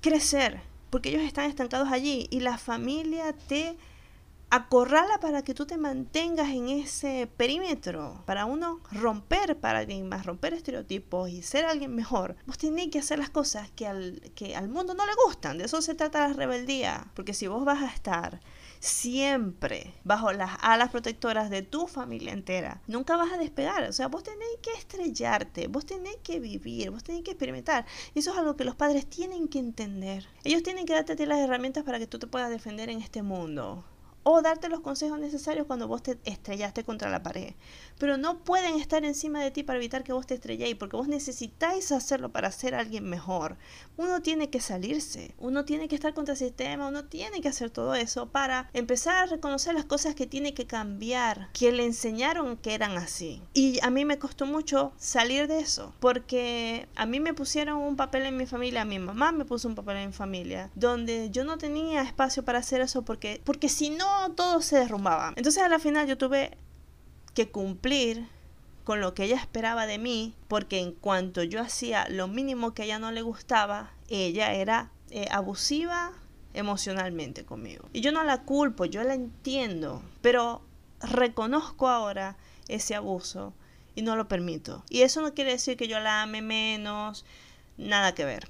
crecer, 0.00 0.60
porque 0.88 1.10
ellos 1.10 1.22
están 1.22 1.44
estancados 1.44 1.92
allí 1.92 2.26
y 2.30 2.40
la 2.40 2.56
familia 2.56 3.34
te 3.34 3.76
acorrala 4.50 5.20
para 5.20 5.42
que 5.42 5.52
tú 5.52 5.66
te 5.66 5.76
mantengas 5.76 6.48
en 6.48 6.68
ese 6.68 7.28
perímetro, 7.36 8.22
para 8.24 8.46
uno 8.46 8.80
romper 8.90 9.58
paradigmas, 9.58 10.24
romper 10.24 10.54
estereotipos 10.54 11.28
y 11.28 11.42
ser 11.42 11.66
alguien 11.66 11.94
mejor. 11.94 12.36
Vos 12.46 12.56
tenés 12.56 12.88
que 12.88 12.98
hacer 12.98 13.18
las 13.18 13.30
cosas 13.30 13.70
que 13.72 13.86
al, 13.86 14.20
que 14.34 14.56
al 14.56 14.68
mundo 14.68 14.94
no 14.94 15.04
le 15.06 15.12
gustan, 15.26 15.58
de 15.58 15.64
eso 15.64 15.82
se 15.82 15.94
trata 15.94 16.28
la 16.28 16.34
rebeldía, 16.34 17.08
porque 17.14 17.34
si 17.34 17.46
vos 17.46 17.64
vas 17.64 17.82
a 17.82 17.88
estar 17.88 18.40
siempre 18.80 19.92
bajo 20.04 20.32
las 20.32 20.52
alas 20.60 20.90
protectoras 20.90 21.50
de 21.50 21.62
tu 21.62 21.86
familia 21.86 22.32
entera, 22.32 22.80
nunca 22.86 23.16
vas 23.16 23.32
a 23.32 23.38
despegar, 23.38 23.82
o 23.82 23.92
sea, 23.92 24.08
vos 24.08 24.22
tenés 24.22 24.48
que 24.62 24.72
estrellarte, 24.72 25.66
vos 25.66 25.84
tenés 25.84 26.16
que 26.22 26.40
vivir, 26.40 26.90
vos 26.90 27.04
tenés 27.04 27.22
que 27.22 27.32
experimentar, 27.32 27.84
y 28.14 28.20
eso 28.20 28.30
es 28.30 28.38
algo 28.38 28.56
que 28.56 28.64
los 28.64 28.76
padres 28.76 29.06
tienen 29.10 29.48
que 29.48 29.58
entender. 29.58 30.26
Ellos 30.44 30.62
tienen 30.62 30.86
que 30.86 30.94
darte 30.94 31.26
las 31.26 31.40
herramientas 31.40 31.84
para 31.84 31.98
que 31.98 32.06
tú 32.06 32.18
te 32.18 32.26
puedas 32.26 32.50
defender 32.50 32.88
en 32.88 33.02
este 33.02 33.22
mundo 33.22 33.84
o 34.30 34.42
darte 34.42 34.68
los 34.68 34.80
consejos 34.80 35.18
necesarios 35.18 35.66
cuando 35.66 35.88
vos 35.88 36.02
te 36.02 36.18
estrellaste 36.24 36.84
contra 36.84 37.08
la 37.08 37.22
pared. 37.22 37.54
Pero 37.98 38.18
no 38.18 38.44
pueden 38.44 38.74
estar 38.74 39.02
encima 39.06 39.42
de 39.42 39.50
ti 39.50 39.62
para 39.62 39.78
evitar 39.78 40.04
que 40.04 40.12
vos 40.12 40.26
te 40.26 40.34
estrelléis, 40.34 40.74
porque 40.74 40.98
vos 40.98 41.08
necesitáis 41.08 41.90
hacerlo 41.92 42.30
para 42.30 42.52
ser 42.52 42.74
alguien 42.74 43.08
mejor. 43.08 43.56
Uno 43.96 44.20
tiene 44.20 44.50
que 44.50 44.60
salirse, 44.60 45.34
uno 45.38 45.64
tiene 45.64 45.88
que 45.88 45.94
estar 45.94 46.12
contra 46.12 46.34
el 46.34 46.38
sistema, 46.38 46.88
uno 46.88 47.06
tiene 47.06 47.40
que 47.40 47.48
hacer 47.48 47.70
todo 47.70 47.94
eso 47.94 48.28
para 48.28 48.68
empezar 48.74 49.16
a 49.16 49.26
reconocer 49.26 49.72
las 49.72 49.86
cosas 49.86 50.14
que 50.14 50.26
tiene 50.26 50.52
que 50.52 50.66
cambiar, 50.66 51.48
que 51.54 51.72
le 51.72 51.86
enseñaron 51.86 52.58
que 52.58 52.74
eran 52.74 52.98
así. 52.98 53.40
Y 53.54 53.78
a 53.82 53.88
mí 53.88 54.04
me 54.04 54.18
costó 54.18 54.44
mucho 54.44 54.92
salir 54.98 55.48
de 55.48 55.60
eso, 55.60 55.94
porque 56.00 56.86
a 56.96 57.06
mí 57.06 57.18
me 57.18 57.32
pusieron 57.32 57.78
un 57.78 57.96
papel 57.96 58.26
en 58.26 58.36
mi 58.36 58.44
familia, 58.44 58.82
a 58.82 58.84
mi 58.84 58.98
mamá 58.98 59.32
me 59.32 59.46
puso 59.46 59.68
un 59.68 59.74
papel 59.74 59.96
en 59.96 60.08
mi 60.08 60.12
familia, 60.12 60.70
donde 60.74 61.30
yo 61.30 61.44
no 61.44 61.56
tenía 61.56 62.02
espacio 62.02 62.44
para 62.44 62.58
hacer 62.58 62.82
eso 62.82 63.00
porque, 63.00 63.40
porque 63.42 63.70
si 63.70 63.88
no 63.88 64.17
todo 64.34 64.60
se 64.62 64.78
derrumbaba. 64.78 65.32
Entonces 65.36 65.62
a 65.62 65.68
la 65.68 65.78
final 65.78 66.06
yo 66.06 66.18
tuve 66.18 66.56
que 67.34 67.50
cumplir 67.50 68.26
con 68.84 69.00
lo 69.00 69.14
que 69.14 69.24
ella 69.24 69.36
esperaba 69.36 69.86
de 69.86 69.98
mí, 69.98 70.34
porque 70.48 70.80
en 70.80 70.92
cuanto 70.92 71.42
yo 71.42 71.60
hacía 71.60 72.08
lo 72.08 72.26
mínimo 72.26 72.72
que 72.72 72.82
a 72.82 72.84
ella 72.86 72.98
no 72.98 73.12
le 73.12 73.22
gustaba, 73.22 73.92
ella 74.08 74.54
era 74.54 74.90
eh, 75.10 75.26
abusiva 75.30 76.12
emocionalmente 76.54 77.44
conmigo. 77.44 77.88
Y 77.92 78.00
yo 78.00 78.12
no 78.12 78.24
la 78.24 78.42
culpo, 78.42 78.86
yo 78.86 79.02
la 79.02 79.14
entiendo, 79.14 80.02
pero 80.22 80.62
reconozco 81.00 81.88
ahora 81.88 82.36
ese 82.66 82.94
abuso 82.94 83.52
y 83.94 84.02
no 84.02 84.16
lo 84.16 84.26
permito. 84.28 84.84
Y 84.88 85.02
eso 85.02 85.20
no 85.22 85.34
quiere 85.34 85.52
decir 85.52 85.76
que 85.76 85.88
yo 85.88 86.00
la 86.00 86.22
ame 86.22 86.42
menos, 86.42 87.24
nada 87.76 88.14
que 88.14 88.24
ver. 88.24 88.48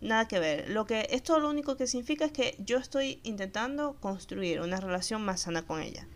Nada 0.00 0.28
que 0.28 0.38
ver. 0.38 0.68
Lo 0.68 0.86
que 0.86 1.08
esto 1.10 1.38
lo 1.38 1.48
único 1.48 1.76
que 1.76 1.86
significa 1.86 2.26
es 2.26 2.32
que 2.32 2.56
yo 2.58 2.78
estoy 2.78 3.20
intentando 3.22 3.96
construir 4.00 4.60
una 4.60 4.80
relación 4.80 5.24
más 5.24 5.42
sana 5.42 5.66
con 5.66 5.80
ella. 5.80 6.06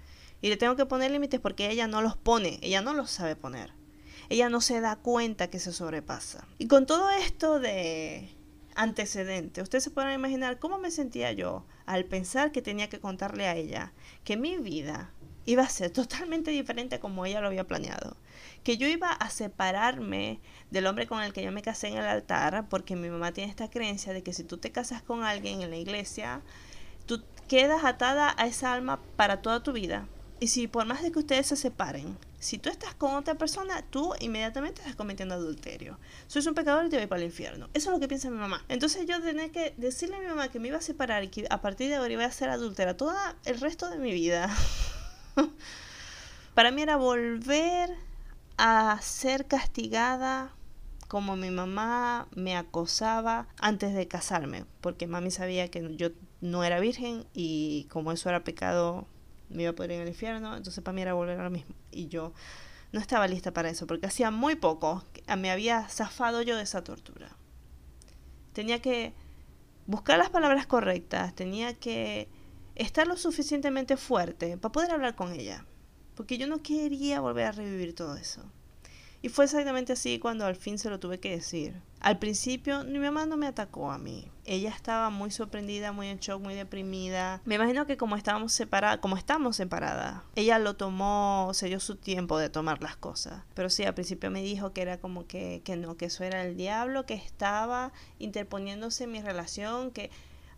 Y 0.42 0.48
le 0.48 0.56
tengo 0.56 0.76
que 0.76 0.86
poner 0.86 1.10
límites 1.10 1.40
porque 1.40 1.70
ella 1.70 1.86
no 1.86 2.02
los 2.02 2.16
pone, 2.16 2.58
ella 2.62 2.80
no 2.80 2.94
los 2.94 3.10
sabe 3.10 3.36
poner. 3.36 3.72
ella 4.28 4.48
no 4.48 4.60
se 4.60 4.80
da 4.80 4.96
cuenta 4.96 5.50
que 5.50 5.58
se 5.58 5.72
sobrepasa. 5.72 6.46
Y 6.58 6.68
con 6.68 6.86
todo 6.86 7.10
esto 7.10 7.58
de 7.58 8.30
antecedente, 8.76 9.60
ustedes 9.60 9.84
se 9.84 9.90
pueden 9.90 10.12
imaginar 10.12 10.58
cómo 10.58 10.78
me 10.78 10.92
sentía 10.92 11.32
yo 11.32 11.66
al 11.84 12.04
pensar 12.04 12.52
que 12.52 12.62
tenía 12.62 12.88
que 12.88 13.00
contarle 13.00 13.48
a 13.48 13.56
ella 13.56 13.92
que 14.22 14.36
mi 14.36 14.56
vida 14.56 15.12
iba 15.50 15.64
a 15.64 15.68
ser 15.68 15.90
totalmente 15.90 16.52
diferente 16.52 17.00
como 17.00 17.26
ella 17.26 17.40
lo 17.40 17.48
había 17.48 17.66
planeado. 17.66 18.16
Que 18.62 18.76
yo 18.76 18.86
iba 18.86 19.10
a 19.10 19.30
separarme 19.30 20.40
del 20.70 20.86
hombre 20.86 21.06
con 21.06 21.22
el 21.22 21.32
que 21.32 21.42
yo 21.42 21.50
me 21.50 21.62
casé 21.62 21.88
en 21.88 21.96
el 21.96 22.06
altar, 22.06 22.66
porque 22.68 22.94
mi 22.94 23.10
mamá 23.10 23.32
tiene 23.32 23.50
esta 23.50 23.68
creencia 23.68 24.12
de 24.12 24.22
que 24.22 24.32
si 24.32 24.44
tú 24.44 24.58
te 24.58 24.70
casas 24.70 25.02
con 25.02 25.24
alguien 25.24 25.62
en 25.62 25.70
la 25.70 25.76
iglesia, 25.76 26.42
tú 27.06 27.22
quedas 27.48 27.84
atada 27.84 28.34
a 28.38 28.46
esa 28.46 28.72
alma 28.72 29.00
para 29.16 29.42
toda 29.42 29.62
tu 29.62 29.72
vida. 29.72 30.06
Y 30.38 30.48
si 30.48 30.68
por 30.68 30.86
más 30.86 31.02
de 31.02 31.10
que 31.10 31.18
ustedes 31.18 31.48
se 31.48 31.56
separen, 31.56 32.16
si 32.38 32.56
tú 32.56 32.70
estás 32.70 32.94
con 32.94 33.14
otra 33.14 33.34
persona, 33.34 33.84
tú 33.90 34.14
inmediatamente 34.20 34.80
estás 34.80 34.94
cometiendo 34.94 35.34
adulterio. 35.34 35.98
Soy 36.28 36.46
un 36.46 36.54
pecador 36.54 36.86
y 36.86 36.90
te 36.90 36.96
voy 36.96 37.06
para 37.08 37.20
el 37.20 37.26
infierno. 37.26 37.68
Eso 37.74 37.90
es 37.90 37.94
lo 37.94 38.00
que 38.00 38.08
piensa 38.08 38.30
mi 38.30 38.38
mamá. 38.38 38.64
Entonces 38.68 39.04
yo 39.06 39.20
tenía 39.20 39.50
que 39.50 39.74
decirle 39.76 40.16
a 40.16 40.20
mi 40.20 40.26
mamá 40.26 40.48
que 40.48 40.60
me 40.60 40.68
iba 40.68 40.78
a 40.78 40.82
separar 40.82 41.24
y 41.24 41.28
que 41.28 41.46
a 41.50 41.60
partir 41.60 41.88
de 41.88 41.96
ahora 41.96 42.12
iba 42.12 42.24
a 42.24 42.30
ser 42.30 42.48
adúltera 42.48 42.96
todo 42.96 43.12
el 43.44 43.60
resto 43.60 43.90
de 43.90 43.98
mi 43.98 44.12
vida. 44.12 44.48
para 46.54 46.70
mí 46.70 46.82
era 46.82 46.96
volver 46.96 47.96
a 48.56 48.98
ser 49.00 49.46
castigada 49.46 50.52
como 51.08 51.34
mi 51.34 51.50
mamá 51.50 52.28
me 52.36 52.56
acosaba 52.56 53.48
antes 53.58 53.94
de 53.94 54.06
casarme, 54.06 54.64
porque 54.80 55.08
mami 55.08 55.32
sabía 55.32 55.68
que 55.68 55.96
yo 55.96 56.10
no 56.40 56.62
era 56.62 56.78
virgen 56.78 57.26
y 57.34 57.88
como 57.90 58.12
eso 58.12 58.28
era 58.28 58.44
pecado 58.44 59.06
me 59.48 59.62
iba 59.62 59.72
a 59.72 59.74
poder 59.74 59.90
ir 59.90 60.02
al 60.02 60.08
infierno, 60.08 60.56
entonces 60.56 60.84
para 60.84 60.94
mí 60.94 61.02
era 61.02 61.14
volver 61.14 61.40
a 61.40 61.42
lo 61.42 61.50
mismo. 61.50 61.74
Y 61.90 62.06
yo 62.06 62.32
no 62.92 63.00
estaba 63.00 63.26
lista 63.26 63.52
para 63.52 63.70
eso, 63.70 63.86
porque 63.86 64.06
hacía 64.06 64.30
muy 64.30 64.54
poco 64.54 65.04
me 65.36 65.50
había 65.50 65.88
zafado 65.88 66.42
yo 66.42 66.56
de 66.56 66.62
esa 66.62 66.84
tortura. 66.84 67.30
Tenía 68.52 68.80
que 68.80 69.12
buscar 69.86 70.18
las 70.18 70.30
palabras 70.30 70.66
correctas, 70.66 71.34
tenía 71.34 71.74
que 71.74 72.28
estar 72.82 73.06
lo 73.06 73.16
suficientemente 73.16 73.96
fuerte 73.96 74.56
para 74.56 74.72
poder 74.72 74.90
hablar 74.92 75.14
con 75.14 75.32
ella, 75.32 75.64
porque 76.14 76.38
yo 76.38 76.46
no 76.46 76.62
quería 76.62 77.20
volver 77.20 77.46
a 77.46 77.52
revivir 77.52 77.94
todo 77.94 78.16
eso. 78.16 78.42
Y 79.22 79.28
fue 79.28 79.44
exactamente 79.44 79.92
así 79.92 80.18
cuando 80.18 80.46
al 80.46 80.56
fin 80.56 80.78
se 80.78 80.88
lo 80.88 80.98
tuve 80.98 81.20
que 81.20 81.30
decir. 81.30 81.74
Al 82.00 82.18
principio 82.18 82.84
mi 82.84 82.98
mamá 82.98 83.26
no 83.26 83.36
me 83.36 83.46
atacó 83.46 83.90
a 83.90 83.98
mí. 83.98 84.26
Ella 84.46 84.70
estaba 84.70 85.10
muy 85.10 85.30
sorprendida, 85.30 85.92
muy 85.92 86.08
en 86.08 86.18
shock, 86.18 86.40
muy 86.40 86.54
deprimida. 86.54 87.42
Me 87.44 87.56
imagino 87.56 87.86
que 87.86 87.98
como 87.98 88.16
estábamos 88.16 88.54
separadas, 88.54 89.00
como 89.00 89.18
estamos 89.18 89.56
separadas, 89.56 90.22
ella 90.34 90.58
lo 90.58 90.74
tomó, 90.74 91.50
se 91.52 91.66
dio 91.66 91.80
su 91.80 91.96
tiempo 91.96 92.38
de 92.38 92.48
tomar 92.48 92.82
las 92.82 92.96
cosas. 92.96 93.42
Pero 93.52 93.68
sí, 93.68 93.84
al 93.84 93.92
principio 93.92 94.30
me 94.30 94.42
dijo 94.42 94.72
que 94.72 94.80
era 94.80 94.98
como 94.98 95.26
que, 95.26 95.60
que 95.66 95.76
no, 95.76 95.98
que 95.98 96.06
eso 96.06 96.24
era 96.24 96.42
el 96.42 96.56
diablo 96.56 97.04
que 97.04 97.12
estaba 97.12 97.92
interponiéndose 98.18 99.04
en 99.04 99.12
mi 99.12 99.20
relación, 99.20 99.90
que 99.90 100.10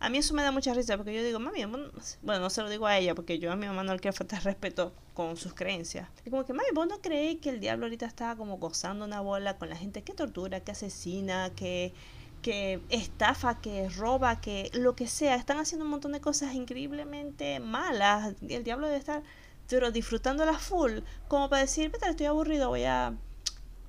a 0.03 0.09
mí 0.09 0.17
eso 0.17 0.33
me 0.33 0.43
da 0.43 0.51
mucha 0.51 0.73
risa 0.73 0.97
porque 0.97 1.13
yo 1.13 1.23
digo, 1.23 1.39
mami, 1.39 1.63
bueno, 1.63 2.41
no 2.41 2.49
se 2.49 2.61
lo 2.61 2.69
digo 2.69 2.85
a 2.85 2.97
ella 2.97 3.15
porque 3.15 3.39
yo 3.39 3.53
a 3.53 3.55
mi 3.55 3.67
mamá 3.67 3.83
no 3.83 3.93
le 3.93 3.99
quiero 3.99 4.15
faltar 4.15 4.43
respeto 4.43 4.91
con 5.13 5.37
sus 5.37 5.53
creencias. 5.53 6.09
Y 6.25 6.29
como 6.29 6.45
que, 6.45 6.51
mami, 6.51 6.67
vos 6.73 6.87
no 6.87 6.99
creéis 6.99 7.39
que 7.39 7.49
el 7.49 7.61
diablo 7.61 7.85
ahorita 7.85 8.05
está 8.05 8.35
como 8.35 8.57
gozando 8.57 9.05
una 9.05 9.21
bola 9.21 9.57
con 9.57 9.69
la 9.69 9.77
gente 9.77 10.03
que 10.03 10.13
tortura, 10.13 10.59
que 10.59 10.71
asesina, 10.71 11.51
que, 11.55 11.93
que 12.41 12.81
estafa, 12.89 13.61
que 13.61 13.87
roba, 13.87 14.41
que 14.41 14.69
lo 14.73 14.93
que 14.93 15.07
sea. 15.07 15.35
Están 15.35 15.57
haciendo 15.57 15.85
un 15.85 15.91
montón 15.91 16.11
de 16.11 16.19
cosas 16.19 16.53
increíblemente 16.53 17.61
malas. 17.61 18.35
El 18.41 18.65
diablo 18.65 18.87
debe 18.87 18.99
estar 18.99 19.23
pero 19.69 19.91
disfrutando 19.91 20.45
la 20.45 20.59
full, 20.59 20.99
como 21.27 21.49
para 21.49 21.63
decir, 21.63 21.89
vete, 21.89 22.07
estoy 22.07 22.27
aburrido, 22.27 22.69
voy 22.69 22.83
a 22.83 23.15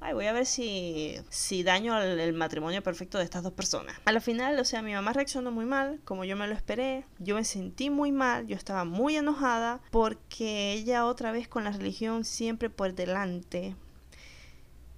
ay, 0.04 0.12
voy 0.12 0.26
a 0.26 0.32
ver 0.34 0.44
si, 0.44 1.16
si 1.30 1.62
daño 1.62 1.98
el, 1.98 2.34
matrimonio 2.34 2.82
perfecto 2.82 3.16
de 3.16 3.24
estas 3.24 3.42
dos 3.42 3.54
personas. 3.54 3.96
A 4.04 4.12
la 4.12 4.20
final, 4.20 4.58
o 4.60 4.64
sea, 4.64 4.82
mi 4.82 4.92
mamá 4.92 5.14
reaccionó 5.14 5.50
muy 5.50 5.64
mal, 5.64 5.98
como 6.04 6.26
yo 6.26 6.36
me 6.36 6.46
lo 6.46 6.54
esperé, 6.54 7.06
yo 7.18 7.34
me 7.34 7.44
sentí 7.44 7.88
muy 7.88 8.12
mal, 8.12 8.46
yo 8.46 8.54
estaba 8.54 8.84
muy 8.84 9.16
enojada 9.16 9.80
porque 9.90 10.74
ella 10.74 11.06
otra 11.06 11.32
vez 11.32 11.48
con 11.48 11.64
la 11.64 11.70
religión 11.70 12.24
siempre 12.24 12.68
por 12.68 12.94
delante. 12.94 13.76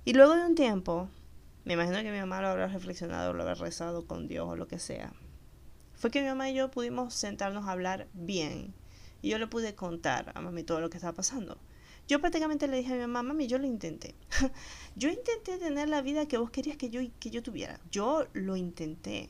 Y 0.05 0.15
luego 0.15 0.35
de 0.35 0.45
un 0.45 0.57
tiempo, 0.57 1.09
me 1.65 1.75
imagino 1.75 1.99
que 1.99 2.11
mi 2.11 2.19
mamá 2.19 2.41
lo 2.41 2.49
habrá 2.49 2.67
reflexionado, 2.67 3.33
lo 3.33 3.43
habrá 3.45 3.55
rezado 3.55 4.07
con 4.09 4.27
Dios 4.27 4.49
o 4.49 4.57
lo 4.57 4.67
que 4.67 4.81
sea. 4.81 5.13
Fue 5.95 6.11
que 6.11 6.21
mi 6.21 6.27
mamá 6.27 6.51
y 6.51 6.55
yo 6.55 6.73
pudimos 6.73 7.15
sentarnos 7.15 7.67
a 7.67 7.73
hablar 7.73 8.09
bien. 8.13 8.75
Y 9.23 9.31
yo 9.31 9.39
le 9.39 9.47
pude 9.47 9.77
contar 9.77 10.33
a 10.35 10.41
mami 10.41 10.65
todo 10.65 10.81
lo 10.81 10.91
que 10.91 10.97
estaba 10.99 11.15
pasando. 11.15 11.59
Yo 12.09 12.21
prácticamente 12.21 12.69
le 12.69 12.77
dije 12.77 12.93
a 12.93 12.97
mi 12.97 13.01
mamá, 13.01 13.23
mami, 13.23 13.49
yo 13.49 13.59
lo 13.59 13.67
intenté. 13.67 14.15
yo 14.97 15.09
intenté 15.09 15.59
tener 15.59 15.89
la 15.89 16.03
vida 16.03 16.27
que 16.27 16.39
vos 16.39 16.51
querías 16.51 16.77
que 16.77 16.89
yo, 16.89 17.01
que 17.19 17.31
yo 17.31 17.43
tuviera. 17.43 17.81
Yo 17.91 18.27
lo 18.33 18.57
intenté. 18.57 19.29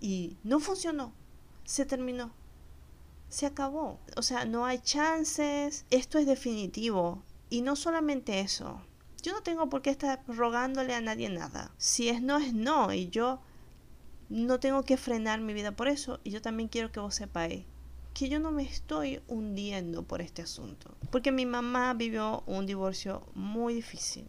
Y 0.00 0.36
no 0.42 0.58
funcionó. 0.58 1.12
Se 1.64 1.84
terminó. 1.84 2.32
Se 3.28 3.44
acabó. 3.44 3.98
O 4.16 4.22
sea, 4.22 4.46
no 4.46 4.64
hay 4.64 4.78
chances. 4.78 5.84
Esto 5.90 6.18
es 6.18 6.26
definitivo. 6.26 7.22
Y 7.50 7.60
no 7.60 7.76
solamente 7.76 8.40
eso. 8.40 8.80
Yo 9.22 9.32
no 9.32 9.42
tengo 9.42 9.68
por 9.68 9.82
qué 9.82 9.90
estar 9.90 10.22
rogándole 10.26 10.94
a 10.94 11.02
nadie 11.02 11.28
nada. 11.28 11.72
Si 11.76 12.08
es 12.08 12.22
no, 12.22 12.38
es 12.38 12.54
no. 12.54 12.90
Y 12.92 13.10
yo 13.10 13.40
no 14.30 14.60
tengo 14.60 14.82
que 14.82 14.96
frenar 14.96 15.42
mi 15.42 15.52
vida 15.52 15.72
por 15.72 15.88
eso. 15.88 16.20
Y 16.24 16.30
yo 16.30 16.40
también 16.40 16.70
quiero 16.70 16.90
que 16.90 17.00
vos 17.00 17.14
sepáis 17.14 17.64
que 18.18 18.28
yo 18.28 18.40
no 18.40 18.50
me 18.50 18.64
estoy 18.64 19.20
hundiendo 19.28 20.02
por 20.02 20.20
este 20.20 20.42
asunto. 20.42 20.96
Porque 21.12 21.30
mi 21.30 21.46
mamá 21.46 21.94
vivió 21.94 22.42
un 22.46 22.66
divorcio 22.66 23.24
muy 23.36 23.74
difícil. 23.74 24.26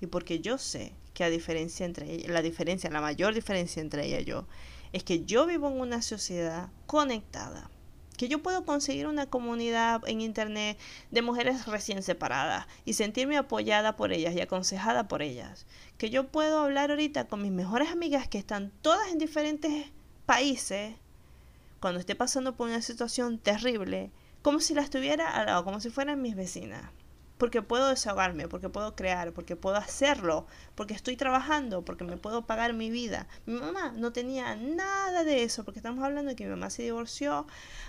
Y 0.00 0.06
porque 0.06 0.40
yo 0.40 0.56
sé 0.56 0.94
que 1.12 1.24
a 1.24 1.28
diferencia 1.28 1.84
entre 1.84 2.26
la 2.28 2.40
diferencia, 2.40 2.88
la 2.88 3.02
mayor 3.02 3.34
diferencia 3.34 3.82
entre 3.82 4.06
ella 4.06 4.20
y 4.20 4.24
yo, 4.24 4.46
es 4.94 5.04
que 5.04 5.26
yo 5.26 5.44
vivo 5.44 5.68
en 5.68 5.82
una 5.82 6.00
sociedad 6.00 6.70
conectada. 6.86 7.70
Que 8.16 8.26
yo 8.28 8.42
puedo 8.42 8.64
conseguir 8.64 9.06
una 9.06 9.26
comunidad 9.26 10.00
en 10.06 10.22
internet 10.22 10.78
de 11.10 11.20
mujeres 11.20 11.66
recién 11.66 12.02
separadas 12.02 12.68
y 12.86 12.94
sentirme 12.94 13.36
apoyada 13.36 13.96
por 13.96 14.14
ellas 14.14 14.34
y 14.34 14.40
aconsejada 14.40 15.08
por 15.08 15.20
ellas. 15.20 15.66
Que 15.98 16.08
yo 16.08 16.28
puedo 16.28 16.60
hablar 16.60 16.90
ahorita 16.90 17.28
con 17.28 17.42
mis 17.42 17.52
mejores 17.52 17.90
amigas 17.90 18.28
que 18.28 18.38
están 18.38 18.72
todas 18.80 19.12
en 19.12 19.18
diferentes 19.18 19.92
países 20.24 20.94
cuando 21.80 21.98
esté 22.00 22.14
pasando 22.14 22.54
por 22.56 22.68
una 22.68 22.82
situación 22.82 23.38
terrible, 23.38 24.12
como 24.42 24.60
si 24.60 24.74
la 24.74 24.82
estuviera 24.82 25.30
al 25.30 25.46
lado, 25.46 25.64
como 25.64 25.80
si 25.80 25.90
fueran 25.90 26.22
mis 26.22 26.36
vecinas. 26.36 26.90
Porque 27.38 27.62
puedo 27.62 27.88
desahogarme, 27.88 28.48
porque 28.48 28.68
puedo 28.68 28.94
crear, 28.94 29.32
porque 29.32 29.56
puedo 29.56 29.76
hacerlo, 29.76 30.46
porque 30.74 30.92
estoy 30.92 31.16
trabajando, 31.16 31.82
porque 31.82 32.04
me 32.04 32.18
puedo 32.18 32.46
pagar 32.46 32.74
mi 32.74 32.90
vida. 32.90 33.26
Mi 33.46 33.54
mamá 33.54 33.92
no 33.96 34.12
tenía 34.12 34.56
nada 34.56 35.24
de 35.24 35.42
eso, 35.42 35.64
porque 35.64 35.78
estamos 35.78 36.04
hablando 36.04 36.28
de 36.28 36.36
que 36.36 36.44
mi 36.44 36.50
mamá 36.50 36.68
se 36.68 36.82
divorció 36.82 37.46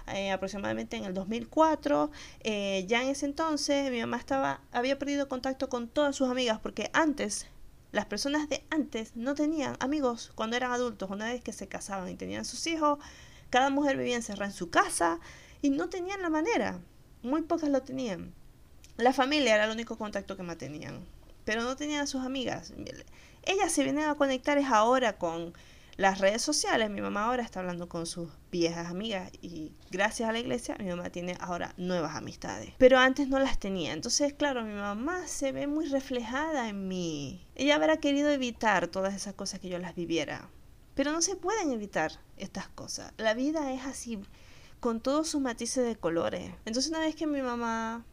eh, 0.07 0.31
aproximadamente 0.31 0.95
en 0.95 1.03
el 1.03 1.13
2004. 1.13 2.11
Eh, 2.39 2.85
ya 2.87 3.03
en 3.03 3.09
ese 3.09 3.25
entonces 3.25 3.91
mi 3.91 3.99
mamá 3.99 4.15
estaba, 4.15 4.61
había 4.71 4.97
perdido 4.97 5.27
contacto 5.27 5.67
con 5.67 5.89
todas 5.89 6.15
sus 6.15 6.29
amigas, 6.29 6.59
porque 6.59 6.89
antes 6.93 7.47
las 7.91 8.05
personas 8.05 8.47
de 8.47 8.63
antes 8.69 9.17
no 9.17 9.35
tenían 9.35 9.75
amigos 9.81 10.31
cuando 10.35 10.55
eran 10.55 10.71
adultos, 10.71 11.09
una 11.09 11.25
vez 11.25 11.43
que 11.43 11.51
se 11.51 11.67
casaban 11.67 12.07
y 12.07 12.15
tenían 12.15 12.45
sus 12.45 12.65
hijos, 12.67 12.99
cada 13.51 13.69
mujer 13.69 13.97
vivía 13.97 14.15
encerrada 14.15 14.49
en 14.49 14.57
su 14.57 14.71
casa 14.71 15.19
y 15.61 15.69
no 15.69 15.89
tenían 15.89 16.23
la 16.23 16.29
manera. 16.29 16.79
Muy 17.21 17.43
pocas 17.43 17.69
lo 17.69 17.83
tenían. 17.83 18.33
La 18.97 19.13
familia 19.13 19.55
era 19.55 19.65
el 19.65 19.71
único 19.71 19.97
contacto 19.97 20.35
que 20.35 20.43
mantenían, 20.43 21.05
pero 21.45 21.61
no 21.61 21.75
tenían 21.75 22.01
a 22.01 22.07
sus 22.07 22.25
amigas. 22.25 22.73
Ellas 23.43 23.71
se 23.71 23.83
vienen 23.83 24.05
a 24.05 24.15
conectar 24.15 24.57
es 24.57 24.67
ahora 24.67 25.17
con 25.17 25.53
las 25.97 26.19
redes 26.19 26.41
sociales. 26.41 26.89
Mi 26.89 27.01
mamá 27.01 27.25
ahora 27.25 27.43
está 27.43 27.59
hablando 27.59 27.89
con 27.89 28.05
sus 28.05 28.29
viejas 28.51 28.87
amigas 28.87 29.31
y 29.41 29.71
gracias 29.91 30.29
a 30.29 30.31
la 30.31 30.39
iglesia 30.39 30.75
mi 30.79 30.87
mamá 30.87 31.09
tiene 31.09 31.37
ahora 31.39 31.73
nuevas 31.77 32.15
amistades. 32.15 32.73
Pero 32.77 32.97
antes 32.97 33.27
no 33.27 33.39
las 33.39 33.59
tenía. 33.59 33.93
Entonces, 33.93 34.33
claro, 34.33 34.63
mi 34.63 34.73
mamá 34.73 35.27
se 35.27 35.51
ve 35.51 35.67
muy 35.67 35.87
reflejada 35.87 36.69
en 36.69 36.87
mí. 36.87 37.45
Ella 37.55 37.75
habrá 37.75 37.97
querido 37.97 38.29
evitar 38.29 38.87
todas 38.87 39.13
esas 39.13 39.33
cosas 39.33 39.59
que 39.59 39.69
yo 39.69 39.77
las 39.77 39.95
viviera. 39.95 40.49
Pero 40.95 41.11
no 41.11 41.21
se 41.21 41.35
pueden 41.35 41.71
evitar 41.71 42.11
estas 42.37 42.67
cosas. 42.67 43.13
La 43.17 43.33
vida 43.33 43.71
es 43.73 43.85
así, 43.85 44.19
con 44.79 44.99
todos 44.99 45.29
sus 45.29 45.41
matices 45.41 45.85
de 45.85 45.95
colores. 45.95 46.53
Entonces 46.65 46.89
una 46.89 46.99
vez 46.99 47.15
que 47.15 47.27
mi 47.27 47.41
mamá 47.41 48.05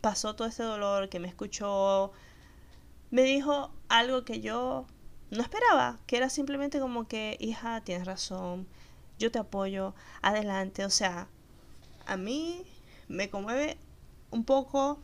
pasó 0.00 0.34
todo 0.34 0.48
ese 0.48 0.62
dolor, 0.62 1.08
que 1.08 1.20
me 1.20 1.28
escuchó, 1.28 2.12
me 3.10 3.22
dijo 3.22 3.70
algo 3.88 4.24
que 4.24 4.40
yo 4.40 4.86
no 5.30 5.42
esperaba, 5.42 5.98
que 6.06 6.16
era 6.16 6.30
simplemente 6.30 6.80
como 6.80 7.06
que, 7.06 7.36
hija, 7.40 7.82
tienes 7.82 8.06
razón, 8.06 8.66
yo 9.18 9.30
te 9.30 9.38
apoyo, 9.38 9.94
adelante. 10.22 10.84
O 10.84 10.90
sea, 10.90 11.28
a 12.06 12.16
mí 12.16 12.64
me 13.08 13.30
conmueve 13.30 13.76
un 14.30 14.44
poco 14.44 14.98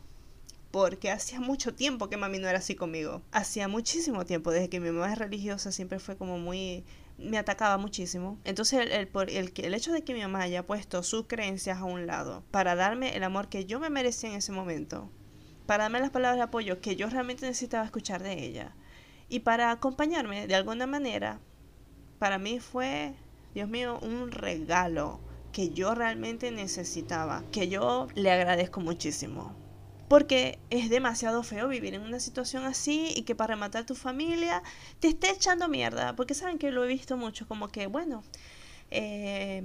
porque 0.71 1.11
hacía 1.11 1.39
mucho 1.39 1.73
tiempo 1.73 2.09
que 2.09 2.17
mami 2.17 2.39
no 2.39 2.47
era 2.47 2.59
así 2.59 2.75
conmigo. 2.75 3.21
Hacía 3.31 3.67
muchísimo 3.67 4.25
tiempo, 4.25 4.51
desde 4.51 4.69
que 4.69 4.79
mi 4.79 4.91
mamá 4.91 5.13
es 5.13 5.19
religiosa, 5.19 5.71
siempre 5.71 5.99
fue 5.99 6.17
como 6.17 6.37
muy 6.37 6.83
me 7.17 7.37
atacaba 7.37 7.77
muchísimo. 7.77 8.39
Entonces 8.43 8.81
el, 8.81 8.91
el, 8.91 9.53
el, 9.55 9.73
hecho 9.73 9.91
de 9.91 10.03
que 10.03 10.13
mi 10.13 10.21
mamá 10.21 10.41
haya 10.41 10.65
puesto 10.65 11.03
sus 11.03 11.27
creencias 11.27 11.79
a 11.79 11.85
un 11.85 12.07
lado 12.07 12.43
para 12.51 12.75
darme 12.75 13.15
el 13.15 13.23
amor 13.23 13.49
que 13.49 13.65
yo 13.65 13.79
me 13.79 13.89
merecía 13.89 14.29
en 14.29 14.37
ese 14.37 14.51
momento, 14.51 15.09
para 15.65 15.85
darme 15.85 15.99
las 15.99 16.11
palabras 16.11 16.37
de 16.37 16.43
apoyo 16.43 16.81
que 16.81 16.95
yo 16.95 17.09
realmente 17.09 17.45
necesitaba 17.45 17.85
escuchar 17.85 18.21
de 18.21 18.43
ella 18.43 18.75
y 19.29 19.39
para 19.39 19.71
acompañarme 19.71 20.47
de 20.47 20.55
alguna 20.55 20.85
manera, 20.85 21.39
para 22.19 22.37
mí 22.37 22.59
fue, 22.59 23.15
Dios 23.53 23.67
mío, 23.69 23.99
un 24.01 24.31
regalo 24.31 25.19
que 25.51 25.69
yo 25.69 25.95
realmente 25.95 26.51
necesitaba, 26.51 27.43
que 27.51 27.67
yo 27.67 28.07
le 28.13 28.31
agradezco 28.31 28.81
muchísimo. 28.81 29.55
Porque 30.07 30.59
es 30.69 30.89
demasiado 30.89 31.41
feo 31.43 31.67
vivir 31.67 31.95
en 31.95 32.01
una 32.01 32.19
situación 32.19 32.63
así 32.65 33.11
y 33.15 33.23
que 33.23 33.35
para 33.35 33.55
rematar 33.55 33.85
tu 33.85 33.95
familia 33.95 34.61
te 34.99 35.07
esté 35.07 35.31
echando 35.31 35.67
mierda. 35.67 36.15
Porque 36.15 36.33
saben 36.33 36.59
que 36.59 36.71
lo 36.71 36.83
he 36.83 36.87
visto 36.87 37.17
mucho, 37.17 37.47
como 37.47 37.69
que, 37.69 37.87
bueno, 37.87 38.23
eh, 38.91 39.63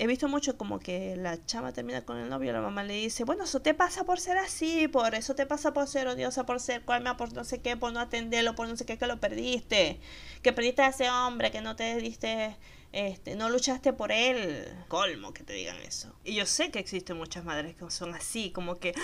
he 0.00 0.06
visto 0.06 0.28
mucho 0.28 0.56
como 0.56 0.78
que 0.78 1.14
la 1.16 1.44
chama 1.44 1.72
termina 1.72 2.06
con 2.06 2.16
el 2.16 2.30
novio, 2.30 2.52
la 2.52 2.62
mamá 2.62 2.82
le 2.82 2.94
dice, 2.94 3.24
bueno, 3.24 3.44
eso 3.44 3.60
te 3.60 3.74
pasa 3.74 4.04
por 4.04 4.18
ser 4.18 4.38
así, 4.38 4.88
por 4.88 5.14
eso 5.14 5.34
te 5.34 5.44
pasa 5.44 5.74
por 5.74 5.86
ser 5.88 6.08
odiosa, 6.08 6.46
por 6.46 6.58
ser 6.58 6.82
cualma, 6.86 7.18
por 7.18 7.34
no 7.34 7.44
sé 7.44 7.60
qué, 7.60 7.76
por 7.76 7.92
no 7.92 8.00
atenderlo, 8.00 8.54
por 8.54 8.66
no 8.66 8.76
sé 8.76 8.86
qué, 8.86 8.96
que 8.96 9.06
lo 9.06 9.20
perdiste, 9.20 10.00
que 10.42 10.54
perdiste 10.54 10.80
a 10.82 10.88
ese 10.88 11.10
hombre, 11.10 11.50
que 11.50 11.60
no 11.60 11.76
te 11.76 11.96
diste 11.96 12.56
este, 12.92 13.36
no 13.36 13.48
luchaste 13.48 13.92
por 13.92 14.10
él. 14.10 14.66
Colmo 14.88 15.32
que 15.32 15.44
te 15.44 15.52
digan 15.52 15.76
eso. 15.76 16.12
Y 16.24 16.34
yo 16.34 16.44
sé 16.44 16.70
que 16.70 16.80
existen 16.80 17.16
muchas 17.16 17.44
madres 17.44 17.76
que 17.76 17.88
son 17.90 18.14
así, 18.14 18.50
como 18.50 18.78
que, 18.78 18.94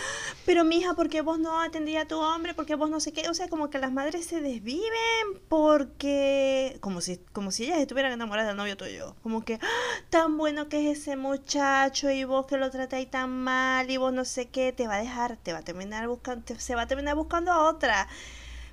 pero 0.44 0.64
mija, 0.64 0.94
¿por 0.94 1.08
qué 1.08 1.20
vos 1.20 1.38
no 1.38 1.60
atendías 1.60 2.04
a 2.04 2.08
tu 2.08 2.18
hombre? 2.18 2.54
¿Por 2.54 2.66
qué 2.66 2.74
vos 2.74 2.90
no 2.90 2.98
sé 2.98 3.12
qué? 3.12 3.28
O 3.28 3.34
sea, 3.34 3.48
como 3.48 3.70
que 3.70 3.78
las 3.78 3.92
madres 3.92 4.26
se 4.26 4.40
desviven 4.40 4.90
porque, 5.48 6.78
como 6.80 7.00
si, 7.00 7.18
como 7.32 7.52
si 7.52 7.64
ellas 7.64 7.78
estuvieran 7.78 8.12
enamoradas 8.12 8.48
del 8.48 8.56
novio 8.56 8.76
tuyo. 8.76 9.14
Como 9.22 9.44
que, 9.44 9.60
¡Ah! 9.62 10.02
tan 10.10 10.36
bueno 10.36 10.68
que 10.68 10.90
es 10.90 10.98
ese 10.98 11.16
muchacho 11.16 12.10
y 12.10 12.24
vos 12.24 12.46
que 12.46 12.56
lo 12.56 12.70
tratáis 12.70 13.08
tan 13.10 13.30
mal 13.30 13.88
y 13.88 13.96
vos 13.98 14.12
no 14.12 14.24
sé 14.24 14.48
qué, 14.48 14.72
te 14.72 14.88
va 14.88 14.96
a 14.96 15.00
dejar, 15.00 15.36
te 15.36 15.52
va 15.52 15.60
a 15.60 15.62
terminar 15.62 16.08
buscando, 16.08 16.58
se 16.58 16.74
va 16.74 16.82
a 16.82 16.86
terminar 16.88 17.14
buscando 17.14 17.52
a 17.52 17.68
otra. 17.68 18.08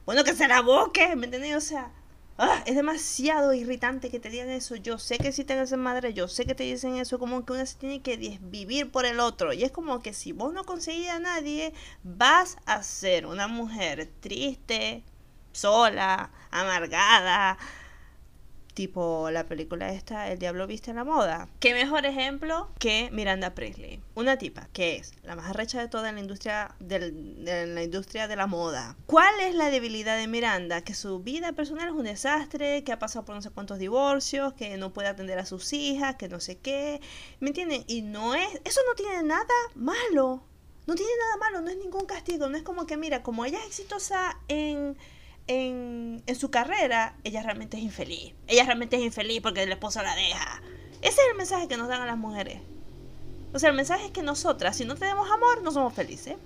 Bueno, 0.06 0.24
que 0.24 0.34
se 0.34 0.48
la 0.48 0.62
busque, 0.62 1.16
¿me 1.16 1.26
entendés? 1.26 1.56
O 1.56 1.62
sea, 1.62 1.92
Ah, 2.38 2.64
es 2.66 2.76
demasiado 2.76 3.54
irritante 3.54 4.10
que 4.10 4.20
te 4.20 4.30
digan 4.30 4.50
eso. 4.50 4.76
Yo 4.76 4.98
sé 4.98 5.18
que 5.20 5.32
si 5.32 5.44
tengas 5.44 5.72
madre, 5.74 6.14
yo 6.14 6.28
sé 6.28 6.46
que 6.46 6.56
te 6.56 6.64
dicen 6.64 6.96
eso, 6.96 7.20
como 7.20 7.46
que 7.46 7.54
una 7.54 7.66
se 7.66 7.78
tiene 7.78 8.02
que 8.02 8.18
vivir 8.42 8.92
por 8.92 9.06
el 9.06 9.20
otro. 9.20 9.54
Y 9.54 9.64
es 9.64 9.72
como 9.72 10.02
que 10.02 10.14
si 10.14 10.32
vos 10.32 10.52
no 10.54 10.64
conseguís 10.64 11.10
a 11.10 11.20
nadie, 11.20 11.74
vas 12.04 12.58
a 12.66 12.82
ser 12.84 13.28
una 13.28 13.48
mujer 13.48 14.10
triste, 14.20 15.04
sola, 15.52 16.32
amargada, 16.52 17.58
tipo 18.74 19.30
la 19.32 19.46
película 19.46 19.92
esta, 19.92 20.32
El 20.32 20.40
Diablo 20.40 20.68
Viste 20.68 20.90
en 20.90 20.98
la 20.98 21.04
Moda. 21.04 21.48
¿Qué 21.60 21.74
mejor 21.74 22.06
ejemplo 22.06 22.70
que 22.80 23.10
Miranda 23.12 23.54
Presley? 23.54 24.02
Una 24.16 24.38
tipa 24.38 24.68
que 24.74 24.96
es 24.96 25.14
la 25.24 25.36
más 25.36 25.50
arrecha 25.50 25.80
de 25.80 25.88
toda 25.88 26.12
la 26.12 26.20
industria, 26.20 26.76
de 26.80 27.68
la 27.68 27.84
industria 27.84 28.28
de 28.28 28.36
la 28.36 28.48
moda. 28.48 28.96
¿Cuál 29.06 29.40
es 29.42 29.56
la 29.56 29.70
debilidad 29.70 30.18
de 30.18 30.28
Miranda? 30.28 30.82
Que 30.82 30.94
su 30.94 31.20
vida 31.20 31.54
personal 31.54 31.90
es 31.90 31.94
un 31.94 32.04
desastre, 32.04 32.84
que 32.84 32.92
ha 32.92 33.00
pasado 33.00 33.26
por 33.26 33.36
no 33.36 33.42
sé 33.42 33.50
cuántos 33.50 33.80
divorcios, 33.80 34.54
que 34.54 34.78
no 34.78 34.94
puede 34.94 35.08
atender 35.08 35.40
a 35.40 35.46
sus 35.46 35.74
hijas, 35.74 36.16
que 36.16 36.28
no 36.28 36.40
sé 36.40 36.58
qué. 36.58 37.02
¿Me 37.40 37.50
entienden? 37.50 37.84
Y 37.88 38.02
no 38.02 38.36
es, 38.36 38.48
eso 38.64 38.82
no 38.88 38.96
tiene 38.96 39.24
nada 39.24 39.46
malo. 39.76 40.44
No 40.86 40.96
tiene 40.96 41.12
nada 41.18 41.38
malo, 41.38 41.62
no 41.62 41.70
es 41.70 41.78
ningún 41.78 42.06
castigo, 42.06 42.50
no 42.50 42.58
es 42.58 42.64
como 42.64 42.86
que, 42.86 42.98
mira, 42.98 43.24
como 43.24 43.46
ella 43.46 43.60
es 43.60 43.68
exitosa 43.68 44.38
en 44.50 44.98
en, 45.48 46.24
su 46.36 46.50
carrera, 46.50 47.16
ella 47.24 47.44
realmente 47.44 47.78
es 47.78 47.84
infeliz. 47.84 48.34
Ella 48.48 48.64
realmente 48.64 48.96
es 48.96 49.04
infeliz 49.04 49.42
porque 49.42 49.64
el 49.64 49.72
esposo 49.72 50.02
la 50.02 50.16
deja. 50.16 50.62
Ese 51.02 51.22
es 51.22 51.28
el 51.32 51.38
mensaje 51.38 51.68
que 51.68 51.78
nos 51.78 51.88
dan 51.88 52.02
a 52.02 52.06
las 52.06 52.18
mujeres. 52.18 52.62
O 53.54 53.60
sea, 53.60 53.70
el 53.70 53.76
mensaje 53.76 54.06
es 54.06 54.12
que 54.12 54.24
nosotras, 54.24 54.76
si 54.78 54.86
no 54.86 54.96
tenemos 54.96 55.30
amor, 55.30 55.62
no 55.62 55.72
somos 55.72 55.94
felices. 55.94 56.38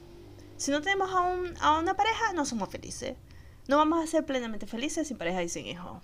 Si 0.57 0.71
no 0.71 0.81
tenemos 0.81 1.11
a, 1.11 1.21
un, 1.21 1.53
a 1.61 1.77
una 1.77 1.95
pareja, 1.95 2.33
no 2.33 2.45
somos 2.45 2.69
felices. 2.69 3.15
No 3.67 3.77
vamos 3.77 4.03
a 4.03 4.07
ser 4.07 4.25
plenamente 4.25 4.65
felices 4.65 5.07
sin 5.07 5.17
pareja 5.17 5.43
y 5.43 5.49
sin 5.49 5.67
hijo. 5.67 6.01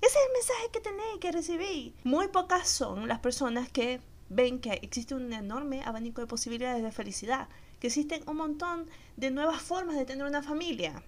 Ese 0.00 0.16
es 0.18 0.26
el 0.26 0.32
mensaje 0.32 0.70
que 0.72 0.80
tenéis, 0.80 1.18
que 1.20 1.32
recibí. 1.32 1.94
Muy 2.04 2.28
pocas 2.28 2.68
son 2.68 3.06
las 3.06 3.18
personas 3.18 3.68
que 3.68 4.00
ven 4.30 4.60
que 4.60 4.78
existe 4.82 5.14
un 5.14 5.32
enorme 5.32 5.82
abanico 5.84 6.22
de 6.22 6.26
posibilidades 6.26 6.82
de 6.82 6.92
felicidad, 6.92 7.48
que 7.80 7.88
existen 7.88 8.22
un 8.26 8.36
montón 8.36 8.88
de 9.16 9.30
nuevas 9.30 9.60
formas 9.60 9.96
de 9.96 10.06
tener 10.06 10.24
una 10.24 10.42
familia. 10.42 11.02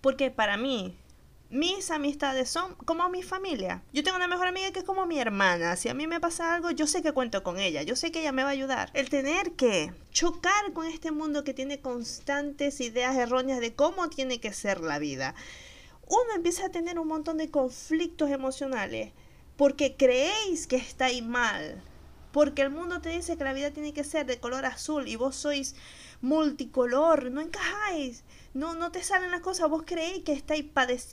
Porque 0.00 0.30
para 0.30 0.56
mí, 0.56 0.96
mis 1.50 1.90
amistades 1.90 2.50
son 2.50 2.74
como 2.74 3.08
mi 3.08 3.22
familia. 3.22 3.82
Yo 3.92 4.04
tengo 4.04 4.16
una 4.18 4.28
mejor 4.28 4.48
amiga 4.48 4.70
que 4.70 4.80
es 4.80 4.84
como 4.84 5.06
mi 5.06 5.18
hermana. 5.18 5.76
Si 5.76 5.88
a 5.88 5.94
mí 5.94 6.06
me 6.06 6.20
pasa 6.20 6.54
algo, 6.54 6.70
yo 6.70 6.86
sé 6.86 7.02
que 7.02 7.12
cuento 7.12 7.42
con 7.42 7.58
ella. 7.58 7.82
Yo 7.82 7.96
sé 7.96 8.12
que 8.12 8.20
ella 8.20 8.32
me 8.32 8.42
va 8.42 8.50
a 8.50 8.52
ayudar. 8.52 8.90
El 8.92 9.08
tener 9.08 9.52
que 9.52 9.92
chocar 10.10 10.72
con 10.74 10.86
este 10.86 11.10
mundo 11.10 11.44
que 11.44 11.54
tiene 11.54 11.80
constantes 11.80 12.80
ideas 12.80 13.16
erróneas 13.16 13.60
de 13.60 13.74
cómo 13.74 14.10
tiene 14.10 14.40
que 14.40 14.52
ser 14.52 14.80
la 14.80 14.98
vida. 14.98 15.34
Uno 16.06 16.34
empieza 16.36 16.66
a 16.66 16.70
tener 16.70 16.98
un 16.98 17.08
montón 17.08 17.38
de 17.38 17.50
conflictos 17.50 18.30
emocionales 18.30 19.12
porque 19.56 19.96
creéis 19.96 20.66
que 20.66 20.76
estáis 20.76 21.22
mal. 21.22 21.82
Porque 22.30 22.60
el 22.60 22.70
mundo 22.70 23.00
te 23.00 23.08
dice 23.08 23.38
que 23.38 23.44
la 23.44 23.54
vida 23.54 23.70
tiene 23.70 23.94
que 23.94 24.04
ser 24.04 24.26
de 24.26 24.38
color 24.38 24.66
azul 24.66 25.08
y 25.08 25.16
vos 25.16 25.34
sois 25.34 25.74
multicolor, 26.20 27.30
no 27.30 27.40
encajáis 27.40 28.22
no, 28.54 28.74
no 28.74 28.90
te 28.90 29.02
salen 29.02 29.30
las 29.30 29.40
cosas, 29.40 29.68
vos 29.68 29.82
creéis 29.84 30.24
que 30.24 30.32
estáis, 30.32 30.66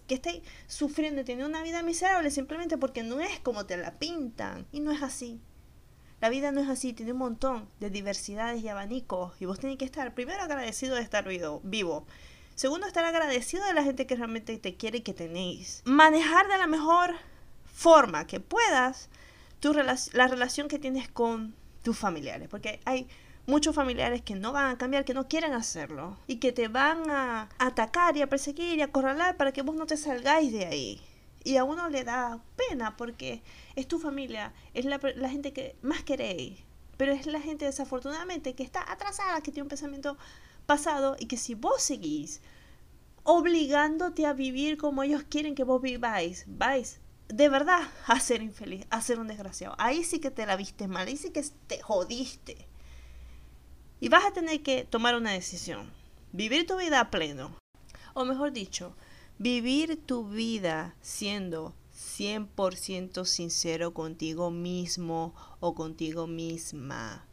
que 0.07 0.15
estáis 0.15 0.41
sufriendo 0.67 1.21
y 1.21 1.23
teniendo 1.23 1.49
una 1.49 1.63
vida 1.63 1.83
miserable 1.83 2.31
simplemente 2.31 2.77
porque 2.77 3.03
no 3.03 3.19
es 3.19 3.39
como 3.39 3.65
te 3.65 3.77
la 3.77 3.99
pintan. 3.99 4.65
Y 4.71 4.79
no 4.79 4.91
es 4.91 5.03
así. 5.03 5.41
La 6.21 6.29
vida 6.29 6.51
no 6.51 6.61
es 6.61 6.69
así, 6.69 6.93
tiene 6.93 7.11
un 7.11 7.19
montón 7.19 7.69
de 7.79 7.89
diversidades 7.89 8.63
y 8.63 8.69
abanicos. 8.69 9.33
Y 9.39 9.45
vos 9.45 9.59
tenés 9.59 9.77
que 9.77 9.85
estar, 9.85 10.13
primero, 10.13 10.41
agradecido 10.41 10.95
de 10.95 11.01
estar 11.01 11.27
vivo. 11.27 12.05
Segundo, 12.55 12.87
estar 12.87 13.03
agradecido 13.03 13.65
de 13.65 13.73
la 13.73 13.83
gente 13.83 14.07
que 14.07 14.15
realmente 14.15 14.57
te 14.57 14.75
quiere 14.75 14.99
y 14.99 15.01
que 15.01 15.13
tenéis. 15.13 15.81
Manejar 15.85 16.47
de 16.47 16.57
la 16.57 16.67
mejor 16.67 17.13
forma 17.65 18.25
que 18.27 18.39
puedas 18.39 19.09
tu 19.59 19.73
la 19.73 20.27
relación 20.27 20.67
que 20.69 20.79
tienes 20.79 21.09
con 21.09 21.53
tus 21.83 21.97
familiares. 21.97 22.47
Porque 22.47 22.79
hay 22.85 23.07
muchos 23.47 23.75
familiares 23.75 24.21
que 24.21 24.35
no 24.35 24.51
van 24.51 24.67
a 24.67 24.77
cambiar, 24.77 25.05
que 25.05 25.13
no 25.13 25.27
quieren 25.27 25.53
hacerlo 25.53 26.17
y 26.27 26.37
que 26.37 26.51
te 26.51 26.67
van 26.67 27.09
a 27.09 27.49
atacar 27.59 28.17
y 28.17 28.21
a 28.21 28.29
perseguir 28.29 28.77
y 28.77 28.81
a 28.81 28.85
acorralar 28.85 29.37
para 29.37 29.51
que 29.51 29.61
vos 29.61 29.75
no 29.75 29.85
te 29.85 29.97
salgáis 29.97 30.51
de 30.51 30.65
ahí. 30.65 31.01
Y 31.43 31.57
a 31.57 31.63
uno 31.63 31.89
le 31.89 32.03
da 32.03 32.41
pena 32.55 32.97
porque 32.97 33.43
es 33.75 33.87
tu 33.87 33.99
familia, 33.99 34.53
es 34.73 34.85
la, 34.85 34.99
gente 35.29 35.53
que 35.53 35.75
más 35.83 36.03
queréis, 36.03 36.59
pero 36.97 37.11
es 37.11 37.27
la 37.27 37.39
gente 37.39 37.65
desafortunadamente 37.65 38.55
que 38.55 38.63
está 38.63 38.83
atrasada, 38.91 39.41
que 39.41 39.51
tiene 39.51 39.63
un 39.63 39.69
pensamiento 39.69 40.17
pasado 40.65 41.15
y 41.19 41.27
que 41.27 41.37
si 41.37 41.53
vos 41.53 41.83
seguís 41.83 42.41
obligándote 43.23 44.25
a 44.25 44.33
vivir 44.33 44.77
como 44.77 45.03
ellos 45.03 45.23
quieren 45.29 45.53
que 45.53 45.63
vos 45.63 45.81
viváis, 45.81 46.45
vais 46.47 46.99
de 47.27 47.49
verdad 47.49 47.81
a 48.07 48.19
ser 48.19 48.41
infeliz, 48.41 48.85
a 48.89 49.01
ser 49.01 49.19
un 49.19 49.27
desgraciado. 49.27 49.75
Ahí 49.77 50.03
sí 50.03 50.19
que 50.19 50.31
te 50.31 50.45
la 50.45 50.55
viste 50.55 50.87
mal, 50.87 51.07
ahí 51.07 51.17
sí 51.17 51.31
que 51.31 51.43
te 51.67 51.81
jodiste. 51.81 52.67
Y 53.99 54.09
vas 54.09 54.25
a 54.25 54.33
tener 54.33 54.61
que 54.61 54.83
tomar 54.83 55.15
una 55.15 55.31
decisión. 55.31 55.91
Vivir 56.31 56.67
tu 56.67 56.77
vida 56.77 56.99
a 56.99 57.11
pleno. 57.11 57.55
O 58.13 58.25
mejor 58.25 58.51
dicho, 58.51 58.95
vivir 59.37 59.99
tu 60.05 60.27
vida 60.27 60.95
siendo 61.01 61.73
100% 61.95 63.25
sincero 63.25 63.93
contigo 63.93 64.51
mismo 64.51 65.33
o 65.59 65.75
contigo 65.75 66.27
misma. 66.27 67.25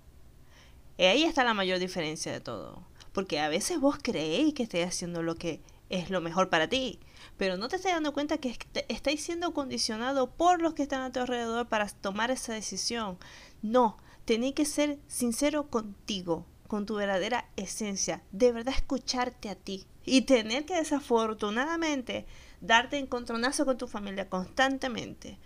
Y 0.97 1.05
ahí 1.05 1.25
está 1.25 1.45
la 1.45 1.55
mayor 1.55 1.79
diferencia 1.79 2.33
de 2.33 2.41
todo. 2.41 2.87
Porque 3.13 3.41
a 3.41 3.49
veces 3.49 3.81
vos 3.81 3.99
creéis 4.01 4.55
que 4.55 4.63
estáis 4.63 4.87
haciendo 4.87 5.23
lo 5.23 5.35
que 5.35 5.61
es 5.91 6.09
lo 6.09 6.23
mejor 6.23 6.49
para 6.49 6.69
ti, 6.69 7.01
pero 7.37 7.59
no 7.59 7.69
te 7.69 7.77
estás 7.77 7.93
dando 7.93 8.15
cuenta 8.15 8.39
que 8.39 8.57
estáis 8.89 9.23
siendo 9.23 9.53
condicionado 9.53 10.31
por 10.31 10.63
los 10.63 10.73
que 10.73 10.83
están 10.83 11.03
a 11.03 11.13
tu 11.13 11.21
alrededor 11.21 11.69
para 11.69 11.87
tomar 11.89 12.31
esa 12.31 12.55
decisión. 12.55 13.19
No, 13.61 13.99
tenéis 14.25 14.55
que 14.55 14.65
ser 14.65 14.99
sincero 15.07 15.69
contigo, 15.69 16.47
con 16.73 16.87
tu 16.87 16.95
verdadera 16.95 17.45
esencia, 17.57 18.23
de 18.33 18.51
verdad 18.51 18.73
escucharte 18.75 19.51
a 19.51 19.55
ti 19.55 19.85
y 20.07 20.23
tener 20.23 20.65
que 20.65 20.75
desafortunadamente 20.75 22.25
darte 22.63 22.97
encontronazo 22.97 23.67
con 23.67 23.77
tu 23.77 23.87
familia 23.87 24.31
constantemente 24.31 25.39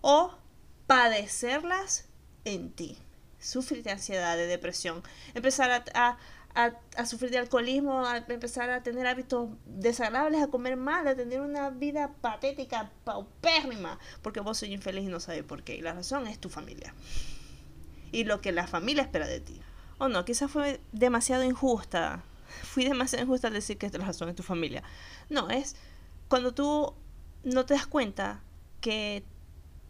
o 0.00 0.36
padecerlas 0.88 2.08
en 2.44 2.72
ti, 2.72 2.98
sufrir 3.38 3.84
de 3.84 3.92
ansiedad, 3.92 4.36
de 4.36 4.48
depresión, 4.48 5.04
empezar 5.34 5.84
a, 5.94 6.18
a, 6.56 7.06
sufrir 7.06 7.30
de 7.30 7.38
alcoholismo, 7.38 8.04
empezar 8.26 8.68
a 8.70 8.82
tener 8.82 9.06
hábitos 9.06 9.50
desagradables, 9.66 10.42
a 10.42 10.48
comer 10.48 10.76
mal, 10.76 11.06
a 11.06 11.14
tener 11.14 11.42
una 11.42 11.70
vida 11.70 12.10
patética, 12.20 12.90
paupérrima, 13.04 14.00
porque 14.20 14.40
vos 14.40 14.58
sois 14.58 14.72
infeliz 14.72 15.04
y 15.04 15.12
no 15.12 15.20
sabes 15.20 15.44
por 15.44 15.62
qué. 15.62 15.76
Y 15.76 15.80
la 15.80 15.94
razón 15.94 16.26
es 16.26 16.40
tu 16.40 16.48
familia. 16.48 16.92
Y 18.10 18.24
lo 18.24 18.40
que 18.40 18.50
la 18.50 18.66
familia 18.66 19.04
espera 19.04 19.28
de 19.28 19.38
ti 19.38 19.60
o 19.98 20.08
no, 20.08 20.24
quizás 20.24 20.50
fue 20.50 20.80
demasiado 20.92 21.44
injusta. 21.44 22.22
Fui 22.62 22.84
demasiado 22.84 23.24
injusta 23.24 23.48
al 23.48 23.54
decir 23.54 23.78
que 23.78 23.88
la 23.90 24.06
razón 24.06 24.28
es 24.28 24.36
tu 24.36 24.42
familia. 24.42 24.82
No, 25.30 25.48
es 25.48 25.76
cuando 26.28 26.52
tú 26.52 26.94
no 27.44 27.66
te 27.66 27.74
das 27.74 27.86
cuenta 27.86 28.42
que 28.80 29.24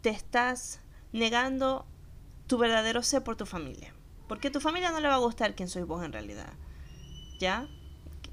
te 0.01 0.09
estás 0.09 0.79
negando 1.11 1.85
tu 2.47 2.57
verdadero 2.57 3.01
ser 3.01 3.23
por 3.23 3.35
tu 3.35 3.45
familia. 3.45 3.93
Porque 4.27 4.49
a 4.49 4.51
tu 4.51 4.59
familia 4.59 4.91
no 4.91 4.99
le 4.99 5.07
va 5.07 5.15
a 5.15 5.19
gustar 5.19 5.55
quién 5.55 5.69
sois 5.69 5.85
vos 5.85 6.03
en 6.03 6.13
realidad. 6.13 6.53
¿Ya? 7.39 7.67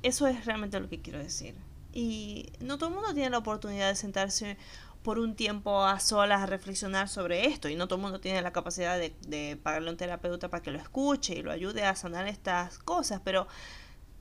Eso 0.03 0.27
es 0.27 0.45
realmente 0.47 0.81
lo 0.81 0.89
que 0.89 1.01
quiero 1.01 1.19
decir. 1.19 1.55
Y 1.93 2.53
no 2.61 2.79
todo 2.79 2.91
el 2.91 2.95
mundo 2.95 3.13
tiene 3.15 3.31
la 3.31 3.39
oportunidad 3.39 3.89
de 3.89 3.97
sentarse 3.97 4.57
por 5.03 5.19
un 5.19 5.35
tiempo 5.35 5.85
a 5.85 5.99
solas 6.01 6.43
a 6.43 6.47
reflexionar 6.47 7.09
sobre 7.09 7.47
esto 7.47 7.69
y 7.69 7.75
no 7.75 7.89
todo 7.89 7.97
el 7.97 8.03
mundo 8.03 8.21
tiene 8.21 8.43
la 8.43 8.53
capacidad 8.53 8.99
de, 8.99 9.15
de 9.27 9.59
pagarle 9.63 9.89
a 9.89 9.93
un 9.93 9.97
terapeuta 9.97 10.51
para 10.51 10.63
que 10.63 10.71
lo 10.71 10.79
escuche 10.79 11.35
y 11.35 11.43
lo 11.43 11.51
ayude 11.51 11.85
a 11.85 11.97
sanar 11.97 12.27
estas 12.27 12.79
cosas, 12.79 13.21
pero 13.25 13.47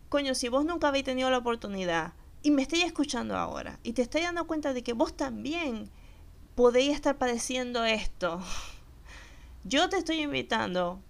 coño, 0.07 0.36
si 0.36 0.47
vos 0.49 0.65
nunca 0.65 0.88
habéis 0.88 1.05
tenido 1.05 1.30
la 1.30 1.39
oportunidad 1.39 2.13
y 2.41 2.51
me 2.51 2.61
estáis 2.61 2.86
escuchando 2.86 3.36
ahora 3.36 3.80
y 3.84 3.93
te 3.93 4.01
estáis 4.01 4.25
dando 4.25 4.47
cuenta 4.47 4.73
de 4.73 4.84
que 4.84 4.93
vos 4.93 5.15
también 5.15 5.89
podéis 6.55 6.93
estar 6.93 7.17
padeciendo 7.17 7.84
esto, 7.84 8.41
yo 9.63 9.89
te 9.89 9.97
estoy 9.97 10.21
invitando 10.21 11.01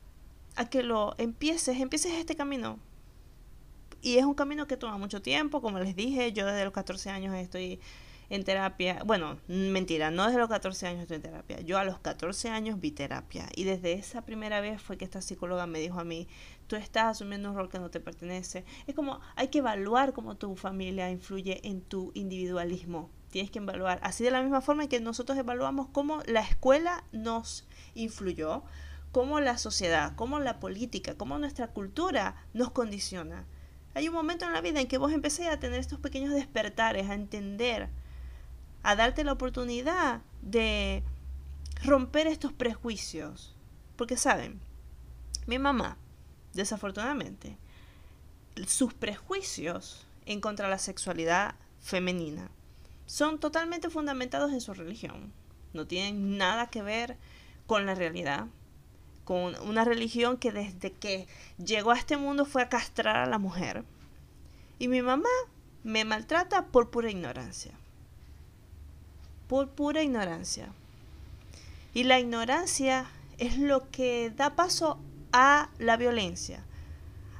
a 0.55 0.69
que 0.69 0.83
lo 0.83 1.15
empieces, 1.17 1.79
empieces 1.79 2.13
este 2.13 2.35
camino. 2.35 2.79
Y 4.01 4.17
es 4.17 4.25
un 4.25 4.33
camino 4.33 4.67
que 4.67 4.77
toma 4.77 4.97
mucho 4.97 5.21
tiempo, 5.21 5.61
como 5.61 5.79
les 5.79 5.95
dije, 5.95 6.31
yo 6.31 6.45
desde 6.45 6.63
los 6.63 6.73
14 6.73 7.09
años 7.09 7.35
estoy 7.35 7.79
en 8.29 8.43
terapia. 8.43 9.01
Bueno, 9.05 9.39
mentira, 9.47 10.11
no 10.11 10.25
desde 10.25 10.39
los 10.39 10.49
14 10.49 10.87
años 10.87 11.01
estoy 11.01 11.15
en 11.15 11.23
terapia. 11.23 11.61
Yo 11.61 11.77
a 11.77 11.83
los 11.83 11.99
14 11.99 12.49
años 12.49 12.79
vi 12.79 12.91
terapia. 12.91 13.47
Y 13.55 13.63
desde 13.63 13.93
esa 13.93 14.23
primera 14.23 14.61
vez 14.61 14.81
fue 14.81 14.97
que 14.97 15.05
esta 15.05 15.21
psicóloga 15.21 15.65
me 15.67 15.79
dijo 15.79 15.99
a 15.99 16.03
mí, 16.03 16.27
tú 16.67 16.75
estás 16.75 17.05
asumiendo 17.05 17.49
un 17.49 17.55
rol 17.55 17.69
que 17.69 17.79
no 17.79 17.89
te 17.89 17.99
pertenece. 17.99 18.65
Es 18.87 18.95
como, 18.95 19.19
hay 19.35 19.47
que 19.47 19.59
evaluar 19.59 20.13
cómo 20.13 20.37
tu 20.37 20.55
familia 20.55 21.09
influye 21.09 21.67
en 21.67 21.81
tu 21.81 22.11
individualismo. 22.13 23.09
Tienes 23.31 23.51
que 23.51 23.59
evaluar. 23.59 23.99
Así 24.03 24.23
de 24.23 24.31
la 24.31 24.41
misma 24.41 24.61
forma 24.61 24.87
que 24.87 24.99
nosotros 24.99 25.37
evaluamos 25.37 25.87
cómo 25.87 26.21
la 26.25 26.41
escuela 26.41 27.03
nos 27.11 27.67
influyó, 27.95 28.63
cómo 29.11 29.39
la 29.39 29.57
sociedad, 29.57 30.13
cómo 30.15 30.39
la 30.39 30.59
política, 30.59 31.15
cómo 31.15 31.37
nuestra 31.39 31.67
cultura 31.67 32.35
nos 32.53 32.71
condiciona. 32.71 33.45
Hay 33.95 34.07
un 34.07 34.13
momento 34.13 34.45
en 34.45 34.53
la 34.53 34.61
vida 34.61 34.79
en 34.79 34.87
que 34.87 34.99
vos 34.99 35.11
empecé 35.11 35.47
a 35.49 35.59
tener 35.59 35.79
estos 35.79 35.99
pequeños 35.99 36.33
despertares, 36.33 37.09
a 37.09 37.15
entender 37.15 37.89
a 38.83 38.95
darte 38.95 39.23
la 39.23 39.33
oportunidad 39.33 40.21
de 40.41 41.03
romper 41.83 42.27
estos 42.27 42.53
prejuicios. 42.53 43.55
Porque 43.95 44.17
saben, 44.17 44.59
mi 45.47 45.59
mamá, 45.59 45.97
desafortunadamente, 46.53 47.57
sus 48.67 48.93
prejuicios 48.93 50.05
en 50.25 50.41
contra 50.41 50.65
de 50.65 50.71
la 50.71 50.79
sexualidad 50.79 51.55
femenina 51.81 52.49
son 53.05 53.39
totalmente 53.39 53.89
fundamentados 53.89 54.51
en 54.51 54.61
su 54.61 54.73
religión. 54.73 55.33
No 55.73 55.87
tienen 55.87 56.37
nada 56.37 56.67
que 56.67 56.81
ver 56.81 57.17
con 57.67 57.85
la 57.85 57.95
realidad, 57.95 58.47
con 59.25 59.55
una 59.67 59.83
religión 59.83 60.37
que 60.37 60.51
desde 60.51 60.91
que 60.91 61.27
llegó 61.63 61.91
a 61.91 61.97
este 61.97 62.17
mundo 62.17 62.45
fue 62.45 62.61
a 62.61 62.69
castrar 62.69 63.17
a 63.17 63.25
la 63.25 63.37
mujer. 63.37 63.83
Y 64.79 64.87
mi 64.87 65.01
mamá 65.01 65.29
me 65.83 66.05
maltrata 66.05 66.67
por 66.67 66.89
pura 66.89 67.09
ignorancia 67.11 67.73
por 69.49 69.69
pura 69.71 70.03
ignorancia. 70.03 70.69
Y 71.93 72.03
la 72.03 72.19
ignorancia 72.19 73.07
es 73.39 73.57
lo 73.57 73.89
que 73.89 74.31
da 74.37 74.55
paso 74.55 74.99
a 75.33 75.71
la 75.79 75.97
violencia, 75.97 76.63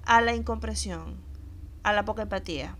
a 0.05 0.19
la 0.19 0.33
incomprensión, 0.33 1.17
a 1.83 1.93
la 1.93 2.05
poca 2.05 2.23
empatía. 2.23 2.75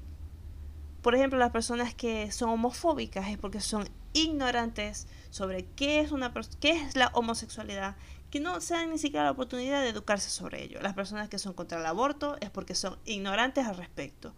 Por 1.04 1.14
ejemplo, 1.14 1.38
las 1.38 1.52
personas 1.52 1.94
que 1.94 2.32
son 2.32 2.50
homofóbicas 2.50 3.30
es 3.30 3.38
porque 3.38 3.62
son 3.62 3.88
ignorantes 4.14 5.08
sobre 5.30 5.66
qué 5.76 6.00
es, 6.00 6.12
una, 6.12 6.34
qué 6.60 6.72
es 6.72 6.96
la 6.96 7.12
homosexualidad, 7.14 7.96
que 8.32 8.40
no 8.40 8.60
se 8.62 8.74
dan 8.74 8.90
ni 8.90 8.98
siquiera 8.98 9.26
la 9.26 9.32
oportunidad 9.32 9.84
de 9.84 9.90
educarse 9.90 10.32
sobre 10.32 10.64
ello. 10.64 10.82
Las 10.82 10.96
personas 10.96 11.30
que 11.30 11.38
son 11.38 11.54
contra 11.54 11.80
el 11.80 11.86
aborto 11.86 12.36
es 12.42 12.50
porque 12.50 12.74
son 12.74 12.98
ignorantes 13.06 13.68
al 13.68 13.78
respecto. 13.78 14.34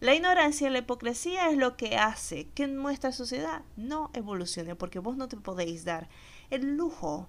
La 0.00 0.14
ignorancia 0.14 0.68
y 0.68 0.70
la 0.70 0.78
hipocresía 0.78 1.48
es 1.50 1.56
lo 1.56 1.76
que 1.76 1.96
hace 1.96 2.48
que 2.54 2.66
nuestra 2.66 3.12
sociedad 3.12 3.62
no 3.76 4.10
evolucione, 4.12 4.74
porque 4.74 4.98
vos 4.98 5.16
no 5.16 5.28
te 5.28 5.38
podéis 5.38 5.84
dar 5.84 6.08
el 6.50 6.76
lujo 6.76 7.28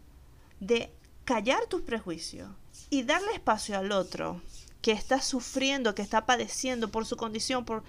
de 0.59 0.91
callar 1.23 1.65
tus 1.67 1.81
prejuicios 1.81 2.49
y 2.89 3.03
darle 3.03 3.31
espacio 3.33 3.77
al 3.77 3.91
otro 3.91 4.41
que 4.81 4.91
está 4.91 5.21
sufriendo, 5.21 5.95
que 5.95 6.01
está 6.01 6.25
padeciendo 6.25 6.89
por 6.89 7.05
su 7.05 7.17
condición, 7.17 7.65
por, 7.65 7.83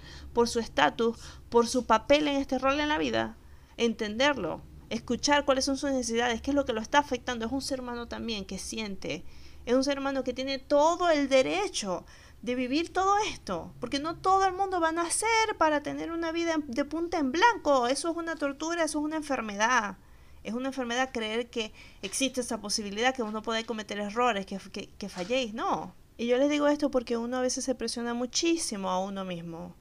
su 0.47 0.59
estatus, 0.59 1.17
por 1.49 1.67
su 1.67 1.85
papel 1.85 2.27
en 2.27 2.35
este 2.37 2.57
rol 2.57 2.79
en 2.79 2.89
la 2.89 2.97
vida, 2.97 3.37
entenderlo, 3.77 4.61
escuchar 4.89 5.45
cuáles 5.45 5.65
son 5.65 5.77
sus 5.77 5.91
necesidades, 5.91 6.41
qué 6.41 6.51
es 6.51 6.55
lo 6.55 6.65
que 6.65 6.73
lo 6.73 6.81
está 6.81 6.99
afectando. 6.99 7.45
Es 7.45 7.51
un 7.51 7.61
ser 7.61 7.81
humano 7.81 8.07
también 8.07 8.45
que 8.45 8.57
siente, 8.57 9.23
es 9.65 9.75
un 9.75 9.83
ser 9.83 9.99
humano 9.99 10.23
que 10.23 10.33
tiene 10.33 10.57
todo 10.57 11.09
el 11.09 11.29
derecho 11.29 12.05
de 12.41 12.55
vivir 12.55 12.93
todo 12.93 13.17
esto, 13.29 13.73
porque 13.79 13.99
no 13.99 14.17
todo 14.17 14.45
el 14.45 14.53
mundo 14.53 14.79
va 14.79 14.89
a 14.89 14.93
nacer 14.93 15.57
para 15.57 15.83
tener 15.83 16.11
una 16.11 16.31
vida 16.31 16.55
de 16.65 16.85
punta 16.85 17.17
en 17.17 17.31
blanco, 17.31 17.87
eso 17.87 18.09
es 18.09 18.17
una 18.17 18.35
tortura, 18.35 18.83
eso 18.83 18.99
es 18.99 19.05
una 19.05 19.17
enfermedad. 19.17 19.97
Es 20.43 20.53
una 20.53 20.69
enfermedad 20.69 21.11
creer 21.11 21.49
que 21.49 21.73
existe 22.01 22.41
esa 22.41 22.61
posibilidad, 22.61 23.13
que 23.13 23.23
uno 23.23 23.41
puede 23.41 23.65
cometer 23.65 23.99
errores, 23.99 24.45
que, 24.45 24.57
que, 24.71 24.87
que 24.87 25.09
falléis, 25.09 25.53
no. 25.53 25.93
Y 26.17 26.27
yo 26.27 26.37
les 26.37 26.49
digo 26.49 26.67
esto 26.67 26.89
porque 26.91 27.17
uno 27.17 27.37
a 27.37 27.41
veces 27.41 27.65
se 27.65 27.75
presiona 27.75 28.13
muchísimo 28.13 28.89
a 28.89 28.99
uno 28.99 29.25
mismo. 29.25 29.75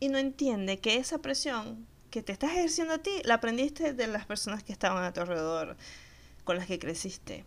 Y 0.00 0.08
no 0.08 0.18
entiende 0.18 0.78
que 0.78 0.96
esa 0.96 1.18
presión 1.18 1.86
que 2.10 2.22
te 2.22 2.32
estás 2.32 2.52
ejerciendo 2.52 2.94
a 2.94 2.98
ti, 2.98 3.10
la 3.24 3.34
aprendiste 3.34 3.92
de 3.92 4.06
las 4.06 4.26
personas 4.26 4.62
que 4.62 4.72
estaban 4.72 5.04
a 5.04 5.12
tu 5.12 5.20
alrededor, 5.20 5.76
con 6.44 6.56
las 6.56 6.66
que 6.66 6.78
creciste. 6.78 7.44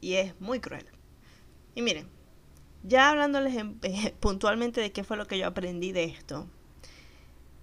Y 0.00 0.14
es 0.14 0.40
muy 0.40 0.60
cruel. 0.60 0.86
Y 1.78 1.82
miren, 1.82 2.08
ya 2.82 3.10
hablándoles 3.10 3.54
eh, 3.82 4.12
puntualmente 4.20 4.80
de 4.80 4.90
qué 4.90 5.04
fue 5.04 5.16
lo 5.16 5.28
que 5.28 5.38
yo 5.38 5.46
aprendí 5.46 5.92
de 5.92 6.02
esto. 6.02 6.48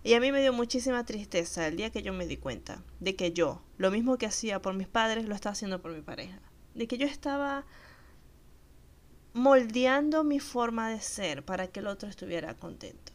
Y 0.06 0.14
a 0.14 0.22
mí 0.22 0.32
me 0.32 0.40
dio 0.40 0.54
muchísima 0.54 1.04
tristeza 1.04 1.68
el 1.68 1.76
día 1.76 1.90
que 1.90 2.02
yo 2.02 2.14
me 2.14 2.26
di 2.26 2.38
cuenta 2.38 2.82
de 3.02 3.18
que 3.18 3.34
yo, 3.34 3.62
lo 3.78 3.92
mismo 3.92 4.18
que 4.18 4.26
hacía 4.26 4.62
por 4.62 4.74
mis 4.74 4.88
padres, 4.88 5.28
lo 5.28 5.36
estaba 5.36 5.52
haciendo 5.52 5.82
por 5.82 5.92
mi 5.92 6.02
pareja. 6.02 6.40
De 6.76 6.88
que 6.88 6.98
yo 6.98 7.06
estaba 7.06 7.66
moldeando 9.34 10.24
mi 10.24 10.40
forma 10.40 10.88
de 10.88 11.02
ser 11.02 11.44
para 11.44 11.68
que 11.68 11.82
el 11.82 11.88
otro 11.88 12.08
estuviera 12.08 12.56
contento. 12.56 13.12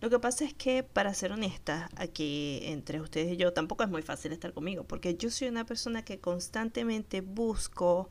Lo 0.00 0.10
que 0.10 0.18
pasa 0.18 0.44
es 0.44 0.54
que, 0.54 0.82
para 0.82 1.14
ser 1.14 1.30
honesta, 1.30 1.88
aquí 1.94 2.58
entre 2.64 3.00
ustedes 3.00 3.34
y 3.34 3.36
yo, 3.36 3.52
tampoco 3.52 3.84
es 3.84 3.88
muy 3.88 4.02
fácil 4.02 4.32
estar 4.32 4.52
conmigo, 4.52 4.82
porque 4.82 5.14
yo 5.14 5.30
soy 5.30 5.46
una 5.46 5.66
persona 5.66 6.04
que 6.04 6.18
constantemente 6.18 7.20
busco 7.20 8.10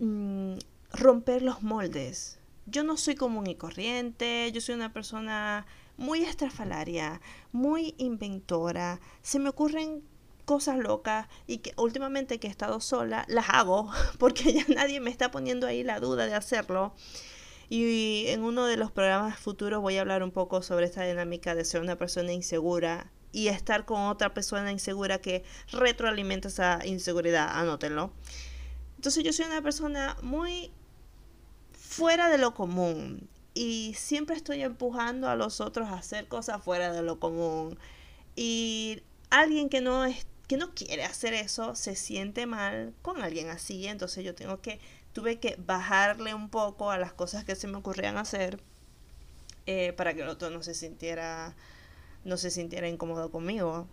mm, 0.00 0.56
romper 0.92 1.42
los 1.42 1.62
moldes. 1.62 2.38
Yo 2.66 2.84
no 2.84 2.96
soy 2.96 3.14
común 3.14 3.46
y 3.46 3.56
corriente, 3.56 4.50
yo 4.52 4.60
soy 4.60 4.74
una 4.74 4.92
persona 4.92 5.66
muy 5.96 6.22
estrafalaria, 6.22 7.20
muy 7.50 7.94
inventora, 7.98 9.00
se 9.22 9.38
me 9.38 9.48
ocurren 9.48 10.02
cosas 10.44 10.78
locas 10.78 11.28
y 11.46 11.58
que 11.58 11.72
últimamente 11.76 12.38
que 12.38 12.48
he 12.48 12.50
estado 12.50 12.80
sola 12.80 13.24
las 13.28 13.46
hago 13.48 13.90
porque 14.18 14.52
ya 14.52 14.64
nadie 14.74 15.00
me 15.00 15.10
está 15.10 15.30
poniendo 15.30 15.66
ahí 15.66 15.82
la 15.82 16.00
duda 16.00 16.26
de 16.26 16.34
hacerlo. 16.34 16.94
Y 17.68 18.24
en 18.28 18.42
uno 18.42 18.66
de 18.66 18.76
los 18.76 18.90
programas 18.90 19.38
futuros 19.38 19.80
voy 19.80 19.96
a 19.96 20.02
hablar 20.02 20.22
un 20.22 20.30
poco 20.30 20.60
sobre 20.60 20.84
esta 20.84 21.04
dinámica 21.04 21.54
de 21.54 21.64
ser 21.64 21.80
una 21.80 21.96
persona 21.96 22.32
insegura 22.32 23.10
y 23.32 23.48
estar 23.48 23.86
con 23.86 24.02
otra 24.02 24.34
persona 24.34 24.70
insegura 24.70 25.20
que 25.22 25.42
retroalimenta 25.70 26.48
esa 26.48 26.80
inseguridad, 26.84 27.48
anótenlo. 27.50 28.12
Entonces 28.96 29.24
yo 29.24 29.32
soy 29.32 29.46
una 29.46 29.62
persona 29.62 30.18
muy 30.22 30.70
fuera 31.92 32.28
de 32.28 32.38
lo 32.38 32.54
común 32.54 33.28
y 33.54 33.94
siempre 33.96 34.36
estoy 34.36 34.62
empujando 34.62 35.28
a 35.28 35.36
los 35.36 35.60
otros 35.60 35.88
a 35.88 35.94
hacer 35.94 36.26
cosas 36.28 36.62
fuera 36.62 36.92
de 36.92 37.02
lo 37.02 37.18
común 37.20 37.78
y 38.34 39.02
alguien 39.30 39.68
que 39.68 39.80
no 39.80 40.04
es 40.04 40.26
que 40.48 40.56
no 40.56 40.74
quiere 40.74 41.04
hacer 41.04 41.34
eso 41.34 41.74
se 41.74 41.94
siente 41.94 42.46
mal 42.46 42.94
con 43.02 43.22
alguien 43.22 43.48
así 43.48 43.86
entonces 43.86 44.24
yo 44.24 44.34
tengo 44.34 44.60
que 44.60 44.80
tuve 45.12 45.38
que 45.38 45.56
bajarle 45.66 46.34
un 46.34 46.48
poco 46.48 46.90
a 46.90 46.98
las 46.98 47.12
cosas 47.12 47.44
que 47.44 47.54
se 47.54 47.68
me 47.68 47.76
ocurrían 47.76 48.16
hacer 48.16 48.60
eh, 49.66 49.92
para 49.92 50.14
que 50.14 50.22
el 50.22 50.28
otro 50.28 50.50
no 50.50 50.62
se 50.62 50.74
sintiera 50.74 51.54
no 52.24 52.36
se 52.36 52.50
sintiera 52.50 52.88
incómodo 52.88 53.30
conmigo. 53.30 53.86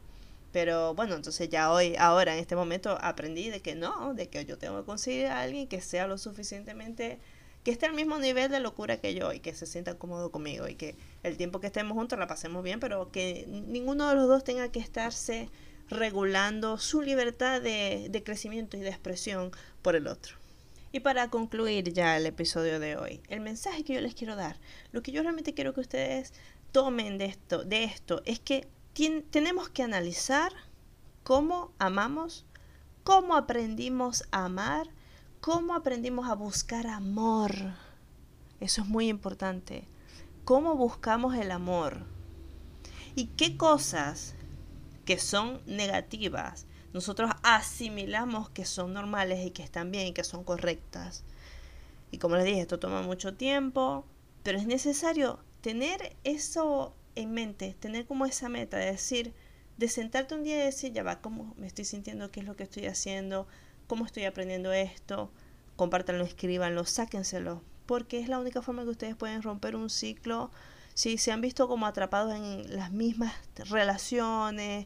Pero 0.52 0.95
bueno, 0.95 1.16
entonces 1.16 1.50
ya 1.50 1.72
hoy, 1.72 1.95
ahora 1.97 2.34
en 2.34 2.39
este 2.39 2.56
momento 2.56 2.97
aprendí 3.02 3.50
de 3.50 3.62
que 3.62 3.76
no, 3.76 4.14
de 4.16 4.30
que 4.30 4.45
yo 4.45 4.58
tengo 4.58 4.80
que 4.80 4.86
conseguir 4.86 5.28
a 5.28 5.41
alguien 5.41 5.68
que 5.68 5.80
sea 5.82 6.08
lo 6.08 6.18
suficientemente 6.18 7.20
que 7.64 7.72
esté 7.72 7.86
al 7.86 7.93
mismo 7.93 8.18
nivel 8.18 8.49
de 8.51 8.60
locura 8.60 8.97
que 8.97 9.14
yo 9.14 9.34
y 9.34 9.39
que 9.39 9.53
se 9.53 9.66
sienta 9.66 9.97
cómodo 9.97 10.32
conmigo 10.32 10.68
y 10.68 10.76
que 10.76 10.95
el 11.24 11.38
tiempo 11.38 11.60
que 11.60 11.68
estemos 11.68 11.95
juntos 11.95 12.18
la 12.18 12.28
pasemos 12.28 12.64
bien, 12.64 12.80
pero 12.80 13.12
que 13.12 13.45
ninguno 13.47 14.10
de 14.10 14.16
los 14.16 14.28
dos 14.28 14.43
tenga 14.43 14.72
que 14.72 14.80
estarse 14.80 15.49
regulando 15.89 16.78
su 16.78 17.01
libertad 17.01 17.62
de, 17.62 18.07
de 18.10 18.24
crecimiento 18.24 18.78
y 18.78 18.82
de 18.82 18.89
expresión 18.89 19.51
por 19.82 19.95
el 19.95 20.07
otro. 20.07 20.36
Y 20.91 21.01
para 21.01 21.30
concluir 21.30 21.93
ya 21.93 22.18
el 22.18 22.26
episodio 22.26 22.80
de 22.80 22.95
hoy, 22.95 23.22
el 23.28 23.41
mensaje 23.41 23.84
que 23.84 23.93
yo 23.93 24.01
les 24.01 24.16
quiero 24.16 24.36
dar, 24.36 24.57
lo 24.91 25.03
que 25.03 25.12
yo 25.12 25.22
realmente 25.22 25.53
quiero 25.53 25.74
que 25.74 25.82
ustedes 25.82 26.34
tomen 26.72 27.18
de 27.18 27.26
esto, 27.26 27.64
de 27.64 27.84
esto 27.84 28.22
es 28.26 28.39
que 28.39 28.68
tenemos 29.30 29.70
que 29.70 29.84
analizar 29.84 30.51
cómo 31.24 31.72
amamos, 31.78 32.45
cómo 33.03 33.36
aprendimos 33.36 34.24
a 34.32 34.45
amar 34.45 34.88
cómo 35.42 35.74
aprendimos 35.74 36.30
a 36.30 36.36
buscar 36.36 36.88
amor. 36.88 37.54
Eso 38.60 38.82
es 38.82 38.88
muy 38.88 39.08
importante. 39.08 39.86
¿Cómo 40.44 40.76
buscamos 40.76 41.36
el 41.36 41.52
amor? 41.52 42.06
¿Y 43.16 43.28
qué 43.28 43.58
cosas 43.58 44.36
que 45.06 45.18
son 45.18 45.62
negativas 45.66 46.66
nosotros 46.92 47.32
asimilamos 47.44 48.50
que 48.50 48.66
son 48.66 48.94
normales 48.94 49.46
y 49.46 49.52
que 49.52 49.62
están 49.64 49.92
bien 49.92 50.08
y 50.08 50.14
que 50.14 50.24
son 50.24 50.44
correctas? 50.44 51.24
Y 52.12 52.18
como 52.18 52.36
les 52.36 52.46
dije, 52.46 52.62
esto 52.62 52.80
toma 52.80 53.04
mucho 53.04 53.36
tiempo, 53.36 54.06
pero 54.44 54.58
es 54.58 54.66
necesario 54.66 55.40
tener 55.62 56.16
eso 56.24 56.96
en 57.16 57.32
mente, 57.32 57.76
tener 57.80 58.08
como 58.08 58.26
esa 58.26 58.50
meta 58.50 58.78
de 58.78 58.88
decir, 58.88 59.34
de 59.78 59.88
sentarte 59.88 60.34
un 60.34 60.44
día 60.44 60.56
y 60.56 60.66
decir, 60.66 60.92
ya 60.92 61.04
va, 61.04 61.22
cómo 61.22 61.54
me 61.58 61.68
estoy 61.68 61.86
sintiendo, 61.86 62.32
qué 62.32 62.40
es 62.40 62.46
lo 62.48 62.56
que 62.56 62.64
estoy 62.64 62.88
haciendo, 62.88 63.48
cómo 63.90 64.06
estoy 64.06 64.24
aprendiendo 64.26 64.72
esto, 64.72 65.32
compártanlo, 65.76 66.24
escríbanlo, 66.24 66.86
sáquenselo, 66.86 67.64
porque 67.88 68.20
es 68.20 68.30
la 68.30 68.40
única 68.40 68.62
forma 68.62 68.84
que 68.84 68.90
ustedes 68.90 69.16
pueden 69.16 69.42
romper 69.42 69.76
un 69.76 69.90
ciclo. 69.90 70.52
Si 70.94 71.18
se 71.18 71.32
han 71.32 71.42
visto 71.42 71.68
como 71.68 71.88
atrapados 71.88 72.36
en 72.36 72.76
las 72.76 72.92
mismas 72.92 73.34
relaciones, 73.56 74.86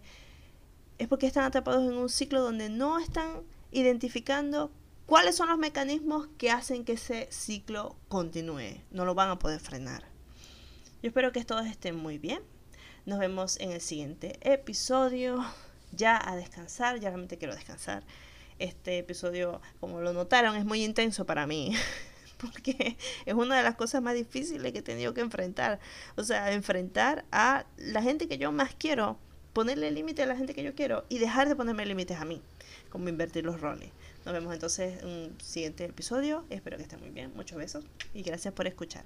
es 0.97 1.07
porque 1.09 1.27
están 1.27 1.43
atrapados 1.43 1.83
en 1.83 1.97
un 1.97 2.07
ciclo 2.07 2.41
donde 2.41 2.69
no 2.69 2.97
están 2.97 3.41
identificando 3.71 4.71
cuáles 5.05 5.35
son 5.35 5.49
los 5.49 5.57
mecanismos 5.57 6.29
que 6.37 6.49
hacen 6.49 6.85
que 6.85 6.93
ese 6.93 7.27
ciclo 7.29 7.97
continúe. 8.07 8.79
No 8.89 9.03
lo 9.03 9.15
van 9.15 9.29
a 9.31 9.39
poder 9.39 9.59
frenar. 9.59 10.03
Yo 11.01 11.09
espero 11.09 11.33
que 11.33 11.43
todos 11.43 11.65
estén 11.65 11.97
muy 11.97 12.19
bien. 12.19 12.41
Nos 13.05 13.19
vemos 13.19 13.59
en 13.59 13.73
el 13.73 13.81
siguiente 13.81 14.39
episodio. 14.49 15.43
Ya 15.91 16.17
a 16.25 16.37
descansar, 16.37 17.01
ya 17.01 17.09
realmente 17.09 17.37
quiero 17.37 17.53
descansar. 17.53 18.03
Este 18.63 18.97
episodio, 18.97 19.59
como 19.81 19.99
lo 19.99 20.13
notaron, 20.13 20.55
es 20.55 20.63
muy 20.63 20.85
intenso 20.85 21.25
para 21.25 21.45
mí. 21.45 21.75
Porque 22.37 22.95
es 23.25 23.33
una 23.33 23.57
de 23.57 23.63
las 23.63 23.75
cosas 23.75 24.01
más 24.01 24.15
difíciles 24.15 24.71
que 24.71 24.79
he 24.79 24.81
tenido 24.81 25.13
que 25.13 25.19
enfrentar. 25.19 25.81
O 26.15 26.23
sea, 26.23 26.49
enfrentar 26.53 27.25
a 27.33 27.65
la 27.75 28.01
gente 28.01 28.29
que 28.29 28.37
yo 28.37 28.53
más 28.53 28.73
quiero, 28.73 29.17
ponerle 29.51 29.91
límite 29.91 30.23
a 30.23 30.27
la 30.27 30.37
gente 30.37 30.53
que 30.53 30.63
yo 30.63 30.75
quiero 30.75 31.03
y 31.09 31.17
dejar 31.17 31.49
de 31.49 31.57
ponerme 31.57 31.85
límites 31.85 32.17
a 32.17 32.23
mí. 32.23 32.41
Como 32.89 33.09
invertir 33.09 33.43
los 33.43 33.59
roles. 33.59 33.89
Nos 34.23 34.33
vemos 34.33 34.53
entonces 34.53 35.03
en 35.03 35.09
un 35.09 35.41
siguiente 35.41 35.83
episodio. 35.83 36.45
Espero 36.49 36.77
que 36.77 36.83
estén 36.83 37.01
muy 37.01 37.09
bien. 37.09 37.33
Muchos 37.35 37.57
besos 37.57 37.83
y 38.13 38.23
gracias 38.23 38.53
por 38.53 38.65
escuchar. 38.65 39.03